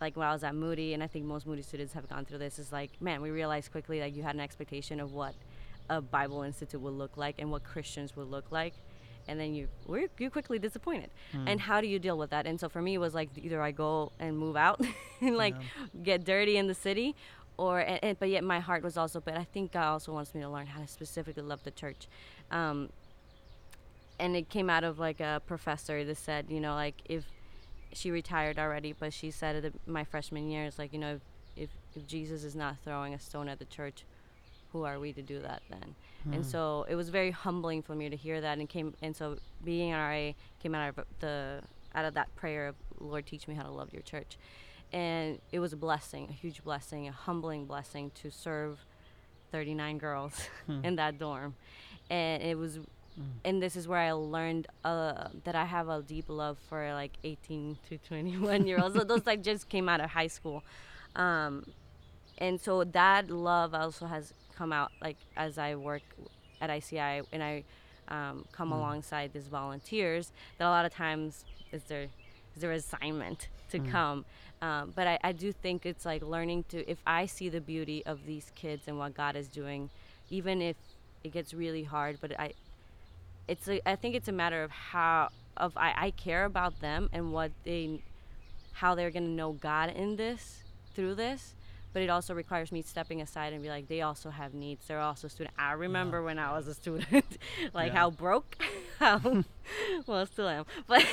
like 0.00 0.16
when 0.16 0.26
I 0.26 0.32
was 0.32 0.42
at 0.44 0.54
Moody, 0.54 0.94
and 0.94 1.02
I 1.02 1.06
think 1.06 1.24
most 1.24 1.46
Moody 1.46 1.62
students 1.62 1.92
have 1.94 2.08
gone 2.08 2.24
through 2.24 2.38
this, 2.38 2.58
is 2.58 2.72
like, 2.72 2.90
man, 3.00 3.22
we 3.22 3.30
realized 3.30 3.70
quickly 3.70 4.00
that 4.00 4.12
you 4.12 4.22
had 4.24 4.34
an 4.34 4.40
expectation 4.40 4.98
of 5.00 5.12
what 5.14 5.34
a 5.88 6.00
Bible 6.00 6.42
Institute 6.42 6.80
would 6.80 6.94
look 6.94 7.16
like 7.16 7.36
and 7.38 7.50
what 7.52 7.62
Christians 7.64 8.16
would 8.16 8.28
look 8.30 8.50
like. 8.50 8.74
and 9.28 9.38
then 9.38 9.54
you 9.54 9.68
we're, 9.86 10.08
you 10.18 10.28
quickly 10.30 10.58
disappointed. 10.58 11.08
Hmm. 11.30 11.46
And 11.46 11.60
how 11.60 11.80
do 11.80 11.86
you 11.86 12.00
deal 12.00 12.18
with 12.18 12.30
that? 12.30 12.44
And 12.46 12.58
so 12.58 12.68
for 12.68 12.82
me, 12.82 12.94
it 12.94 12.98
was 12.98 13.14
like 13.14 13.28
either 13.40 13.62
I 13.62 13.70
go 13.70 14.10
and 14.18 14.36
move 14.36 14.56
out 14.56 14.80
and 15.20 15.36
like 15.36 15.54
Yeah. 15.54 15.86
get 16.02 16.24
dirty 16.24 16.56
in 16.56 16.66
the 16.66 16.74
city, 16.74 17.14
or 17.56 17.78
and, 17.78 18.00
and, 18.02 18.18
but 18.18 18.28
yet 18.30 18.42
my 18.42 18.58
heart 18.58 18.82
was 18.82 18.96
also. 18.96 19.20
But 19.20 19.36
I 19.36 19.44
think 19.44 19.70
God 19.70 19.86
also 19.92 20.12
wants 20.12 20.34
me 20.34 20.40
to 20.40 20.48
learn 20.48 20.66
how 20.66 20.80
to 20.80 20.88
specifically 20.88 21.44
love 21.44 21.62
the 21.62 21.70
church. 21.70 22.08
Um, 22.50 22.88
and 24.22 24.36
it 24.36 24.48
came 24.48 24.70
out 24.70 24.84
of 24.84 24.98
like 24.98 25.20
a 25.20 25.42
professor 25.46 26.04
that 26.04 26.16
said, 26.16 26.46
you 26.48 26.60
know, 26.60 26.74
like 26.74 27.02
if 27.06 27.24
she 27.92 28.10
retired 28.10 28.58
already, 28.58 28.92
but 28.92 29.12
she 29.12 29.30
said 29.30 29.64
at 29.64 29.72
my 29.86 30.04
freshman 30.04 30.48
year, 30.48 30.64
it's 30.64 30.78
like, 30.78 30.92
you 30.92 30.98
know, 30.98 31.14
if, 31.56 31.64
if, 31.64 31.70
if 31.96 32.06
Jesus 32.06 32.44
is 32.44 32.54
not 32.56 32.76
throwing 32.84 33.14
a 33.14 33.20
stone 33.20 33.48
at 33.48 33.58
the 33.58 33.66
church, 33.66 34.04
who 34.72 34.84
are 34.84 34.98
we 34.98 35.12
to 35.12 35.22
do 35.22 35.40
that 35.40 35.62
then? 35.70 35.94
And 36.32 36.44
Hmm. 36.44 36.50
so 36.50 36.86
it 36.88 36.94
was 36.94 37.10
very 37.10 37.30
humbling 37.32 37.82
for 37.82 37.94
me 37.94 38.08
to 38.08 38.16
hear 38.16 38.40
that, 38.40 38.58
and 38.58 38.68
came 38.68 38.94
and 39.02 39.14
so 39.16 39.38
being 39.64 39.92
an 39.92 39.98
RA 39.98 40.32
came 40.62 40.74
out 40.74 40.88
of 40.96 41.04
the 41.20 41.60
out 41.94 42.04
of 42.06 42.14
that 42.14 42.34
prayer 42.36 42.68
of 42.68 42.76
Lord, 43.00 43.26
teach 43.26 43.46
me 43.48 43.54
how 43.54 43.64
to 43.64 43.70
love 43.70 43.92
your 43.92 44.02
church, 44.02 44.38
and 44.92 45.38
it 45.52 45.58
was 45.60 45.72
a 45.72 45.76
blessing, 45.76 46.28
a 46.30 46.32
huge 46.32 46.62
blessing, 46.64 47.08
a 47.08 47.12
humbling 47.12 47.66
blessing 47.66 48.10
to 48.22 48.30
serve 48.30 48.86
39 49.50 49.98
girls 49.98 50.48
Hmm. 50.66 50.80
in 50.84 50.96
that 50.96 51.18
dorm, 51.18 51.54
and 52.08 52.42
it 52.42 52.56
was 52.56 52.78
and 53.44 53.60
this 53.62 53.74
is 53.76 53.88
where 53.88 53.98
I 53.98 54.12
learned 54.12 54.66
uh, 54.84 55.28
that 55.44 55.54
I 55.54 55.64
have 55.64 55.88
a 55.88 56.02
deep 56.02 56.26
love 56.28 56.58
for 56.68 56.92
like 56.94 57.12
18 57.24 57.78
to 57.88 57.98
21 57.98 58.66
year 58.66 58.78
olds. 58.78 58.94
so 58.94 59.04
those 59.04 59.26
like 59.26 59.42
just 59.42 59.68
came 59.68 59.88
out 59.88 60.00
of 60.00 60.10
high 60.10 60.28
school, 60.28 60.64
um, 61.16 61.64
and 62.38 62.60
so 62.60 62.84
that 62.84 63.30
love 63.30 63.74
also 63.74 64.06
has 64.06 64.32
come 64.54 64.72
out 64.72 64.92
like 65.02 65.16
as 65.36 65.58
I 65.58 65.74
work 65.74 66.02
at 66.60 66.70
ICI 66.70 67.22
and 67.32 67.42
I 67.42 67.64
um, 68.08 68.44
come 68.52 68.70
Mm. 68.70 68.76
alongside 68.78 69.32
these 69.32 69.48
volunteers. 69.48 70.32
That 70.58 70.66
a 70.66 70.70
lot 70.70 70.84
of 70.84 70.92
times 70.92 71.44
is 71.72 71.84
their 71.84 72.08
is 72.54 72.62
their 72.62 72.72
assignment 72.72 73.48
to 73.70 73.78
Mm. 73.80 73.90
come. 73.90 74.24
Um, 74.60 74.92
but 74.94 75.06
I, 75.08 75.18
I 75.24 75.32
do 75.32 75.52
think 75.52 75.84
it's 75.86 76.04
like 76.04 76.22
learning 76.22 76.64
to 76.68 76.88
if 76.90 76.98
I 77.06 77.26
see 77.26 77.48
the 77.48 77.60
beauty 77.60 78.04
of 78.06 78.26
these 78.26 78.50
kids 78.54 78.86
and 78.86 78.98
what 78.98 79.14
God 79.14 79.34
is 79.36 79.48
doing, 79.48 79.90
even 80.30 80.60
if 80.62 80.76
it 81.24 81.32
gets 81.32 81.52
really 81.54 81.84
hard, 81.84 82.18
but 82.20 82.38
I 82.38 82.52
it's 83.48 83.68
a, 83.68 83.80
I 83.88 83.96
think 83.96 84.14
it's 84.14 84.28
a 84.28 84.32
matter 84.32 84.62
of 84.62 84.70
how 84.70 85.28
of 85.56 85.76
I, 85.76 85.94
I 85.96 86.10
care 86.12 86.44
about 86.44 86.80
them 86.80 87.10
and 87.12 87.32
what 87.32 87.52
they 87.64 88.00
how 88.72 88.94
they're 88.94 89.10
gonna 89.10 89.28
know 89.28 89.52
God 89.52 89.90
in 89.90 90.16
this 90.16 90.62
through 90.94 91.14
this. 91.16 91.54
But 91.92 92.02
it 92.02 92.08
also 92.10 92.32
requires 92.34 92.72
me 92.72 92.80
stepping 92.82 93.20
aside 93.20 93.52
and 93.52 93.62
be 93.62 93.68
like, 93.68 93.86
they 93.88 94.00
also 94.00 94.30
have 94.30 94.54
needs. 94.54 94.86
They're 94.86 94.98
also 95.00 95.28
student. 95.28 95.54
I 95.58 95.72
remember 95.72 96.22
when 96.22 96.38
I 96.38 96.52
was 96.52 96.66
a 96.66 96.74
student, 96.74 97.24
like 97.74 97.92
Yeah. 97.92 97.98
how 97.98 98.10
broke, 98.10 98.56
how 98.98 99.20
well, 100.06 100.24
still 100.26 100.48
am, 100.48 100.64
but 100.86 101.04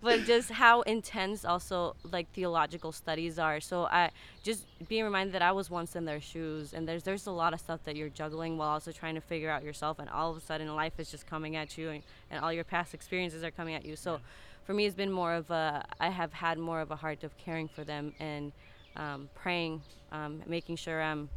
but 0.00 0.24
just 0.24 0.50
how 0.50 0.82
intense 0.82 1.44
also 1.44 1.94
like 2.10 2.30
theological 2.32 2.92
studies 2.92 3.38
are. 3.38 3.60
So 3.60 3.84
I 3.86 4.10
just 4.42 4.64
being 4.88 5.04
reminded 5.04 5.34
that 5.34 5.42
I 5.42 5.52
was 5.52 5.70
once 5.70 5.94
in 5.96 6.04
their 6.04 6.20
shoes, 6.20 6.72
and 6.72 6.88
there's 6.88 7.02
there's 7.02 7.26
a 7.26 7.30
lot 7.30 7.52
of 7.52 7.60
stuff 7.60 7.80
that 7.84 7.96
you're 7.96 8.08
juggling 8.08 8.56
while 8.58 8.70
also 8.70 8.92
trying 8.92 9.14
to 9.14 9.20
figure 9.20 9.50
out 9.50 9.62
yourself, 9.62 9.98
and 9.98 10.08
all 10.08 10.30
of 10.30 10.36
a 10.36 10.40
sudden 10.40 10.74
life 10.74 10.94
is 10.98 11.10
just 11.10 11.26
coming 11.26 11.56
at 11.56 11.76
you, 11.78 11.90
and, 11.90 12.02
and 12.30 12.42
all 12.42 12.52
your 12.52 12.64
past 12.64 12.94
experiences 12.94 13.44
are 13.44 13.50
coming 13.50 13.74
at 13.74 13.84
you. 13.84 13.96
So 13.96 14.20
for 14.64 14.74
me, 14.74 14.86
it's 14.86 14.96
been 14.96 15.12
more 15.12 15.34
of 15.34 15.50
a 15.50 15.84
I 16.00 16.10
have 16.10 16.32
had 16.32 16.58
more 16.58 16.80
of 16.80 16.90
a 16.90 16.96
heart 16.96 17.24
of 17.24 17.36
caring 17.38 17.68
for 17.68 17.84
them 17.84 18.12
and 18.18 18.52
um, 18.98 19.28
praying, 19.34 19.82
um, 20.12 20.42
making 20.46 20.76
sure 20.76 21.00
I'm 21.02 21.28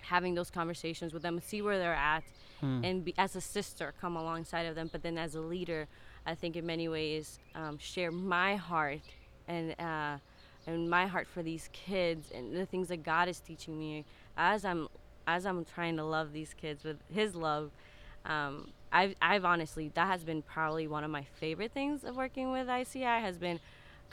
having 0.00 0.34
those 0.34 0.50
conversations 0.50 1.12
with 1.12 1.22
them, 1.22 1.40
see 1.40 1.62
where 1.62 1.78
they're 1.78 1.94
at, 1.94 2.24
Hmm. 2.60 2.84
and 2.84 3.04
be, 3.04 3.12
as 3.18 3.34
a 3.34 3.40
sister 3.40 3.92
come 4.00 4.14
alongside 4.16 4.66
of 4.66 4.76
them. 4.76 4.88
But 4.92 5.02
then 5.02 5.18
as 5.18 5.34
a 5.34 5.40
leader, 5.40 5.88
I 6.24 6.36
think 6.36 6.54
in 6.54 6.64
many 6.64 6.88
ways 6.88 7.40
um, 7.56 7.76
share 7.78 8.12
my 8.12 8.54
heart 8.54 9.00
and 9.48 9.74
uh, 9.80 10.18
and 10.68 10.88
my 10.88 11.06
heart 11.08 11.26
for 11.26 11.42
these 11.42 11.68
kids 11.72 12.30
and 12.32 12.54
the 12.56 12.64
things 12.64 12.86
that 12.88 13.02
God 13.02 13.28
is 13.28 13.40
teaching 13.40 13.76
me 13.76 14.04
as 14.36 14.64
I'm 14.64 14.86
as 15.26 15.44
I'm 15.44 15.64
trying 15.64 15.96
to 15.96 16.04
love 16.04 16.32
these 16.32 16.54
kids 16.54 16.84
with 16.84 16.98
His 17.12 17.34
love. 17.34 17.72
Um, 18.26 18.70
I've 18.92 19.16
I've 19.20 19.44
honestly 19.44 19.90
that 19.94 20.06
has 20.06 20.22
been 20.22 20.42
probably 20.42 20.86
one 20.86 21.02
of 21.02 21.10
my 21.10 21.24
favorite 21.40 21.72
things 21.72 22.04
of 22.04 22.14
working 22.14 22.52
with 22.52 22.68
ICI 22.68 23.02
has 23.02 23.38
been 23.38 23.58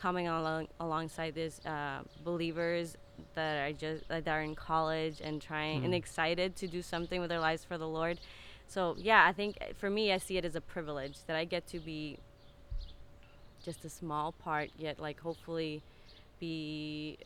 coming 0.05 0.27
along 0.27 0.67
alongside 0.79 1.31
these 1.35 1.59
uh, 1.65 1.99
believers 2.23 2.95
that 3.35 3.55
are 3.63 3.73
just 3.73 4.07
that 4.07 4.27
are 4.27 4.41
in 4.49 4.55
college 4.55 5.17
and 5.27 5.41
trying 5.41 5.83
and 5.83 5.93
Mm. 5.93 5.97
excited 6.03 6.55
to 6.61 6.67
do 6.67 6.81
something 6.81 7.19
with 7.21 7.29
their 7.29 7.43
lives 7.49 7.63
for 7.69 7.77
the 7.77 7.87
Lord. 7.99 8.17
So 8.67 8.95
yeah, 9.09 9.21
I 9.29 9.33
think 9.39 9.57
uh, 9.61 9.65
for 9.81 9.89
me, 9.89 10.03
I 10.13 10.17
see 10.17 10.37
it 10.37 10.45
as 10.45 10.55
a 10.55 10.61
privilege 10.61 11.17
that 11.27 11.35
I 11.35 11.43
get 11.55 11.63
to 11.73 11.79
be 11.79 12.17
just 13.63 13.83
a 13.83 13.89
small 13.89 14.31
part, 14.31 14.69
yet 14.77 14.99
like 14.99 15.19
hopefully 15.19 15.81
be 16.39 17.17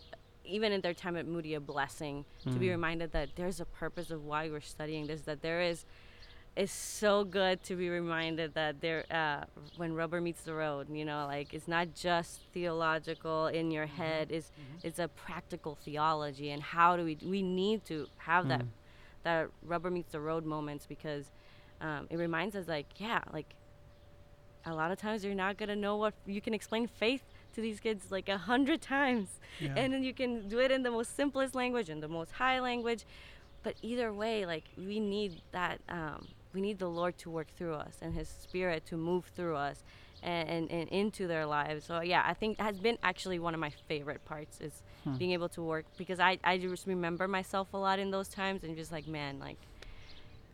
even 0.46 0.72
in 0.72 0.82
their 0.82 0.94
time 0.94 1.16
at 1.16 1.26
Moody 1.26 1.54
a 1.54 1.60
blessing 1.60 2.26
to 2.52 2.58
be 2.60 2.68
Mm. 2.68 2.72
reminded 2.72 3.12
that 3.12 3.30
there's 3.36 3.60
a 3.62 3.66
purpose 3.66 4.10
of 4.12 4.20
why 4.26 4.50
we're 4.50 4.60
studying 4.76 5.08
this. 5.08 5.22
That 5.22 5.42
there 5.42 5.62
is 5.62 5.86
it's 6.56 6.72
so 6.72 7.24
good 7.24 7.64
to 7.64 7.76
be 7.76 7.90
reminded 7.90 8.54
that 8.54 8.80
there 8.80 9.04
uh, 9.10 9.44
when 9.78 9.94
rubber 9.94 10.22
meets 10.22 10.44
the 10.44 10.54
road 10.54 10.88
you 10.92 11.04
know 11.04 11.26
like 11.26 11.54
it's 11.54 11.68
not 11.68 11.88
just 11.96 12.42
theological 12.54 13.48
in 13.48 13.72
your 13.72 13.88
head 13.88 14.32
it's 14.32 14.52
it's 14.84 15.00
a 15.00 15.08
practical 15.08 15.76
theology 15.84 16.52
and 16.52 16.62
how 16.62 16.96
do 16.96 17.04
we 17.04 17.18
we 17.26 17.42
need 17.42 17.84
to 17.86 18.08
have 18.18 18.48
that 18.50 18.62
Mm. 18.62 18.68
that 19.24 19.48
rubber 19.64 19.90
meets 19.90 20.12
the 20.12 20.20
road 20.20 20.46
moments 20.46 20.86
because 20.86 21.26
um, 21.82 22.08
it 22.12 22.18
reminds 22.18 22.56
us 22.56 22.68
like 22.68 22.88
yeah 22.98 23.22
like 23.32 23.56
a 24.66 24.74
lot 24.74 24.92
of 24.92 24.98
times 25.00 25.24
you're 25.26 25.34
not 25.36 25.58
gonna 25.58 25.76
know 25.76 25.98
what 25.98 26.14
you 26.26 26.40
can 26.42 26.54
explain 26.54 26.88
faith 26.88 27.24
to 27.54 27.62
these 27.62 27.80
kids 27.80 28.12
like 28.12 28.30
a 28.30 28.38
hundred 28.38 28.82
times 28.82 29.40
Yeah. 29.60 29.74
and 29.76 29.94
then 29.94 30.04
you 30.04 30.14
can 30.14 30.48
do 30.48 30.60
it 30.60 30.72
in 30.72 30.84
the 30.84 30.92
most 30.92 31.16
simplest 31.16 31.56
language 31.56 31.90
and 31.90 32.02
the 32.02 32.08
most 32.08 32.32
high 32.32 32.60
language 32.60 33.06
but 33.64 33.76
either 33.82 34.14
way 34.14 34.46
like 34.46 34.66
we 34.78 35.00
need 35.00 35.42
that 35.52 35.80
um, 35.90 36.28
we 36.54 36.62
need 36.62 36.80
the 36.80 36.88
lord 36.90 37.18
to 37.18 37.30
work 37.30 37.48
through 37.58 37.74
us 37.74 37.96
and 38.02 38.14
his 38.14 38.28
spirit 38.30 38.86
to 38.86 38.96
move 38.98 39.26
through 39.36 39.56
us 39.56 39.84
and, 40.22 40.48
and, 40.50 40.72
and 40.72 40.88
into 40.90 41.28
their 41.28 41.46
lives 41.46 41.86
so 41.86 42.00
yeah 42.02 42.24
i 42.26 42.34
think 42.34 42.60
has 42.60 42.80
been 42.80 42.98
actually 43.04 43.40
one 43.40 43.54
of 43.54 43.60
my 43.60 43.72
favorite 43.88 44.24
parts 44.26 44.60
is 44.62 44.82
Hmm. 45.04 45.18
being 45.18 45.32
able 45.32 45.50
to 45.50 45.62
work 45.62 45.84
because 45.98 46.18
I, 46.22 46.40
I 46.46 46.58
just 46.58 46.88
remember 46.88 47.28
myself 47.28 47.68
a 47.74 47.78
lot 47.78 48.00
in 48.00 48.10
those 48.12 48.30
times 48.30 48.64
and 48.64 48.74
just 48.78 48.90
like 48.90 49.06
man 49.06 49.38
like 49.38 49.58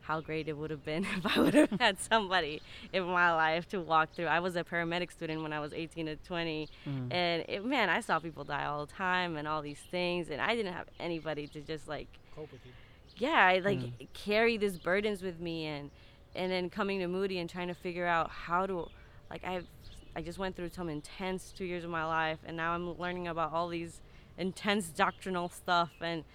how 0.02 0.22
great 0.22 0.48
it 0.48 0.58
would 0.58 0.72
have 0.72 0.84
been 0.84 1.06
if 1.18 1.38
I 1.38 1.40
would 1.40 1.54
have 1.54 1.70
had 1.80 2.00
somebody 2.00 2.62
in 2.92 3.04
my 3.04 3.32
life 3.32 3.68
to 3.70 3.80
walk 3.80 4.12
through. 4.16 4.26
I 4.26 4.40
was 4.40 4.56
a 4.56 4.64
paramedic 4.64 5.12
student 5.12 5.44
when 5.44 5.54
I 5.54 5.60
was 5.60 5.72
18 5.72 6.08
to 6.08 6.16
20, 6.16 6.68
Mm. 6.88 7.14
and 7.14 7.46
it, 7.48 7.64
man, 7.64 7.90
I 7.92 8.00
saw 8.00 8.18
people 8.18 8.44
die 8.44 8.66
all 8.66 8.88
the 8.88 8.92
time 8.92 9.38
and 9.38 9.48
all 9.48 9.62
these 9.62 9.84
things, 9.92 10.32
and 10.32 10.42
I 10.42 10.56
didn't 10.56 10.74
have 10.74 10.88
anybody 11.00 11.46
to 11.50 11.62
just 11.62 11.88
like, 11.88 12.08
Cope 12.36 12.52
with 12.52 12.66
you. 12.66 12.72
Yeah, 13.20 13.46
I, 13.48 13.60
like 13.60 13.86
Mm. 13.86 13.94
carry 14.14 14.58
these 14.58 14.80
burdens 14.80 15.24
with 15.24 15.40
me, 15.40 15.66
and 15.68 15.92
and 16.36 16.52
then 16.52 16.70
coming 16.70 17.00
to 17.00 17.08
Moody 17.08 17.40
and 17.40 17.50
trying 17.50 17.70
to 17.70 17.76
figure 17.76 18.08
out 18.08 18.30
how 18.32 18.66
to, 18.68 18.88
like 19.32 19.44
I've, 19.46 19.68
I 20.16 20.22
just 20.22 20.40
went 20.40 20.56
through 20.56 20.70
some 20.70 20.90
intense 20.90 21.54
two 21.54 21.66
years 21.66 21.84
of 21.86 21.92
my 21.92 22.06
life, 22.06 22.40
and 22.46 22.58
now 22.58 22.74
I'm 22.74 22.98
learning 22.98 23.28
about 23.28 23.54
all 23.54 23.70
these 23.70 24.02
intense 24.38 24.90
doctrinal 24.90 25.50
stuff, 25.50 25.92
and 26.02 26.26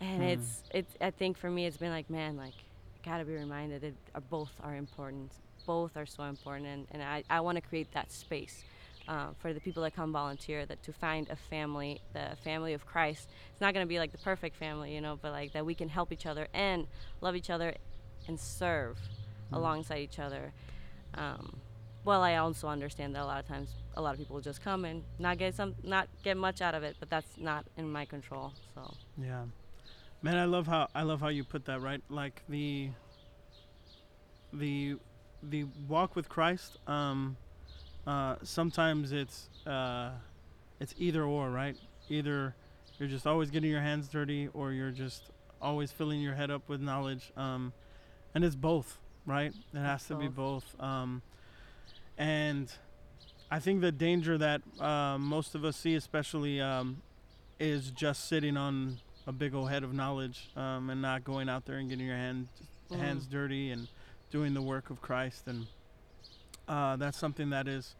and 0.00 0.22
Mm. 0.22 0.24
it's 0.24 0.64
it's 0.70 0.96
I 1.00 1.10
think 1.10 1.38
for 1.38 1.50
me 1.50 1.66
it's 1.66 1.78
been 1.78 1.90
like 1.90 2.10
man 2.10 2.36
like 2.36 2.64
I 3.04 3.10
gotta 3.10 3.24
be 3.24 3.34
reminded 3.34 3.82
that 3.82 4.28
both 4.30 4.52
are 4.60 4.76
important 4.76 5.32
both 5.66 5.96
are 5.96 6.06
so 6.06 6.24
important 6.24 6.66
and, 6.66 6.86
and 6.90 7.02
I, 7.02 7.24
I 7.30 7.40
want 7.40 7.56
to 7.56 7.62
create 7.62 7.92
that 7.92 8.10
space 8.12 8.64
uh, 9.08 9.28
for 9.38 9.52
the 9.52 9.60
people 9.60 9.82
that 9.82 9.94
come 9.94 10.12
volunteer 10.12 10.64
that 10.66 10.82
to 10.82 10.92
find 10.92 11.28
a 11.30 11.36
family 11.36 12.00
the 12.12 12.36
family 12.44 12.72
of 12.74 12.86
Christ 12.86 13.28
it's 13.50 13.60
not 13.60 13.74
gonna 13.74 13.86
be 13.86 13.98
like 13.98 14.12
the 14.12 14.18
perfect 14.18 14.56
family 14.56 14.94
you 14.94 15.00
know 15.00 15.18
but 15.20 15.32
like 15.32 15.52
that 15.52 15.64
we 15.66 15.74
can 15.74 15.88
help 15.88 16.12
each 16.12 16.26
other 16.26 16.46
and 16.54 16.86
love 17.20 17.34
each 17.36 17.50
other 17.50 17.74
and 18.28 18.38
serve 18.38 18.98
Mm. 19.50 19.56
alongside 19.56 19.98
each 19.98 20.20
other 20.20 20.52
um, 21.14 21.56
well 22.04 22.22
I 22.22 22.36
also 22.36 22.68
understand 22.68 23.16
that 23.16 23.22
a 23.22 23.26
lot 23.26 23.40
of 23.40 23.48
times 23.48 23.70
a 23.96 24.00
lot 24.00 24.12
of 24.12 24.18
people 24.18 24.34
will 24.34 24.42
just 24.42 24.62
come 24.62 24.84
and 24.84 25.02
not 25.18 25.38
get 25.38 25.56
some 25.56 25.74
not 25.82 26.08
get 26.22 26.36
much 26.36 26.60
out 26.60 26.76
of 26.76 26.84
it 26.84 26.94
but 27.00 27.10
that's 27.10 27.36
not 27.36 27.64
in 27.76 27.90
my 27.90 28.04
control 28.04 28.52
so 28.74 28.94
Yeah, 29.20 29.46
man, 30.22 30.36
I 30.36 30.44
love 30.44 30.68
how 30.68 30.86
I 30.94 31.02
love 31.02 31.20
how 31.20 31.28
you 31.28 31.42
put 31.42 31.64
that. 31.64 31.80
Right, 31.80 32.00
like 32.08 32.42
the 32.48 32.90
the 34.52 34.96
the 35.42 35.64
walk 35.88 36.16
with 36.16 36.28
Christ. 36.28 36.76
Um, 36.86 37.36
uh, 38.06 38.36
sometimes 38.42 39.12
it's 39.12 39.48
uh, 39.66 40.10
it's 40.80 40.94
either 40.98 41.22
or, 41.24 41.50
right? 41.50 41.76
Either 42.08 42.54
you're 42.98 43.08
just 43.08 43.26
always 43.26 43.50
getting 43.50 43.70
your 43.70 43.80
hands 43.80 44.08
dirty, 44.08 44.48
or 44.52 44.72
you're 44.72 44.90
just 44.90 45.30
always 45.60 45.92
filling 45.92 46.20
your 46.20 46.34
head 46.34 46.50
up 46.50 46.68
with 46.68 46.80
knowledge. 46.80 47.32
Um, 47.36 47.72
and 48.34 48.44
it's 48.44 48.56
both, 48.56 48.98
right? 49.26 49.52
It 49.74 49.78
has 49.78 50.06
to 50.06 50.14
be 50.14 50.28
both. 50.28 50.64
Um, 50.80 51.22
and 52.16 52.72
I 53.50 53.58
think 53.58 53.80
the 53.80 53.92
danger 53.92 54.38
that 54.38 54.62
uh, 54.78 55.18
most 55.18 55.54
of 55.54 55.64
us 55.64 55.76
see, 55.76 55.94
especially, 55.94 56.60
um, 56.60 57.02
is 57.58 57.90
just 57.90 58.28
sitting 58.28 58.56
on 58.56 58.98
a 59.26 59.32
big 59.32 59.54
old 59.54 59.70
head 59.70 59.82
of 59.82 59.92
knowledge 59.92 60.50
um, 60.56 60.90
and 60.90 61.02
not 61.02 61.24
going 61.24 61.48
out 61.48 61.66
there 61.66 61.76
and 61.76 61.88
getting 61.88 62.06
your 62.06 62.16
hand, 62.16 62.48
hands 62.90 63.26
dirty 63.26 63.70
and 63.70 63.88
doing 64.30 64.54
the 64.54 64.62
work 64.62 64.90
of 64.90 65.00
Christ, 65.02 65.46
and 65.46 65.66
uh, 66.70 66.94
that's 66.94 67.18
something 67.18 67.50
that 67.50 67.66
is 67.66 67.96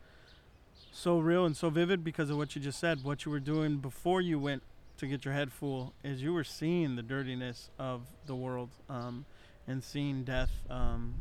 so 0.92 1.18
real 1.18 1.44
and 1.44 1.56
so 1.56 1.70
vivid 1.70 2.04
because 2.04 2.30
of 2.30 2.36
what 2.36 2.54
you 2.54 2.62
just 2.62 2.78
said. 2.78 3.02
What 3.02 3.24
you 3.24 3.32
were 3.32 3.40
doing 3.40 3.78
before 3.78 4.20
you 4.20 4.38
went 4.38 4.62
to 4.98 5.06
get 5.06 5.24
your 5.24 5.34
head 5.34 5.52
full 5.52 5.92
is 6.04 6.22
you 6.22 6.32
were 6.32 6.44
seeing 6.44 6.94
the 6.94 7.02
dirtiness 7.02 7.70
of 7.80 8.02
the 8.26 8.36
world 8.36 8.70
um, 8.88 9.24
and 9.66 9.82
seeing 9.82 10.22
death 10.22 10.50
um, 10.70 11.16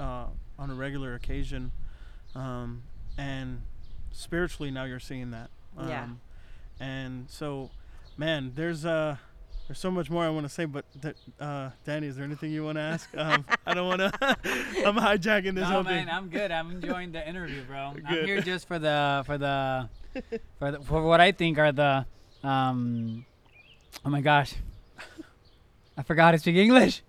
uh, 0.00 0.28
on 0.58 0.70
a 0.70 0.74
regular 0.74 1.14
occasion, 1.14 1.70
um, 2.34 2.82
and 3.18 3.60
spiritually 4.10 4.70
now 4.70 4.84
you're 4.84 4.98
seeing 4.98 5.32
that. 5.32 5.50
Yeah. 5.78 6.04
Um, 6.04 6.20
and 6.80 7.28
so, 7.28 7.70
man, 8.16 8.52
there's 8.54 8.86
uh 8.86 9.16
there's 9.66 9.78
so 9.78 9.90
much 9.90 10.10
more 10.10 10.24
I 10.24 10.30
want 10.30 10.46
to 10.46 10.52
say, 10.52 10.64
but 10.64 10.84
th- 11.00 11.16
uh, 11.40 11.70
Danny, 11.84 12.06
is 12.06 12.16
there 12.16 12.24
anything 12.24 12.52
you 12.52 12.64
want 12.64 12.76
to 12.76 12.82
ask? 12.82 13.08
Um, 13.16 13.44
I 13.66 13.74
don't 13.74 13.88
want 13.88 14.00
to. 14.00 14.12
I'm 14.86 14.96
hijacking 14.96 15.54
this 15.54 15.62
no, 15.62 15.64
whole 15.64 15.82
man, 15.82 16.06
thing. 16.06 16.14
I'm 16.14 16.28
good. 16.28 16.50
I'm 16.50 16.70
enjoying 16.70 17.12
the 17.12 17.26
interview, 17.28 17.62
bro. 17.64 17.94
I'm 18.06 18.24
here 18.24 18.40
just 18.40 18.68
for 18.68 18.78
the 18.78 19.22
for 19.26 19.38
the 19.38 19.88
for 20.58 20.72
the, 20.72 20.80
for 20.80 21.02
what 21.02 21.20
I 21.20 21.32
think 21.32 21.58
are 21.58 21.72
the 21.72 22.06
um. 22.42 23.26
Oh 24.04 24.10
my 24.10 24.20
gosh, 24.20 24.54
I 25.96 26.02
forgot 26.02 26.32
to 26.32 26.38
speak 26.38 26.56
English. 26.56 27.02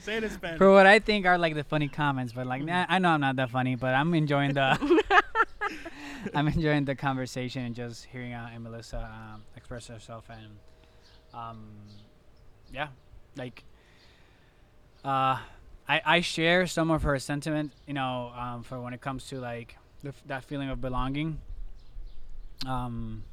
Say 0.00 0.18
it 0.18 0.24
in 0.24 0.30
Spanish. 0.30 0.58
For 0.58 0.70
what 0.70 0.86
I 0.86 0.98
think 0.98 1.26
are 1.26 1.38
like 1.38 1.54
the 1.54 1.64
funny 1.64 1.88
comments, 1.88 2.32
but 2.32 2.46
like 2.46 2.62
nah, 2.62 2.86
I 2.88 2.98
know 2.98 3.10
I'm 3.10 3.20
not 3.20 3.36
that 3.36 3.50
funny, 3.50 3.74
but 3.74 3.94
I'm 3.94 4.12
enjoying 4.14 4.54
the 4.54 5.02
I'm 6.34 6.48
enjoying 6.48 6.84
the 6.84 6.94
conversation 6.94 7.64
and 7.64 7.74
just 7.74 8.04
hearing 8.04 8.32
out 8.32 8.50
and 8.52 8.62
Melissa 8.62 8.98
um, 8.98 9.42
express 9.56 9.86
herself 9.86 10.26
and 10.28 10.58
um 11.34 11.64
yeah, 12.72 12.88
like 13.36 13.64
uh 15.04 15.38
I 15.88 16.00
I 16.04 16.20
share 16.20 16.66
some 16.66 16.90
of 16.90 17.02
her 17.02 17.18
sentiment, 17.18 17.72
you 17.86 17.94
know, 17.94 18.32
um, 18.36 18.62
for 18.62 18.80
when 18.80 18.92
it 18.92 19.00
comes 19.00 19.26
to 19.28 19.40
like 19.40 19.76
the, 20.02 20.12
that 20.26 20.44
feeling 20.44 20.70
of 20.70 20.80
belonging. 20.80 21.40
Um. 22.66 23.24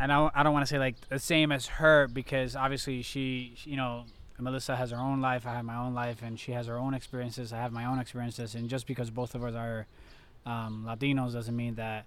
And 0.00 0.12
I, 0.12 0.28
I 0.34 0.42
don't 0.42 0.52
want 0.52 0.66
to 0.66 0.68
say 0.68 0.78
like 0.78 0.96
the 1.08 1.20
same 1.20 1.52
as 1.52 1.66
her 1.66 2.08
because 2.08 2.56
obviously 2.56 3.02
she, 3.02 3.52
she, 3.56 3.70
you 3.70 3.76
know, 3.76 4.04
Melissa 4.40 4.74
has 4.74 4.90
her 4.90 4.96
own 4.96 5.20
life, 5.20 5.46
I 5.46 5.54
have 5.54 5.64
my 5.64 5.76
own 5.76 5.94
life, 5.94 6.20
and 6.20 6.38
she 6.38 6.50
has 6.50 6.66
her 6.66 6.76
own 6.76 6.94
experiences. 6.94 7.52
I 7.52 7.58
have 7.58 7.70
my 7.72 7.84
own 7.84 8.00
experiences, 8.00 8.56
and 8.56 8.68
just 8.68 8.88
because 8.88 9.10
both 9.10 9.36
of 9.36 9.44
us 9.44 9.54
are 9.54 9.86
um, 10.44 10.84
Latinos 10.88 11.32
doesn't 11.32 11.54
mean 11.54 11.76
that 11.76 12.06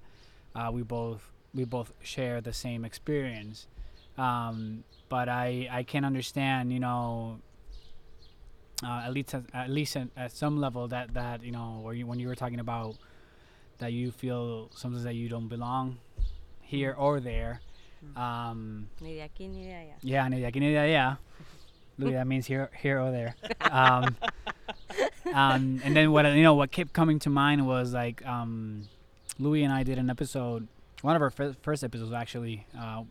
uh, 0.54 0.70
we 0.72 0.84
both 0.84 1.32
we 1.54 1.64
both 1.66 1.94
share 2.04 2.42
the 2.42 2.54
same 2.54 2.84
experience. 2.86 3.68
Um, 4.18 4.84
but 5.10 5.30
I 5.30 5.68
I 5.72 5.84
can 5.84 6.04
understand, 6.06 6.72
you 6.74 6.80
know, 6.80 7.40
uh, 8.84 9.04
at 9.06 9.14
least 9.14 9.34
at, 9.34 9.44
at 9.54 9.70
least 9.70 9.96
at, 9.96 10.08
at 10.16 10.32
some 10.32 10.58
level 10.60 10.88
that 10.88 11.14
that 11.14 11.44
you 11.44 11.52
know, 11.52 11.82
or 11.84 11.94
you, 11.94 12.06
when 12.08 12.20
you 12.20 12.28
were 12.28 12.36
talking 12.36 12.60
about 12.60 12.96
that 13.80 13.94
you 13.94 14.12
feel 14.12 14.70
sometimes 14.76 15.04
that 15.04 15.14
you 15.16 15.30
don't 15.30 15.48
belong 15.48 15.98
here 16.62 16.94
or 16.98 17.20
there. 17.20 17.62
Um, 18.16 18.90
Ni 19.02 19.16
de 19.16 19.22
aquí 19.22 19.50
ni 19.50 19.66
de 19.66 19.72
allá. 19.74 19.94
yeah, 20.02 20.28
ni 20.28 20.40
de 20.40 20.46
aquí 20.52 20.60
ni 20.60 20.72
de 20.72 20.78
allá. 20.78 21.18
Louis, 22.00 22.14
that 22.14 22.28
means 22.28 22.46
here, 22.46 22.70
here 22.80 23.00
or 23.00 23.10
there. 23.12 23.36
Um, 23.72 24.16
um, 25.34 25.82
and 25.84 25.96
then 25.96 26.12
what 26.12 26.26
you 26.26 26.44
know, 26.44 26.54
what 26.54 26.72
kept 26.72 26.94
coming 26.94 27.18
to 27.20 27.30
mind 27.30 27.66
was 27.66 27.92
like 27.92 28.24
um, 28.26 28.88
Louis 29.40 29.64
and 29.64 29.74
I 29.74 29.82
did 29.82 29.98
an 29.98 30.10
episode, 30.10 30.68
one 31.02 31.16
of 31.16 31.22
our 31.22 31.30
fir- 31.30 31.56
first 31.62 31.84
episodes 31.84 32.12
actually, 32.14 32.66
uh, 32.78 33.04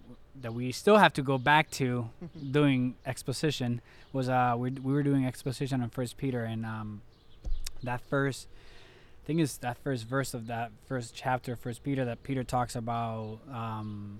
that 0.42 0.52
we 0.52 0.72
still 0.72 0.96
have 0.98 1.12
to 1.14 1.22
go 1.22 1.38
back 1.38 1.70
to 1.72 2.10
doing 2.50 2.94
exposition. 3.06 3.80
Was 4.12 4.28
uh, 4.28 4.54
we 4.58 4.70
we 4.70 4.92
were 4.92 5.02
doing 5.02 5.24
exposition 5.26 5.82
on 5.82 5.90
First 5.90 6.16
Peter, 6.16 6.44
and 6.44 6.64
um, 6.66 7.02
that 7.82 8.00
first 8.08 8.48
thing 9.26 9.38
is 9.40 9.58
that 9.58 9.76
first 9.78 10.04
verse 10.06 10.34
of 10.34 10.46
that 10.46 10.70
first 10.88 11.14
chapter, 11.14 11.56
First 11.56 11.82
Peter, 11.82 12.04
that 12.04 12.22
Peter 12.22 12.44
talks 12.44 12.74
about. 12.76 13.38
Um, 13.52 14.18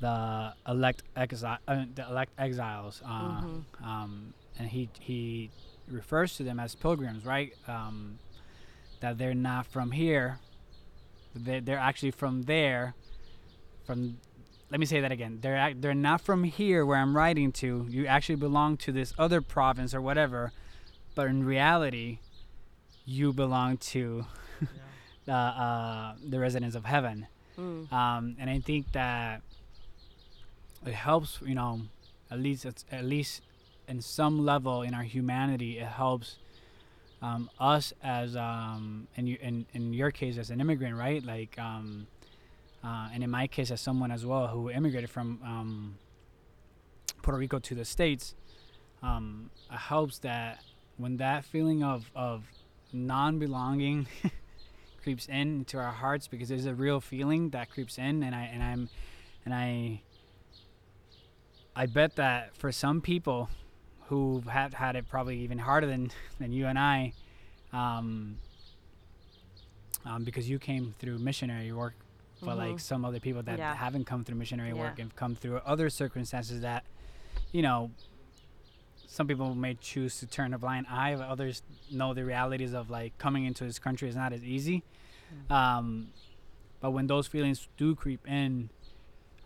the 0.00 0.52
elect 0.68 1.02
exile, 1.16 1.58
uh, 1.68 1.84
the 1.94 2.06
elect 2.06 2.32
exiles, 2.36 3.00
uh, 3.06 3.40
Mhm. 3.40 3.64
um, 3.82 4.34
and 4.58 4.68
he 4.68 4.88
he 4.98 5.50
refers 5.88 6.36
to 6.36 6.42
them 6.42 6.58
as 6.60 6.74
pilgrims, 6.74 7.24
right? 7.24 7.52
Um, 7.68 8.18
that 9.00 9.16
they're 9.18 9.34
not 9.34 9.66
from 9.66 9.92
here; 9.92 10.40
they're, 11.34 11.60
they're 11.60 11.78
actually 11.78 12.10
from 12.10 12.42
there. 12.42 12.94
From, 13.84 14.18
let 14.70 14.80
me 14.80 14.86
say 14.86 15.00
that 15.00 15.12
again. 15.12 15.38
They're 15.40 15.74
they're 15.74 15.94
not 15.94 16.20
from 16.20 16.44
here 16.44 16.86
where 16.86 16.98
I'm 16.98 17.16
writing 17.16 17.52
to. 17.52 17.86
You 17.88 18.06
actually 18.06 18.36
belong 18.36 18.76
to 18.78 18.92
this 18.92 19.12
other 19.18 19.40
province 19.40 19.94
or 19.94 20.00
whatever, 20.00 20.52
but 21.14 21.26
in 21.26 21.44
reality, 21.44 22.18
you 23.04 23.32
belong 23.32 23.76
to 23.76 24.24
uh, 25.28 25.32
uh, 25.32 26.14
the 26.26 26.38
residents 26.38 26.76
of 26.76 26.84
heaven. 26.84 27.26
Mm. 27.58 27.92
Um, 27.92 28.36
and 28.38 28.50
I 28.50 28.58
think 28.58 28.92
that 28.92 29.42
it 30.84 30.94
helps, 30.94 31.38
you 31.44 31.54
know, 31.54 31.82
at 32.30 32.40
least 32.40 32.64
it's, 32.64 32.84
at 32.90 33.04
least 33.04 33.42
in 33.86 34.00
some 34.00 34.44
level 34.44 34.82
in 34.82 34.94
our 34.94 35.02
humanity, 35.02 35.78
it 35.78 35.86
helps 35.86 36.38
um, 37.24 37.48
us 37.58 37.94
as 38.02 38.36
um, 38.36 39.08
in, 39.16 39.26
you, 39.26 39.38
in 39.40 39.66
in 39.72 39.94
your 39.94 40.10
case 40.10 40.36
as 40.36 40.50
an 40.50 40.60
immigrant, 40.60 40.94
right? 40.94 41.24
Like, 41.24 41.58
um, 41.58 42.06
uh, 42.84 43.08
and 43.14 43.24
in 43.24 43.30
my 43.30 43.46
case 43.46 43.70
as 43.70 43.80
someone 43.80 44.10
as 44.10 44.26
well 44.26 44.48
who 44.48 44.70
immigrated 44.70 45.08
from 45.08 45.40
um, 45.42 45.98
Puerto 47.22 47.38
Rico 47.38 47.58
to 47.58 47.74
the 47.74 47.84
states, 47.84 48.34
um, 49.02 49.50
it 49.72 49.78
helps 49.78 50.18
that 50.18 50.62
when 50.98 51.16
that 51.16 51.46
feeling 51.46 51.82
of 51.82 52.10
of 52.14 52.44
non-belonging 52.92 54.06
creeps 55.02 55.26
in 55.26 55.60
into 55.60 55.78
our 55.78 55.92
hearts 55.92 56.28
because 56.28 56.50
there's 56.50 56.66
a 56.66 56.74
real 56.74 57.00
feeling 57.00 57.48
that 57.50 57.70
creeps 57.70 57.96
in 57.96 58.22
and 58.22 58.34
I 58.34 58.50
and 58.52 58.62
I'm 58.62 58.88
and 59.46 59.54
I 59.54 60.02
I 61.74 61.86
bet 61.86 62.16
that 62.16 62.54
for 62.54 62.70
some 62.70 63.00
people 63.00 63.48
who 64.08 64.42
have 64.48 64.74
had 64.74 64.96
it 64.96 65.08
probably 65.08 65.38
even 65.40 65.58
harder 65.58 65.86
than 65.86 66.10
than 66.38 66.52
you 66.52 66.66
and 66.66 66.78
I 66.78 67.12
um, 67.72 68.38
um, 70.04 70.24
because 70.24 70.48
you 70.48 70.58
came 70.58 70.94
through 70.98 71.18
missionary 71.18 71.72
work 71.72 71.94
but 72.42 72.58
like 72.58 72.76
Mhm. 72.76 72.80
some 72.80 73.04
other 73.06 73.20
people 73.20 73.42
that 73.42 73.58
Yeah. 73.58 73.74
haven't 73.74 74.04
come 74.04 74.22
through 74.24 74.36
missionary 74.36 74.74
work 74.74 74.98
and 74.98 75.14
come 75.16 75.34
through 75.34 75.56
other 75.58 75.88
circumstances 75.88 76.60
that 76.60 76.84
you 77.52 77.62
know 77.62 77.90
some 79.06 79.26
people 79.26 79.54
may 79.54 79.74
choose 79.74 80.18
to 80.18 80.26
turn 80.26 80.52
a 80.52 80.58
blind 80.58 80.86
eye 80.90 81.14
but 81.16 81.26
others 81.28 81.62
know 81.90 82.12
the 82.12 82.24
realities 82.24 82.74
of 82.74 82.90
like 82.90 83.16
coming 83.16 83.44
into 83.44 83.64
this 83.64 83.78
country 83.78 84.08
is 84.08 84.16
not 84.16 84.32
as 84.32 84.42
easy 84.44 84.82
um, 85.50 86.08
but 86.80 86.90
when 86.90 87.06
those 87.06 87.26
feelings 87.26 87.68
do 87.76 87.94
creep 87.94 88.26
in 88.28 88.68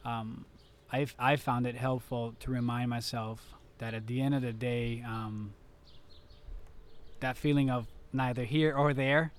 um, 0.04 0.44
I've, 0.90 1.14
I 1.18 1.36
found 1.36 1.66
it 1.66 1.76
helpful 1.76 2.34
to 2.40 2.50
remind 2.50 2.88
myself 2.90 3.54
that 3.78 3.94
at 3.94 4.06
the 4.06 4.20
end 4.20 4.34
of 4.34 4.42
the 4.42 4.52
day 4.52 5.02
um, 5.06 5.52
that 7.20 7.36
feeling 7.36 7.70
of 7.70 7.86
neither 8.12 8.44
here 8.44 8.74
or 8.76 8.94
there 8.94 9.32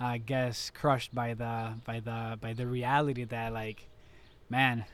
uh, 0.00 0.18
gets 0.24 0.70
crushed 0.70 1.14
by 1.14 1.34
the 1.34 1.74
by 1.84 2.00
the 2.00 2.38
by 2.40 2.52
the 2.52 2.66
reality 2.66 3.24
that 3.24 3.52
like 3.52 3.88
man 4.48 4.84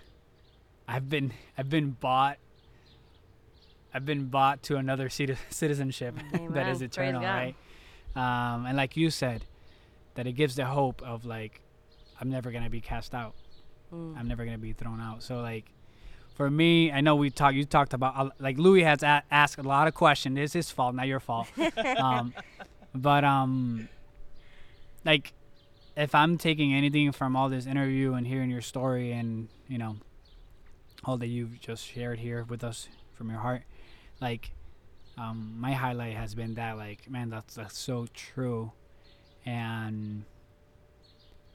I've 0.86 1.08
been 1.08 1.32
I've 1.56 1.70
been 1.70 1.90
bought 1.90 2.38
I've 3.92 4.04
been 4.04 4.26
bought 4.26 4.62
to 4.64 4.76
another 4.76 5.08
citizenship 5.50 6.14
that 6.50 6.68
is 6.68 6.82
eternal 6.82 7.22
right? 7.22 7.54
Um, 8.16 8.66
and 8.66 8.76
like 8.76 8.96
you 8.96 9.10
said 9.10 9.44
that 10.14 10.26
it 10.26 10.32
gives 10.32 10.56
the 10.56 10.66
hope 10.66 11.02
of 11.02 11.24
like 11.24 11.60
I'm 12.20 12.30
never 12.30 12.50
gonna 12.50 12.70
be 12.70 12.80
cast 12.80 13.14
out. 13.14 13.34
Mm. 13.92 14.18
I'm 14.18 14.28
never 14.28 14.44
gonna 14.44 14.58
be 14.58 14.72
thrown 14.72 15.00
out. 15.00 15.22
So 15.22 15.40
like 15.40 15.66
for 16.38 16.48
me 16.50 16.90
I 16.90 17.02
know 17.02 17.16
we 17.16 17.28
talked 17.30 17.56
you 17.56 17.64
talked 17.66 17.92
about 17.92 18.14
uh, 18.16 18.30
like 18.38 18.56
Louis 18.56 18.84
has 18.84 19.02
a- 19.02 19.24
asked 19.30 19.58
a 19.58 19.62
lot 19.62 19.88
of 19.88 19.94
questions. 19.94 20.38
It's 20.38 20.54
his 20.54 20.70
fault 20.70 20.94
not 20.94 21.06
your 21.06 21.20
fault. 21.20 21.48
Um, 21.98 22.32
but 22.94 23.24
um 23.24 23.88
like 25.04 25.34
if 25.96 26.14
I'm 26.14 26.38
taking 26.38 26.72
anything 26.72 27.10
from 27.12 27.34
all 27.36 27.48
this 27.48 27.66
interview 27.66 28.14
and 28.14 28.26
hearing 28.26 28.50
your 28.50 28.62
story 28.62 29.12
and 29.12 29.48
you 29.66 29.78
know 29.78 29.96
all 31.04 31.16
that 31.18 31.26
you've 31.26 31.60
just 31.60 31.84
shared 31.84 32.18
here 32.20 32.44
with 32.48 32.62
us 32.64 32.88
from 33.14 33.30
your 33.30 33.40
heart 33.40 33.62
like 34.20 34.52
um, 35.16 35.56
my 35.58 35.72
highlight 35.72 36.14
has 36.14 36.34
been 36.36 36.54
that 36.54 36.76
like 36.76 37.10
man 37.10 37.28
that's 37.30 37.56
that's 37.56 37.76
so 37.76 38.06
true. 38.14 38.70
And 39.44 40.24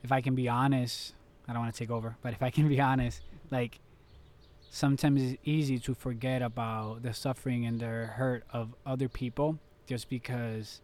if 0.04 0.12
I 0.12 0.20
can 0.20 0.36
be 0.36 0.50
honest 0.50 1.14
I 1.48 1.54
don't 1.54 1.62
want 1.62 1.74
to 1.74 1.80
take 1.80 1.90
over 1.92 2.18
but 2.22 2.34
if 2.34 2.44
I 2.44 2.50
can 2.50 2.68
be 2.68 2.82
honest 2.82 3.22
like 3.50 3.80
sometimes 4.74 5.22
it's 5.22 5.38
easy 5.46 5.78
to 5.78 5.94
forget 5.94 6.42
about 6.42 7.04
the 7.04 7.14
suffering 7.14 7.64
and 7.64 7.80
the 7.80 7.86
hurt 7.86 8.44
of 8.52 8.74
other 8.88 9.08
people 9.08 9.60
just 9.86 10.10
because 10.10 10.82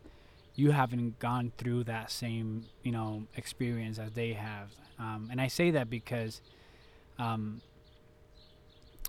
you 0.53 0.69
haven't 0.69 1.17
gone 1.17 1.51
through 1.57 1.83
that 1.83 2.11
same 2.11 2.65
you 2.83 2.91
know 2.91 3.23
experience 3.35 3.97
as 3.97 4.11
they 4.11 4.33
have. 4.33 4.69
Um, 4.99 5.29
and 5.31 5.41
i 5.41 5.47
say 5.47 5.71
that 5.71 5.89
because 5.89 6.41
um, 7.17 7.61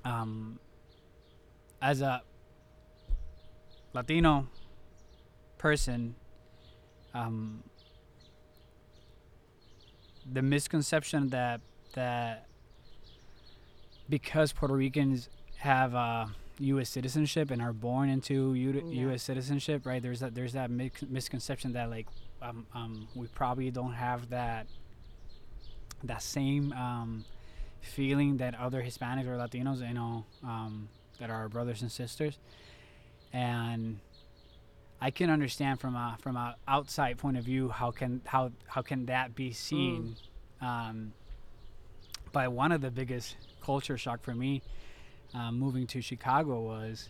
um, 0.05 0.59
as 1.83 2.01
a 2.01 2.23
latino 3.93 4.49
person, 5.59 6.15
um, 7.13 7.63
the 10.33 10.41
misconception 10.41 11.29
that 11.29 11.61
that 11.95 12.47
because 14.11 14.53
Puerto 14.53 14.75
Ricans 14.75 15.29
have 15.57 15.95
uh, 15.95 16.27
U.S. 16.59 16.91
citizenship 16.91 17.51
and 17.51 17.63
are 17.63 17.73
born 17.73 18.09
into 18.11 18.55
U- 18.55 18.83
Yeah. 18.87 19.03
U.S. 19.07 19.23
citizenship, 19.23 19.87
right? 19.87 20.03
There's 20.03 20.21
that 20.21 20.35
there's 20.35 20.53
that 20.55 20.71
mis- 20.71 20.91
misconception 21.09 21.73
that 21.75 21.89
like 21.89 22.07
um, 22.43 22.67
um, 22.75 23.09
we 23.15 23.27
probably 23.29 23.71
don't 23.71 23.93
have 23.95 24.29
that 24.31 24.67
that 26.05 26.23
same 26.23 26.73
um, 26.73 27.25
feeling 27.81 28.39
that 28.39 28.55
other 28.59 28.83
Hispanics 28.83 29.27
or 29.27 29.37
Latinos, 29.37 29.87
you 29.87 29.95
know, 29.95 30.25
um, 30.43 30.89
that 31.19 31.31
are 31.31 31.37
our 31.37 31.49
brothers 31.49 31.83
and 31.83 31.93
sisters, 31.93 32.39
and 33.33 34.01
I 35.01 35.11
can 35.11 35.31
understand 35.31 35.81
from 35.81 35.95
a 35.95 36.17
from 36.21 36.37
a 36.37 36.57
outside 36.67 37.19
point 37.19 37.37
of 37.37 37.45
view 37.45 37.69
how 37.69 37.91
can 37.91 38.23
how 38.25 38.51
how 38.67 38.83
can 38.83 39.07
that 39.07 39.35
be 39.35 39.53
seen. 39.53 40.17
Um, 40.61 41.13
but 42.33 42.53
one 42.53 42.73
of 42.73 42.81
the 42.81 42.91
biggest 42.91 43.37
culture 43.63 43.97
shock 43.99 44.23
for 44.23 44.35
me 44.35 44.63
um, 45.35 45.59
moving 45.59 45.87
to 45.89 46.01
Chicago 46.01 46.61
was, 46.61 47.09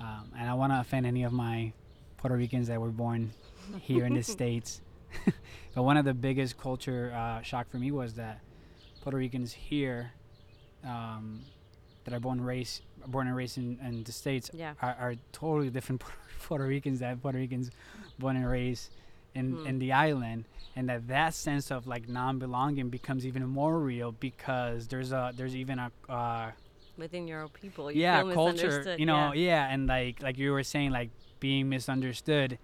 um, 0.00 0.30
and 0.38 0.48
I 0.48 0.54
want 0.54 0.72
to 0.72 0.80
offend 0.80 1.06
any 1.06 1.22
of 1.24 1.32
my 1.32 1.72
Puerto 2.18 2.36
Ricans 2.36 2.68
that 2.68 2.80
were 2.80 2.90
born 2.90 3.32
here 3.80 4.04
in 4.04 4.14
the 4.14 4.22
states, 4.36 4.80
but 5.74 5.82
one 5.82 5.96
of 5.96 6.04
the 6.04 6.14
biggest 6.14 6.58
culture 6.58 7.12
uh, 7.16 7.42
shock 7.42 7.70
for 7.70 7.78
me 7.78 7.90
was 7.90 8.14
that 8.14 8.40
Puerto 9.02 9.16
Ricans 9.18 9.52
here, 9.52 10.12
um, 10.84 11.40
that 12.04 12.12
are 12.14 12.20
born 12.20 12.40
raised 12.40 12.82
born 13.06 13.26
and 13.28 13.36
raised 13.36 13.56
in, 13.56 13.78
in 13.84 14.02
the 14.02 14.10
states, 14.12 14.50
Yeah. 14.52 14.74
are, 14.82 14.96
are 14.98 15.14
totally 15.32 15.70
different 15.70 16.02
Puerto 16.42 16.64
Ricans 16.66 16.98
that 17.00 17.22
Puerto 17.22 17.38
Ricans 17.38 17.70
born 18.18 18.36
and 18.36 18.48
raised 18.48 18.90
in, 19.38 19.46
Mhm. 19.56 19.66
in 19.70 19.78
the 19.78 19.92
island 19.92 20.44
and 20.76 20.88
that 20.90 21.06
that 21.08 21.32
sense 21.34 21.70
of 21.70 21.86
like 21.86 22.04
non-belonging 22.08 22.88
becomes 22.98 23.22
even 23.28 23.44
more 23.46 23.78
real 23.78 24.10
because 24.28 24.88
there's 24.88 25.12
a 25.12 25.32
there's 25.36 25.56
even 25.56 25.78
a 25.78 25.88
uh, 26.08 26.50
Within 26.98 27.28
your 27.28 27.42
own 27.42 27.50
people. 27.62 27.84
You 27.92 28.00
yeah 28.00 28.22
culture 28.40 28.78
you 28.98 29.06
know 29.06 29.32
yeah. 29.32 29.66
yeah. 29.68 29.72
and 29.72 29.86
like 29.86 30.16
like 30.26 30.36
you 30.38 30.50
were 30.56 30.62
saying 30.74 30.90
like 31.00 31.10
being 31.40 31.68
misunderstood 31.68 32.58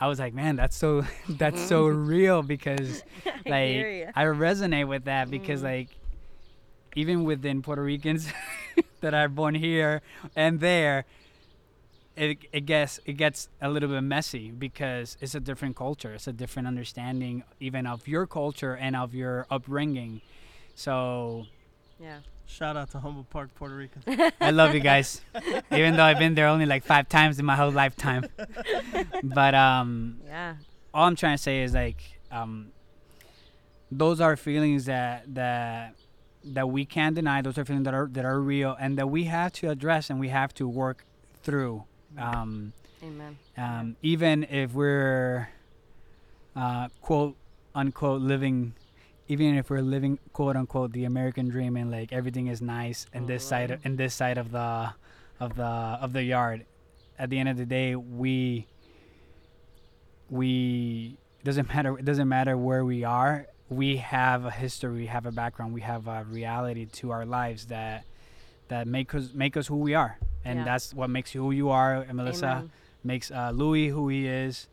i 0.00 0.06
was 0.06 0.18
like 0.18 0.34
man 0.34 0.56
that's 0.56 0.76
so 0.76 0.90
that's 1.42 1.62
so 1.72 1.86
real 2.14 2.42
because 2.42 3.02
I 3.46 3.50
like 3.54 3.68
hear. 3.70 4.12
I 4.14 4.24
resonate 4.24 4.88
with 4.88 5.04
that 5.04 5.30
because 5.30 5.60
Mhm. 5.60 5.70
like 5.72 5.88
even 6.96 7.24
within 7.24 7.62
Puerto 7.62 7.82
Ricans 7.82 8.28
that 9.00 9.14
are 9.14 9.28
born 9.28 9.54
here 9.54 10.00
and 10.36 10.60
there, 10.60 11.04
it 12.16 12.38
it 12.52 12.66
gets 12.66 13.00
it 13.06 13.14
gets 13.14 13.48
a 13.60 13.68
little 13.68 13.88
bit 13.88 14.02
messy 14.02 14.50
because 14.50 15.16
it's 15.20 15.34
a 15.34 15.40
different 15.40 15.76
culture. 15.76 16.12
It's 16.14 16.26
a 16.28 16.32
different 16.32 16.68
understanding 16.68 17.42
even 17.60 17.86
of 17.86 18.06
your 18.06 18.26
culture 18.26 18.74
and 18.76 18.94
of 18.96 19.14
your 19.14 19.46
upbringing. 19.50 20.20
So 20.74 21.46
Yeah. 22.00 22.18
Shout 22.46 22.76
out 22.76 22.90
to 22.90 22.98
Humboldt 23.00 23.30
Park, 23.30 23.54
Puerto 23.54 23.74
Rico. 23.74 24.00
I 24.40 24.50
love 24.50 24.74
you 24.74 24.80
guys, 24.80 25.22
even 25.72 25.96
though 25.96 26.04
I've 26.04 26.18
been 26.18 26.34
there 26.34 26.46
only 26.48 26.66
like 26.66 26.84
five 26.84 27.08
times 27.08 27.38
in 27.38 27.46
my 27.46 27.56
whole 27.56 27.70
lifetime. 27.72 28.26
But 29.22 29.54
um, 29.54 30.18
Yeah. 30.26 30.56
all 30.92 31.06
I'm 31.06 31.16
trying 31.16 31.36
to 31.38 31.42
say 31.42 31.62
is 31.62 31.72
like 31.72 32.20
um, 32.30 32.72
those 33.90 34.20
are 34.20 34.36
feelings 34.36 34.84
that 34.86 35.34
that 35.34 35.94
that 36.44 36.68
we 36.68 36.84
can't 36.84 37.14
deny. 37.14 37.40
Those 37.42 37.56
are 37.58 37.64
feelings 37.64 37.84
that 37.86 37.94
are 37.94 38.08
that 38.12 38.24
are 38.24 38.40
real 38.40 38.76
and 38.78 38.98
that 38.98 39.08
we 39.08 39.24
have 39.24 39.52
to 39.54 39.70
address 39.70 40.10
and 40.10 40.20
we 40.20 40.28
have 40.28 40.52
to 40.54 40.68
work 40.68 41.04
through. 41.42 41.84
Um, 42.18 42.72
Amen. 43.02 43.38
um, 43.56 43.96
even 44.02 44.44
if 44.44 44.72
we're 44.72 45.48
uh, 46.56 46.88
quote 47.00 47.36
unquote 47.74 48.22
living, 48.22 48.74
even 49.28 49.56
if 49.56 49.70
we're 49.70 49.82
living 49.82 50.18
quote 50.32 50.56
unquote 50.56 50.92
the 50.92 51.04
American 51.04 51.48
dream 51.48 51.76
and 51.76 51.90
like 51.90 52.12
everything 52.12 52.46
is 52.46 52.62
nice 52.62 53.06
in 53.12 53.26
this 53.26 53.44
side 53.44 53.70
of, 53.70 53.84
in 53.84 53.96
this 53.96 54.14
side 54.14 54.38
of 54.38 54.50
the 54.52 54.92
of 55.40 55.56
the 55.56 55.64
of 55.64 56.12
the 56.12 56.22
yard, 56.22 56.64
at 57.18 57.30
the 57.30 57.38
end 57.38 57.48
of 57.48 57.56
the 57.56 57.66
day 57.66 57.96
we 57.96 58.66
we 60.30 61.16
doesn't 61.44 61.68
matter 61.68 61.98
it 61.98 62.04
doesn't 62.04 62.28
matter 62.28 62.56
where 62.56 62.84
we 62.84 63.04
are 63.04 63.46
we 63.68 63.96
have 63.98 64.44
a 64.44 64.50
history 64.50 64.94
we 64.94 65.06
have 65.06 65.26
a 65.26 65.32
background 65.32 65.72
we 65.74 65.80
have 65.80 66.08
a 66.08 66.24
reality 66.24 66.86
to 66.86 67.10
our 67.10 67.26
lives 67.26 67.66
that 67.66 68.04
that 68.68 68.86
make 68.86 69.14
us 69.14 69.30
make 69.34 69.56
us 69.56 69.66
who 69.66 69.76
we 69.76 69.94
are 69.94 70.18
and 70.44 70.58
Yeah. 70.60 70.64
that's 70.64 70.92
what 70.94 71.08
makes 71.10 71.34
you 71.34 71.42
who 71.42 71.50
you 71.50 71.70
are 71.70 71.94
and 72.02 72.14
melissa 72.16 72.46
Amen. 72.46 72.70
makes 73.02 73.30
uh, 73.30 73.50
Louis 73.54 73.88
who 73.88 74.08
he 74.08 74.26
is. 74.26 74.66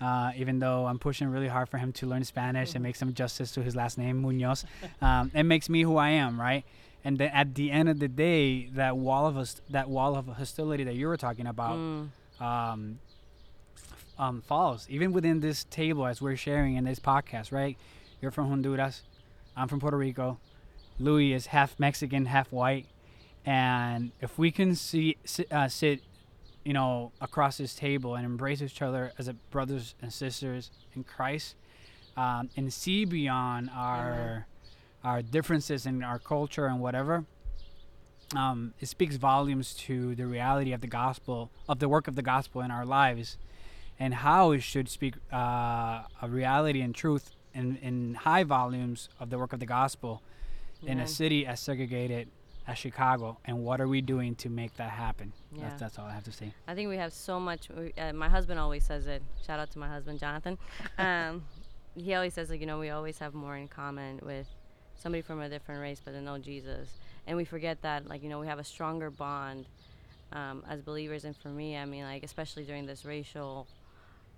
Uh, 0.00 0.30
even 0.36 0.60
though 0.60 0.86
I'm 0.86 1.00
pushing 1.00 1.26
really 1.28 1.48
hard 1.48 1.68
for 1.68 1.78
him 1.78 1.92
to 1.94 2.06
learn 2.06 2.22
Spanish 2.22 2.74
and 2.76 2.84
make 2.84 2.94
some 2.94 3.12
justice 3.14 3.50
to 3.54 3.62
his 3.64 3.74
last 3.74 3.98
name, 3.98 4.22
Munoz, 4.22 4.64
um, 5.02 5.32
it 5.34 5.42
makes 5.42 5.68
me 5.68 5.82
who 5.82 5.96
I 5.96 6.10
am, 6.10 6.40
right? 6.40 6.64
And 7.04 7.18
then 7.18 7.30
at 7.34 7.56
the 7.56 7.72
end 7.72 7.88
of 7.88 7.98
the 7.98 8.06
day, 8.06 8.66
that 8.74 8.96
wall 8.96 9.26
of 9.26 9.36
us, 9.36 9.60
that 9.70 9.90
wall 9.90 10.14
of 10.14 10.26
hostility 10.28 10.84
that 10.84 10.94
you 10.94 11.08
were 11.08 11.16
talking 11.16 11.48
about, 11.48 11.76
Mm. 11.76 12.08
um, 12.40 12.98
um, 14.18 14.42
falls. 14.42 14.86
Even 14.88 15.12
within 15.12 15.40
this 15.40 15.64
table, 15.64 16.06
as 16.06 16.20
we're 16.22 16.36
sharing 16.36 16.76
in 16.76 16.84
this 16.84 17.00
podcast, 17.00 17.50
right? 17.52 17.76
You're 18.20 18.30
from 18.30 18.48
Honduras, 18.48 19.02
I'm 19.56 19.66
from 19.68 19.80
Puerto 19.80 19.96
Rico. 19.96 20.38
Louis 21.00 21.32
is 21.32 21.46
half 21.46 21.78
Mexican, 21.78 22.26
half 22.26 22.52
white, 22.52 22.86
and 23.44 24.12
if 24.20 24.38
we 24.38 24.50
can 24.50 24.74
see 24.74 25.16
sit, 25.24 25.50
uh, 25.52 25.68
sit 25.68 26.02
you 26.68 26.74
know, 26.74 27.12
across 27.22 27.56
this 27.56 27.74
table 27.74 28.14
and 28.14 28.26
embrace 28.26 28.60
each 28.60 28.82
other 28.82 29.10
as 29.16 29.26
a 29.26 29.32
brothers 29.32 29.94
and 30.02 30.12
sisters 30.12 30.70
in 30.94 31.02
Christ, 31.02 31.56
um, 32.14 32.50
and 32.58 32.70
see 32.70 33.06
beyond 33.06 33.70
our 33.74 34.46
our 35.02 35.22
differences 35.22 35.86
in 35.86 36.02
our 36.02 36.18
culture 36.18 36.66
and 36.66 36.78
whatever. 36.78 37.24
Um, 38.36 38.74
it 38.80 38.88
speaks 38.88 39.16
volumes 39.16 39.72
to 39.86 40.14
the 40.14 40.26
reality 40.26 40.74
of 40.74 40.82
the 40.82 40.86
gospel, 40.86 41.50
of 41.66 41.78
the 41.78 41.88
work 41.88 42.06
of 42.06 42.16
the 42.16 42.22
gospel 42.22 42.60
in 42.60 42.70
our 42.70 42.84
lives, 42.84 43.38
and 43.98 44.12
how 44.12 44.50
it 44.50 44.62
should 44.62 44.90
speak 44.90 45.14
uh, 45.32 46.02
a 46.20 46.28
reality 46.28 46.82
and 46.82 46.94
truth 46.94 47.30
in, 47.54 47.76
in 47.76 48.14
high 48.14 48.44
volumes 48.44 49.08
of 49.18 49.30
the 49.30 49.38
work 49.38 49.54
of 49.54 49.60
the 49.60 49.66
gospel 49.66 50.22
in 50.84 51.00
a 51.00 51.06
city 51.06 51.46
as 51.46 51.60
segregated 51.60 52.28
as 52.68 52.78
Chicago. 52.78 53.38
And 53.44 53.64
what 53.64 53.80
are 53.80 53.88
we 53.88 54.00
doing 54.00 54.34
to 54.36 54.48
make 54.48 54.76
that 54.76 54.90
happen? 54.90 55.32
Yeah. 55.52 55.62
That's, 55.62 55.80
that's 55.80 55.98
all 55.98 56.04
I 56.06 56.12
have 56.12 56.24
to 56.24 56.32
say. 56.32 56.52
I 56.68 56.74
think 56.74 56.88
we 56.88 56.96
have 56.98 57.12
so 57.12 57.40
much. 57.40 57.68
we- 57.70 57.92
Uh, 57.98 58.12
my 58.12 58.28
husband 58.28 58.60
always 58.60 58.84
says 58.84 59.06
it. 59.06 59.22
Shout 59.44 59.58
out 59.58 59.70
to 59.72 59.78
my 59.78 59.88
husband, 59.88 60.20
Jonathan. 60.20 60.58
Um, 60.98 61.44
he 61.96 62.14
always 62.14 62.34
says, 62.34 62.50
like, 62.50 62.60
you 62.60 62.66
know, 62.66 62.78
we 62.78 62.90
always 62.90 63.18
have 63.18 63.34
more 63.34 63.56
in 63.56 63.66
common 63.66 64.20
with 64.22 64.46
somebody 64.94 65.22
from 65.22 65.40
a 65.40 65.48
different 65.48 65.80
race, 65.80 66.00
but 66.04 66.12
they 66.14 66.20
know 66.20 66.38
Jesus. 66.38 66.90
And 67.26 67.36
we 67.36 67.44
forget 67.44 67.82
that, 67.82 68.06
like, 68.06 68.22
you 68.22 68.28
know, 68.28 68.38
we 68.38 68.46
have 68.46 68.58
a 68.60 68.64
stronger 68.64 69.10
bond 69.10 69.66
um, 70.32 70.62
as 70.68 70.80
believers. 70.82 71.24
And 71.24 71.34
for 71.36 71.48
me, 71.48 71.76
I 71.76 71.86
mean, 71.86 72.04
like, 72.04 72.22
especially 72.22 72.64
during 72.64 72.86
this 72.86 73.04
racial 73.04 73.66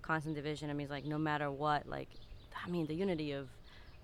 constant 0.01 0.35
division, 0.35 0.69
I 0.69 0.73
mean, 0.73 0.87
like, 0.89 1.05
no 1.05 1.17
matter 1.19 1.51
what, 1.51 1.87
like, 1.87 2.09
I 2.65 2.69
mean, 2.69 2.87
the 2.87 2.95
unity 2.95 3.31
of 3.33 3.49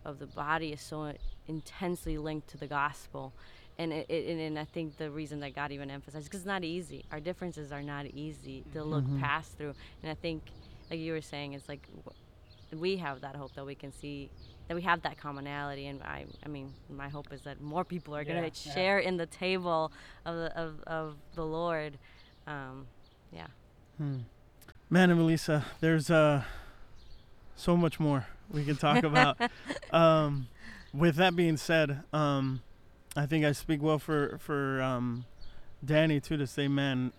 of 0.05 0.19
the 0.19 0.27
body 0.27 0.71
is 0.71 0.79
so 0.81 1.11
intensely 1.47 2.17
linked 2.17 2.47
to 2.49 2.57
the 2.57 2.67
gospel. 2.67 3.33
And 3.79 3.93
it, 3.93 4.09
it 4.09 4.39
and, 4.39 4.57
I 4.57 4.65
think 4.65 4.97
the 4.97 5.11
reason 5.11 5.39
that 5.41 5.53
God 5.55 5.71
even 5.71 5.91
emphasized 5.91 6.25
because 6.25 6.39
it's 6.39 6.47
not 6.47 6.63
easy. 6.63 7.05
Our 7.11 7.19
differences 7.19 7.71
are 7.71 7.83
not 7.83 8.07
easy 8.07 8.63
to 8.73 8.83
look 8.83 9.05
past 9.19 9.57
through. 9.57 9.73
And 10.01 10.11
I 10.11 10.15
think, 10.15 10.43
like 10.89 10.99
you 10.99 11.13
were 11.13 11.21
saying, 11.21 11.53
it's 11.53 11.69
like 11.69 11.87
we 12.73 12.97
have 12.97 13.21
that 13.21 13.35
hope 13.35 13.53
that 13.55 13.65
we 13.65 13.75
can 13.75 13.91
see 13.93 14.29
that 14.67 14.75
we 14.75 14.81
have 14.81 15.01
that 15.03 15.17
commonality. 15.17 15.87
And 15.87 16.01
I, 16.03 16.25
I 16.43 16.49
mean, 16.49 16.73
my 16.89 17.07
hope 17.07 17.31
is 17.31 17.41
that 17.41 17.61
more 17.61 17.83
people 17.85 18.15
are 18.15 18.23
gonna 18.23 18.41
Yeah, 18.41 18.49
yeah. 18.65 18.73
share 18.73 18.99
in 18.99 19.17
the 19.17 19.25
table 19.27 19.91
of 20.25 20.35
the 20.35 20.59
of, 20.59 20.83
of 20.87 21.15
the 21.35 21.45
Lord. 21.45 21.97
Um, 22.47 22.87
yeah. 23.31 23.47
Hmm. 23.97 24.19
Man 24.89 25.09
and 25.09 25.19
Melissa, 25.19 25.65
there's 25.81 26.09
uh 26.09 26.43
so 27.55 27.75
much 27.75 27.99
more 27.99 28.27
we 28.51 28.63
can 28.63 28.75
talk 28.77 29.03
about. 29.03 29.37
um, 29.91 30.47
with 30.93 31.15
that 31.15 31.35
being 31.35 31.57
said, 31.57 32.03
um, 32.13 32.61
I 33.17 33.25
think 33.25 33.43
I 33.43 33.51
speak 33.51 33.81
well 33.81 33.97
for 33.97 34.37
for 34.37 34.79
um, 34.81 35.25
Danny 35.83 36.19
too 36.19 36.37
to 36.37 36.45
say, 36.45 36.67
man, 36.67 37.11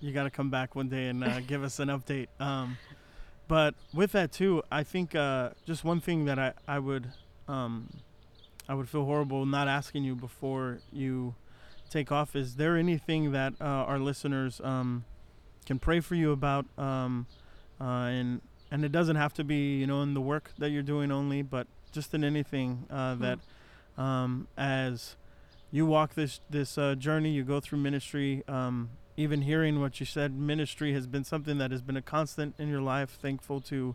you 0.00 0.12
got 0.12 0.24
to 0.24 0.30
come 0.30 0.50
back 0.50 0.76
one 0.76 0.88
day 0.88 1.08
and 1.08 1.24
uh, 1.24 1.40
give 1.46 1.64
us 1.64 1.78
an 1.78 1.88
update. 1.88 2.28
Um, 2.38 2.76
but 3.48 3.74
with 3.94 4.12
that 4.12 4.32
too, 4.32 4.62
I 4.70 4.82
think 4.82 5.14
uh, 5.14 5.50
just 5.66 5.82
one 5.82 6.00
thing 6.00 6.26
that 6.26 6.38
I 6.38 6.52
I 6.68 6.78
would 6.78 7.08
um, 7.48 7.88
I 8.68 8.74
would 8.74 8.88
feel 8.88 9.06
horrible 9.06 9.46
not 9.46 9.66
asking 9.66 10.04
you 10.04 10.14
before 10.14 10.80
you 10.92 11.34
take 11.88 12.12
off. 12.12 12.36
Is 12.36 12.56
there 12.56 12.76
anything 12.76 13.32
that 13.32 13.54
uh, 13.62 13.64
our 13.64 13.98
listeners 13.98 14.60
um, 14.62 15.06
can 15.64 15.78
pray 15.78 16.00
for 16.00 16.16
you 16.16 16.32
about? 16.32 16.66
Um, 16.76 17.26
uh, 17.80 17.84
and 18.12 18.42
and 18.70 18.84
it 18.84 18.92
doesn't 18.92 19.16
have 19.16 19.32
to 19.34 19.44
be 19.44 19.78
you 19.78 19.86
know 19.86 20.02
in 20.02 20.12
the 20.12 20.20
work 20.20 20.50
that 20.58 20.68
you're 20.68 20.82
doing 20.82 21.10
only, 21.10 21.40
but 21.40 21.66
just 21.92 22.12
in 22.12 22.24
anything 22.24 22.84
uh, 22.90 23.14
that 23.14 23.38
um, 23.96 24.48
as 24.56 25.16
you 25.70 25.86
walk 25.86 26.14
this 26.14 26.40
this 26.50 26.78
uh, 26.78 26.94
journey, 26.94 27.30
you 27.30 27.44
go 27.44 27.60
through 27.60 27.78
ministry. 27.78 28.42
Um, 28.48 28.90
even 29.16 29.42
hearing 29.42 29.80
what 29.80 30.00
you 30.00 30.06
said, 30.06 30.36
ministry 30.36 30.92
has 30.92 31.06
been 31.06 31.24
something 31.24 31.58
that 31.58 31.70
has 31.70 31.82
been 31.82 31.96
a 31.96 32.02
constant 32.02 32.54
in 32.58 32.68
your 32.68 32.80
life. 32.80 33.18
Thankful 33.20 33.60
to 33.62 33.94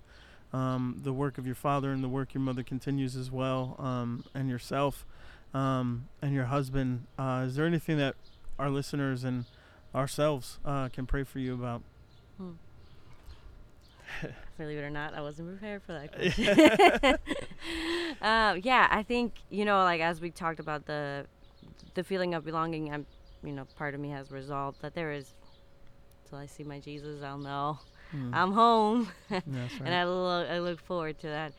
um, 0.53 1.01
the 1.03 1.13
work 1.13 1.37
of 1.37 1.45
your 1.45 1.55
father 1.55 1.91
and 1.91 2.03
the 2.03 2.09
work 2.09 2.33
your 2.33 2.41
mother 2.41 2.63
continues 2.63 3.15
as 3.15 3.29
well, 3.29 3.75
um, 3.79 4.23
and 4.33 4.49
yourself 4.49 5.05
um, 5.53 6.07
and 6.21 6.33
your 6.33 6.45
husband. 6.45 7.05
Uh, 7.17 7.43
is 7.47 7.55
there 7.55 7.65
anything 7.65 7.97
that 7.97 8.15
our 8.57 8.69
listeners 8.69 9.23
and 9.23 9.45
ourselves 9.93 10.59
uh, 10.65 10.89
can 10.89 11.05
pray 11.05 11.23
for 11.23 11.39
you 11.39 11.53
about? 11.53 11.81
Hmm. 12.37 12.51
Believe 14.57 14.78
it 14.78 14.82
or 14.82 14.89
not, 14.89 15.14
I 15.14 15.22
wasn't 15.22 15.49
prepared 15.49 15.82
for 15.84 15.93
that 15.93 16.14
question. 16.14 17.18
um, 18.22 18.62
yeah, 18.64 18.88
I 18.91 19.03
think 19.03 19.34
you 19.49 19.66
know, 19.66 19.78
like 19.84 20.01
as 20.01 20.20
we 20.22 20.32
talked 20.32 20.60
about 20.60 20.86
the 20.86 21.26
the 21.93 22.03
feeling 22.03 22.34
of 22.34 22.45
belonging, 22.45 22.93
I'm, 22.93 23.05
you 23.43 23.53
know, 23.53 23.66
part 23.78 23.93
of 23.93 23.99
me 23.99 24.10
has 24.12 24.32
resolved 24.32 24.82
that 24.82 24.93
there 24.95 25.12
is. 25.12 25.34
Till 26.30 26.38
I 26.38 26.45
see 26.45 26.64
my 26.64 26.80
Jesus, 26.80 27.24
I'll 27.24 27.38
know 27.39 27.80
Hmm. 28.12 28.34
I'm 28.34 28.51
home, 28.53 29.07
right. 29.30 29.43
and 29.86 29.93
I 29.93 30.03
look 30.05 30.49
I 30.49 30.60
look 30.60 30.80
forward 30.82 31.20
to 31.20 31.28
that. 31.28 31.53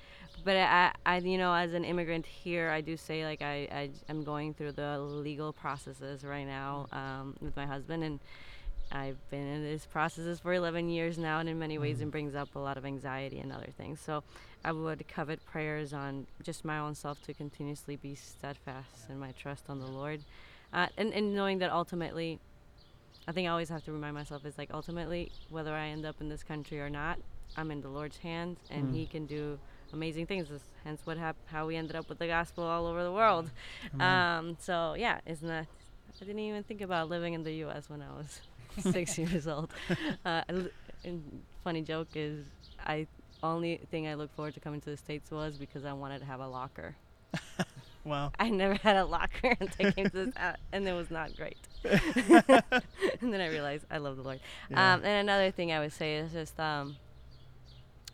But 0.45 0.57
I, 0.57 0.93
I, 1.07 1.19
you 1.19 1.39
know, 1.39 1.53
as 1.55 1.75
an 1.75 1.85
immigrant 1.85 2.27
here, 2.27 2.71
I 2.71 2.81
do 2.81 2.97
say 2.97 3.25
like 3.25 3.41
I, 3.41 3.69
I 3.71 3.91
am 4.09 4.25
going 4.25 4.55
through 4.55 4.73
the 4.73 4.99
legal 4.99 5.53
processes 5.53 6.25
right 6.25 6.47
now 6.47 6.87
um, 6.93 7.37
with 7.41 7.55
my 7.55 7.67
husband, 7.67 8.03
and 8.03 8.19
I've 8.93 9.19
been 9.31 9.47
in 9.47 9.65
these 9.65 9.87
processes 9.87 10.41
for 10.41 10.53
11 10.53 10.89
years 10.89 11.17
now, 11.17 11.39
and 11.39 11.49
in 11.49 11.59
many 11.59 11.79
ways, 11.79 12.01
it 12.01 12.11
brings 12.11 12.35
up 12.35 12.55
a 12.57 12.59
lot 12.59 12.77
of 12.77 12.85
anxiety 12.85 13.39
and 13.39 13.53
other 13.53 13.69
things. 13.79 14.01
So 14.01 14.25
I 14.65 14.73
would 14.73 15.07
covet 15.07 15.45
prayers 15.47 15.93
on 15.93 16.27
just 16.43 16.65
my 16.65 16.79
own 16.79 16.95
self 16.95 17.23
to 17.27 17.35
continuously 17.35 17.97
be 17.97 18.15
steadfast 18.17 19.09
in 19.09 19.19
my 19.19 19.33
trust 19.33 19.65
on 19.69 19.79
the 19.79 19.87
Lord, 19.87 20.21
uh, 20.73 20.89
and 20.97 21.13
and 21.15 21.35
knowing 21.35 21.59
that 21.61 21.71
ultimately, 21.71 22.41
I 23.29 23.33
think 23.33 23.47
I 23.47 23.51
always 23.53 23.69
have 23.69 23.85
to 23.85 23.93
remind 23.93 24.15
myself 24.15 24.45
is 24.45 24.59
like 24.59 24.71
ultimately 24.75 25.31
whether 25.51 25.73
I 25.73 25.89
end 25.89 26.05
up 26.05 26.21
in 26.21 26.29
this 26.29 26.43
country 26.43 26.81
or 26.81 26.91
not, 26.91 27.19
I'm 27.57 27.71
in 27.71 27.81
the 27.83 27.89
Lord's 27.89 28.19
hands, 28.19 28.59
and 28.71 28.89
Mm. 28.89 28.95
He 28.95 29.07
can 29.07 29.27
do 29.27 29.59
amazing 29.93 30.27
things. 30.27 30.49
This, 30.49 30.63
hence, 30.85 31.01
what 31.05 31.17
hap- 31.17 31.37
how 31.47 31.67
we 31.67 31.77
ended 31.77 31.95
up 31.97 32.09
with 32.09 32.19
the 32.19 32.27
gospel 32.27 32.65
all 32.65 32.87
over 32.87 33.05
the 33.05 33.13
world. 33.13 33.51
Um, 34.01 34.57
so 34.61 34.95
yeah, 34.99 35.21
isn't 35.27 35.47
that? 35.47 35.67
I 36.21 36.25
didn't 36.25 36.41
even 36.41 36.65
think 36.65 36.81
about 36.83 37.09
living 37.09 37.33
in 37.35 37.45
the 37.45 37.55
U.S. 37.65 37.89
when 37.89 38.03
I 38.03 38.11
was 38.11 38.41
six 38.79 39.19
years 39.19 39.47
old. 39.47 39.71
Uh, 40.25 40.43
and 40.49 40.71
funny 41.65 41.83
joke 41.83 42.09
is, 42.15 42.45
I 42.85 43.07
only 43.43 43.81
thing 43.91 44.07
I 44.07 44.15
look 44.15 44.35
forward 44.35 44.55
to 44.55 44.61
coming 44.61 44.81
to 44.83 44.91
the 44.91 44.97
states 44.97 45.31
was 45.31 45.57
because 45.57 45.85
I 45.85 45.93
wanted 45.93 46.19
to 46.21 46.25
have 46.27 46.41
a 46.41 46.47
locker. 46.47 46.95
wow. 48.05 48.33
I 48.39 48.51
never 48.51 48.75
had 48.75 48.97
a 48.97 49.05
locker 49.05 49.57
until 49.61 49.87
I 49.87 49.93
came 49.93 50.11
to 50.11 50.27
this, 50.27 50.37
uh, 50.37 50.53
and 50.73 50.87
it 50.87 50.93
was 50.93 51.11
not 51.11 51.35
great. 51.37 51.57
and 51.85 53.33
then 53.33 53.41
I 53.41 53.49
realized 53.49 53.87
I 53.91 53.99
love 53.99 54.17
the 54.17 54.23
Lord. 54.23 54.41
Yeah. 54.71 54.95
Um, 54.95 55.01
and 55.05 55.29
another 55.29 55.51
thing 55.51 55.73
I 55.73 55.81
would 55.81 55.93
say 55.93 56.17
is 56.17 56.33
just 56.33 56.61
um, 56.61 56.97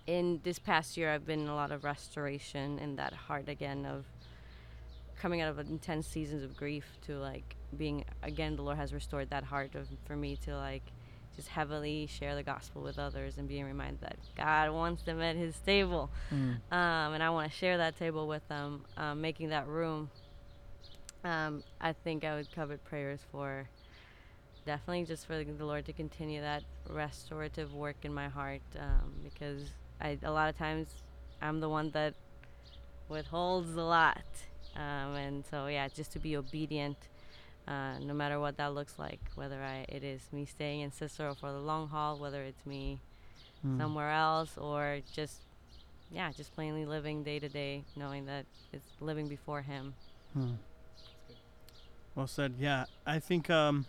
in 0.06 0.40
this 0.44 0.58
past 0.58 0.96
year, 0.96 1.12
I've 1.12 1.26
been 1.26 1.40
in 1.40 1.48
a 1.48 1.54
lot 1.54 1.72
of 1.72 1.84
restoration 1.84 2.78
in 2.78 2.96
that 2.96 3.12
heart 3.12 3.48
again 3.48 3.84
of 3.84 4.04
coming 5.18 5.40
out 5.40 5.50
of 5.50 5.58
intense 5.58 6.06
seasons 6.06 6.42
of 6.42 6.56
grief 6.56 6.84
to 7.06 7.18
like 7.18 7.55
being 7.76 8.04
again. 8.22 8.56
The 8.56 8.62
Lord 8.62 8.76
has 8.76 8.92
restored 8.92 9.30
that 9.30 9.44
heart 9.44 9.74
of 9.74 9.88
for 10.06 10.16
me 10.16 10.36
to 10.44 10.56
like 10.56 10.82
just 11.34 11.48
heavily 11.48 12.06
share 12.06 12.34
the 12.34 12.42
gospel 12.42 12.82
with 12.82 12.98
others 12.98 13.36
and 13.38 13.46
being 13.46 13.64
reminded 13.64 14.00
that 14.00 14.16
God 14.36 14.70
wants 14.72 15.02
them 15.02 15.20
at 15.20 15.36
His 15.36 15.54
table, 15.60 16.10
Mm. 16.32 16.56
um, 16.72 17.12
and 17.14 17.22
I 17.22 17.28
want 17.30 17.50
to 17.50 17.56
share 17.56 17.76
that 17.78 17.98
table 17.98 18.26
with 18.26 18.46
them, 18.48 18.84
um, 18.96 19.20
making 19.20 19.50
that 19.50 19.66
room. 19.66 20.10
Um, 21.24 21.62
I 21.80 21.92
think 21.92 22.24
I 22.24 22.36
would 22.36 22.50
covet 22.54 22.82
prayers 22.84 23.20
for 23.32 23.68
definitely 24.64 25.04
just 25.04 25.26
for 25.26 25.42
the 25.44 25.64
Lord 25.64 25.84
to 25.86 25.92
continue 25.92 26.40
that 26.40 26.62
restorative 26.88 27.74
work 27.74 27.96
in 28.04 28.14
my 28.14 28.28
heart 28.28 28.62
um, 28.78 29.12
because 29.22 29.62
I 30.00 30.18
a 30.22 30.30
lot 30.30 30.48
of 30.48 30.56
times 30.56 30.88
I'm 31.42 31.60
the 31.60 31.68
one 31.68 31.90
that 31.90 32.14
withholds 33.08 33.74
a 33.76 33.82
lot, 33.82 34.22
um, 34.74 35.14
and 35.14 35.44
so 35.50 35.66
yeah, 35.66 35.88
just 35.88 36.12
to 36.12 36.18
be 36.18 36.36
obedient. 36.36 36.96
Uh, 37.66 37.98
no 37.98 38.14
matter 38.14 38.38
what 38.38 38.56
that 38.58 38.74
looks 38.74 38.96
like, 38.98 39.18
whether 39.34 39.60
I 39.62 39.84
it 39.88 40.04
is 40.04 40.20
me 40.32 40.44
staying 40.44 40.80
in 40.82 40.92
Cicero 40.92 41.34
for 41.34 41.50
the 41.50 41.58
long 41.58 41.88
haul, 41.88 42.16
whether 42.18 42.42
it's 42.42 42.64
me 42.66 43.00
Mm. 43.66 43.78
somewhere 43.80 44.10
else, 44.12 44.56
or 44.58 45.00
just 45.12 45.40
yeah, 46.12 46.30
just 46.30 46.54
plainly 46.54 46.84
living 46.84 47.24
day 47.24 47.38
to 47.40 47.48
day, 47.48 47.82
knowing 47.96 48.26
that 48.26 48.44
it's 48.72 48.86
living 49.00 49.26
before 49.28 49.62
Him. 49.62 49.94
Hmm. 50.34 50.52
Well 52.14 52.26
said. 52.26 52.54
Yeah, 52.58 52.84
I 53.06 53.18
think 53.18 53.50
um, 53.50 53.86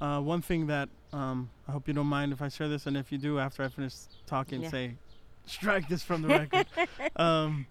uh, 0.00 0.20
one 0.20 0.42
thing 0.42 0.66
that 0.66 0.88
um, 1.12 1.50
I 1.68 1.72
hope 1.72 1.86
you 1.86 1.94
don't 1.94 2.06
mind 2.06 2.32
if 2.32 2.42
I 2.42 2.48
share 2.48 2.68
this, 2.68 2.86
and 2.86 2.96
if 2.96 3.12
you 3.12 3.18
do, 3.18 3.38
after 3.38 3.62
I 3.62 3.68
finish 3.68 3.94
talking, 4.26 4.62
Yeah. 4.62 4.70
say, 4.70 4.94
strike 5.46 5.88
this 5.88 6.02
from 6.02 6.22
the 6.22 6.28
record. 6.28 6.66
um, 7.16 7.66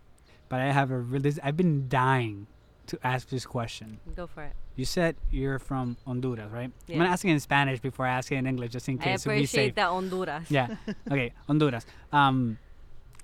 But 0.49 0.61
I 0.61 0.71
have 0.71 0.91
a 0.91 0.97
really. 0.97 1.33
I've 1.43 1.57
been 1.57 1.89
dying 1.89 2.47
to 2.87 2.99
ask 3.03 3.29
this 3.29 3.45
question. 3.45 3.99
Go 4.15 4.27
for 4.27 4.43
it. 4.43 4.53
You 4.75 4.85
said 4.85 5.15
you're 5.31 5.59
from 5.59 5.97
Honduras, 6.05 6.51
right? 6.51 6.71
I'm 6.89 6.97
gonna 6.97 7.09
ask 7.09 7.25
it 7.25 7.29
in 7.29 7.39
Spanish 7.39 7.79
before 7.79 8.05
I 8.05 8.11
ask 8.11 8.31
it 8.31 8.35
in 8.35 8.47
English, 8.47 8.71
just 8.71 8.87
in 8.89 8.99
I 8.99 9.03
case 9.03 9.23
safe. 9.23 9.33
appreciate 9.33 9.75
that 9.75 9.89
Honduras. 9.89 10.49
Yeah. 10.49 10.75
Okay, 11.11 11.33
Honduras. 11.47 11.85
Um, 12.11 12.57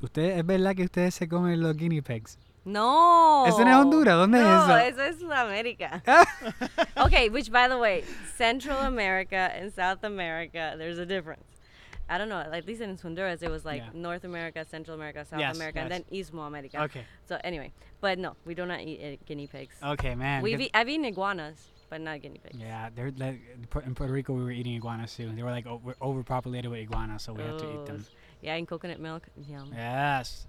¿usted, 0.02 0.38
¿Es 0.38 0.46
verdad 0.46 0.76
que 0.76 0.84
ustedes 0.84 1.14
se 1.16 1.28
comen 1.28 1.62
los 1.62 1.76
guinea 1.76 2.02
pigs? 2.02 2.38
No. 2.66 3.46
¿Eso 3.46 3.64
no 3.64 3.72
es 3.72 3.76
Honduras? 3.76 4.16
¿Dónde 4.16 4.40
no, 4.40 4.46
es 4.46 4.64
eso? 4.64 4.68
No, 4.68 4.78
eso 4.78 5.02
es 5.02 5.20
Sudamérica. 5.20 6.02
okay, 6.98 7.30
which 7.30 7.52
by 7.52 7.68
the 7.68 7.78
way, 7.78 8.04
Central 8.38 8.80
America 8.80 9.52
and 9.54 9.74
South 9.74 10.04
America, 10.04 10.76
there's 10.78 10.98
a 10.98 11.06
difference. 11.06 11.44
I 12.10 12.18
don't 12.18 12.30
know. 12.30 12.40
At 12.40 12.66
least 12.68 12.82
in 12.82 12.98
Honduras, 12.98 13.42
it 13.42 13.50
was 13.50 13.64
like 13.66 13.82
Yeah. 13.82 13.90
North 13.94 14.24
America, 14.24 14.66
Central 14.70 14.96
America, 14.96 15.26
South 15.26 15.40
Yes, 15.40 15.56
America, 15.56 15.80
and 15.80 15.90
then 15.92 16.04
Istmo 16.12 16.46
America. 16.48 16.82
Okay. 16.84 17.06
So 17.26 17.40
anyway, 17.44 17.72
but 18.02 18.20
no, 18.20 18.36
we 18.46 18.54
do 18.56 18.66
not 18.66 18.82
eat 18.82 19.00
uh, 19.02 19.24
guinea 19.26 19.48
pigs. 19.48 19.76
Okay, 19.82 20.14
man. 20.16 20.42
We've 20.42 20.60
e- 20.62 20.70
I've 20.74 20.90
eaten 20.90 21.06
iguanas, 21.06 21.70
but 21.90 22.02
not 22.02 22.22
guinea 22.22 22.40
pigs. 22.44 22.58
Yeah, 22.60 22.90
they're 22.94 23.12
like 23.18 23.42
in 23.86 23.96
Puerto 23.96 24.12
Rico. 24.14 24.34
We 24.34 24.44
were 24.44 24.52
eating 24.52 24.76
iguanas 24.76 25.16
too. 25.16 25.32
They 25.34 25.44
were 25.44 25.52
like 25.52 25.66
we're 25.66 25.96
overpopulated 26.02 26.70
with 26.70 26.82
iguanas, 26.82 27.24
so 27.24 27.34
we 27.34 27.44
have 27.44 27.58
to 27.58 27.74
eat 27.74 27.86
them. 27.86 28.06
Yeah, 28.42 28.56
and 28.56 28.68
coconut 28.68 29.00
milk. 29.00 29.28
Yum. 29.48 29.72
Yes. 29.74 30.48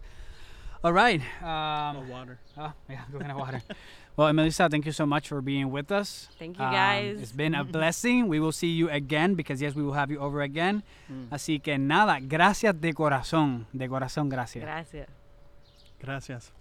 All 0.84 0.92
right. 0.92 1.20
oh, 1.42 1.46
Um, 1.48 2.08
water. 2.10 2.38
oh, 2.58 2.72
yeah, 2.90 3.00
coconut 3.10 3.36
water. 3.38 3.62
well, 4.16 4.30
Melissa, 4.34 4.68
thank 4.68 4.84
you 4.84 4.92
so 4.92 5.06
much 5.06 5.28
for 5.28 5.40
being 5.40 5.70
with 5.70 5.90
us. 5.90 6.28
Thank 6.38 6.58
you 6.58 6.64
Um, 6.64 6.72
guys. 6.72 7.18
it's 7.22 7.32
been 7.32 7.54
a 7.54 7.64
blessing. 7.78 8.28
We 8.28 8.38
will 8.38 8.52
see 8.52 8.68
you 8.68 8.90
again 8.90 9.34
because 9.34 9.62
yes, 9.62 9.74
we 9.74 9.82
will 9.82 9.94
have 9.94 10.10
you 10.10 10.18
over 10.20 10.42
again. 10.42 10.82
Mm. 11.10 11.28
Así 11.30 11.62
que 11.62 11.78
nada, 11.78 12.20
gracias 12.20 12.78
de 12.78 12.92
corazón, 12.92 13.64
de 13.74 13.88
corazón, 13.88 14.28
gracias. 14.28 14.62
Gracias. 14.62 15.08
Gracias. 16.02 16.52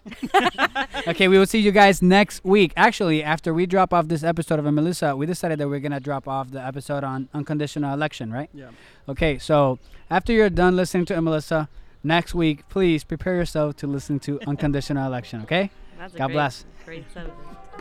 okay, 1.08 1.28
we 1.28 1.38
will 1.38 1.46
see 1.46 1.60
you 1.60 1.72
guys 1.74 2.02
next 2.02 2.46
week. 2.46 2.72
Actually, 2.78 3.22
after 3.22 3.54
we 3.54 3.66
drop 3.66 3.94
off 3.94 4.08
this 4.08 4.24
episode 4.24 4.58
of 4.58 4.66
Melissa, 4.74 5.18
we 5.18 5.26
decided 5.26 5.60
that 5.60 5.68
we're 5.68 5.82
gonna 5.82 6.00
drop 6.00 6.30
off 6.30 6.50
the 6.52 6.64
episode 6.66 7.04
on 7.04 7.28
unconditional 7.34 7.94
election, 7.94 8.32
right? 8.32 8.50
Yeah. 8.54 8.70
Okay, 9.10 9.38
so 9.38 9.80
after 10.10 10.32
you're 10.32 10.50
done 10.50 10.78
listening 10.78 11.04
to 11.08 11.22
Melissa, 11.22 11.68
next 12.04 12.36
week, 12.36 12.68
please 12.70 13.04
prepare 13.04 13.36
yourself 13.36 13.76
to 13.78 13.88
listen 13.88 14.20
to 14.22 14.40
unconditional 14.48 15.06
election. 15.06 15.42
Okay? 15.42 15.72
That's 15.98 16.14
God 16.14 16.28
great, 16.28 16.34
bless. 16.34 16.66
Great 16.86 17.06
subject. 17.14 17.38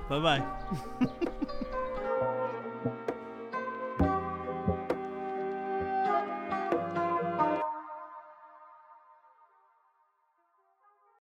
Bye 0.09 0.21
bye. 0.21 1.53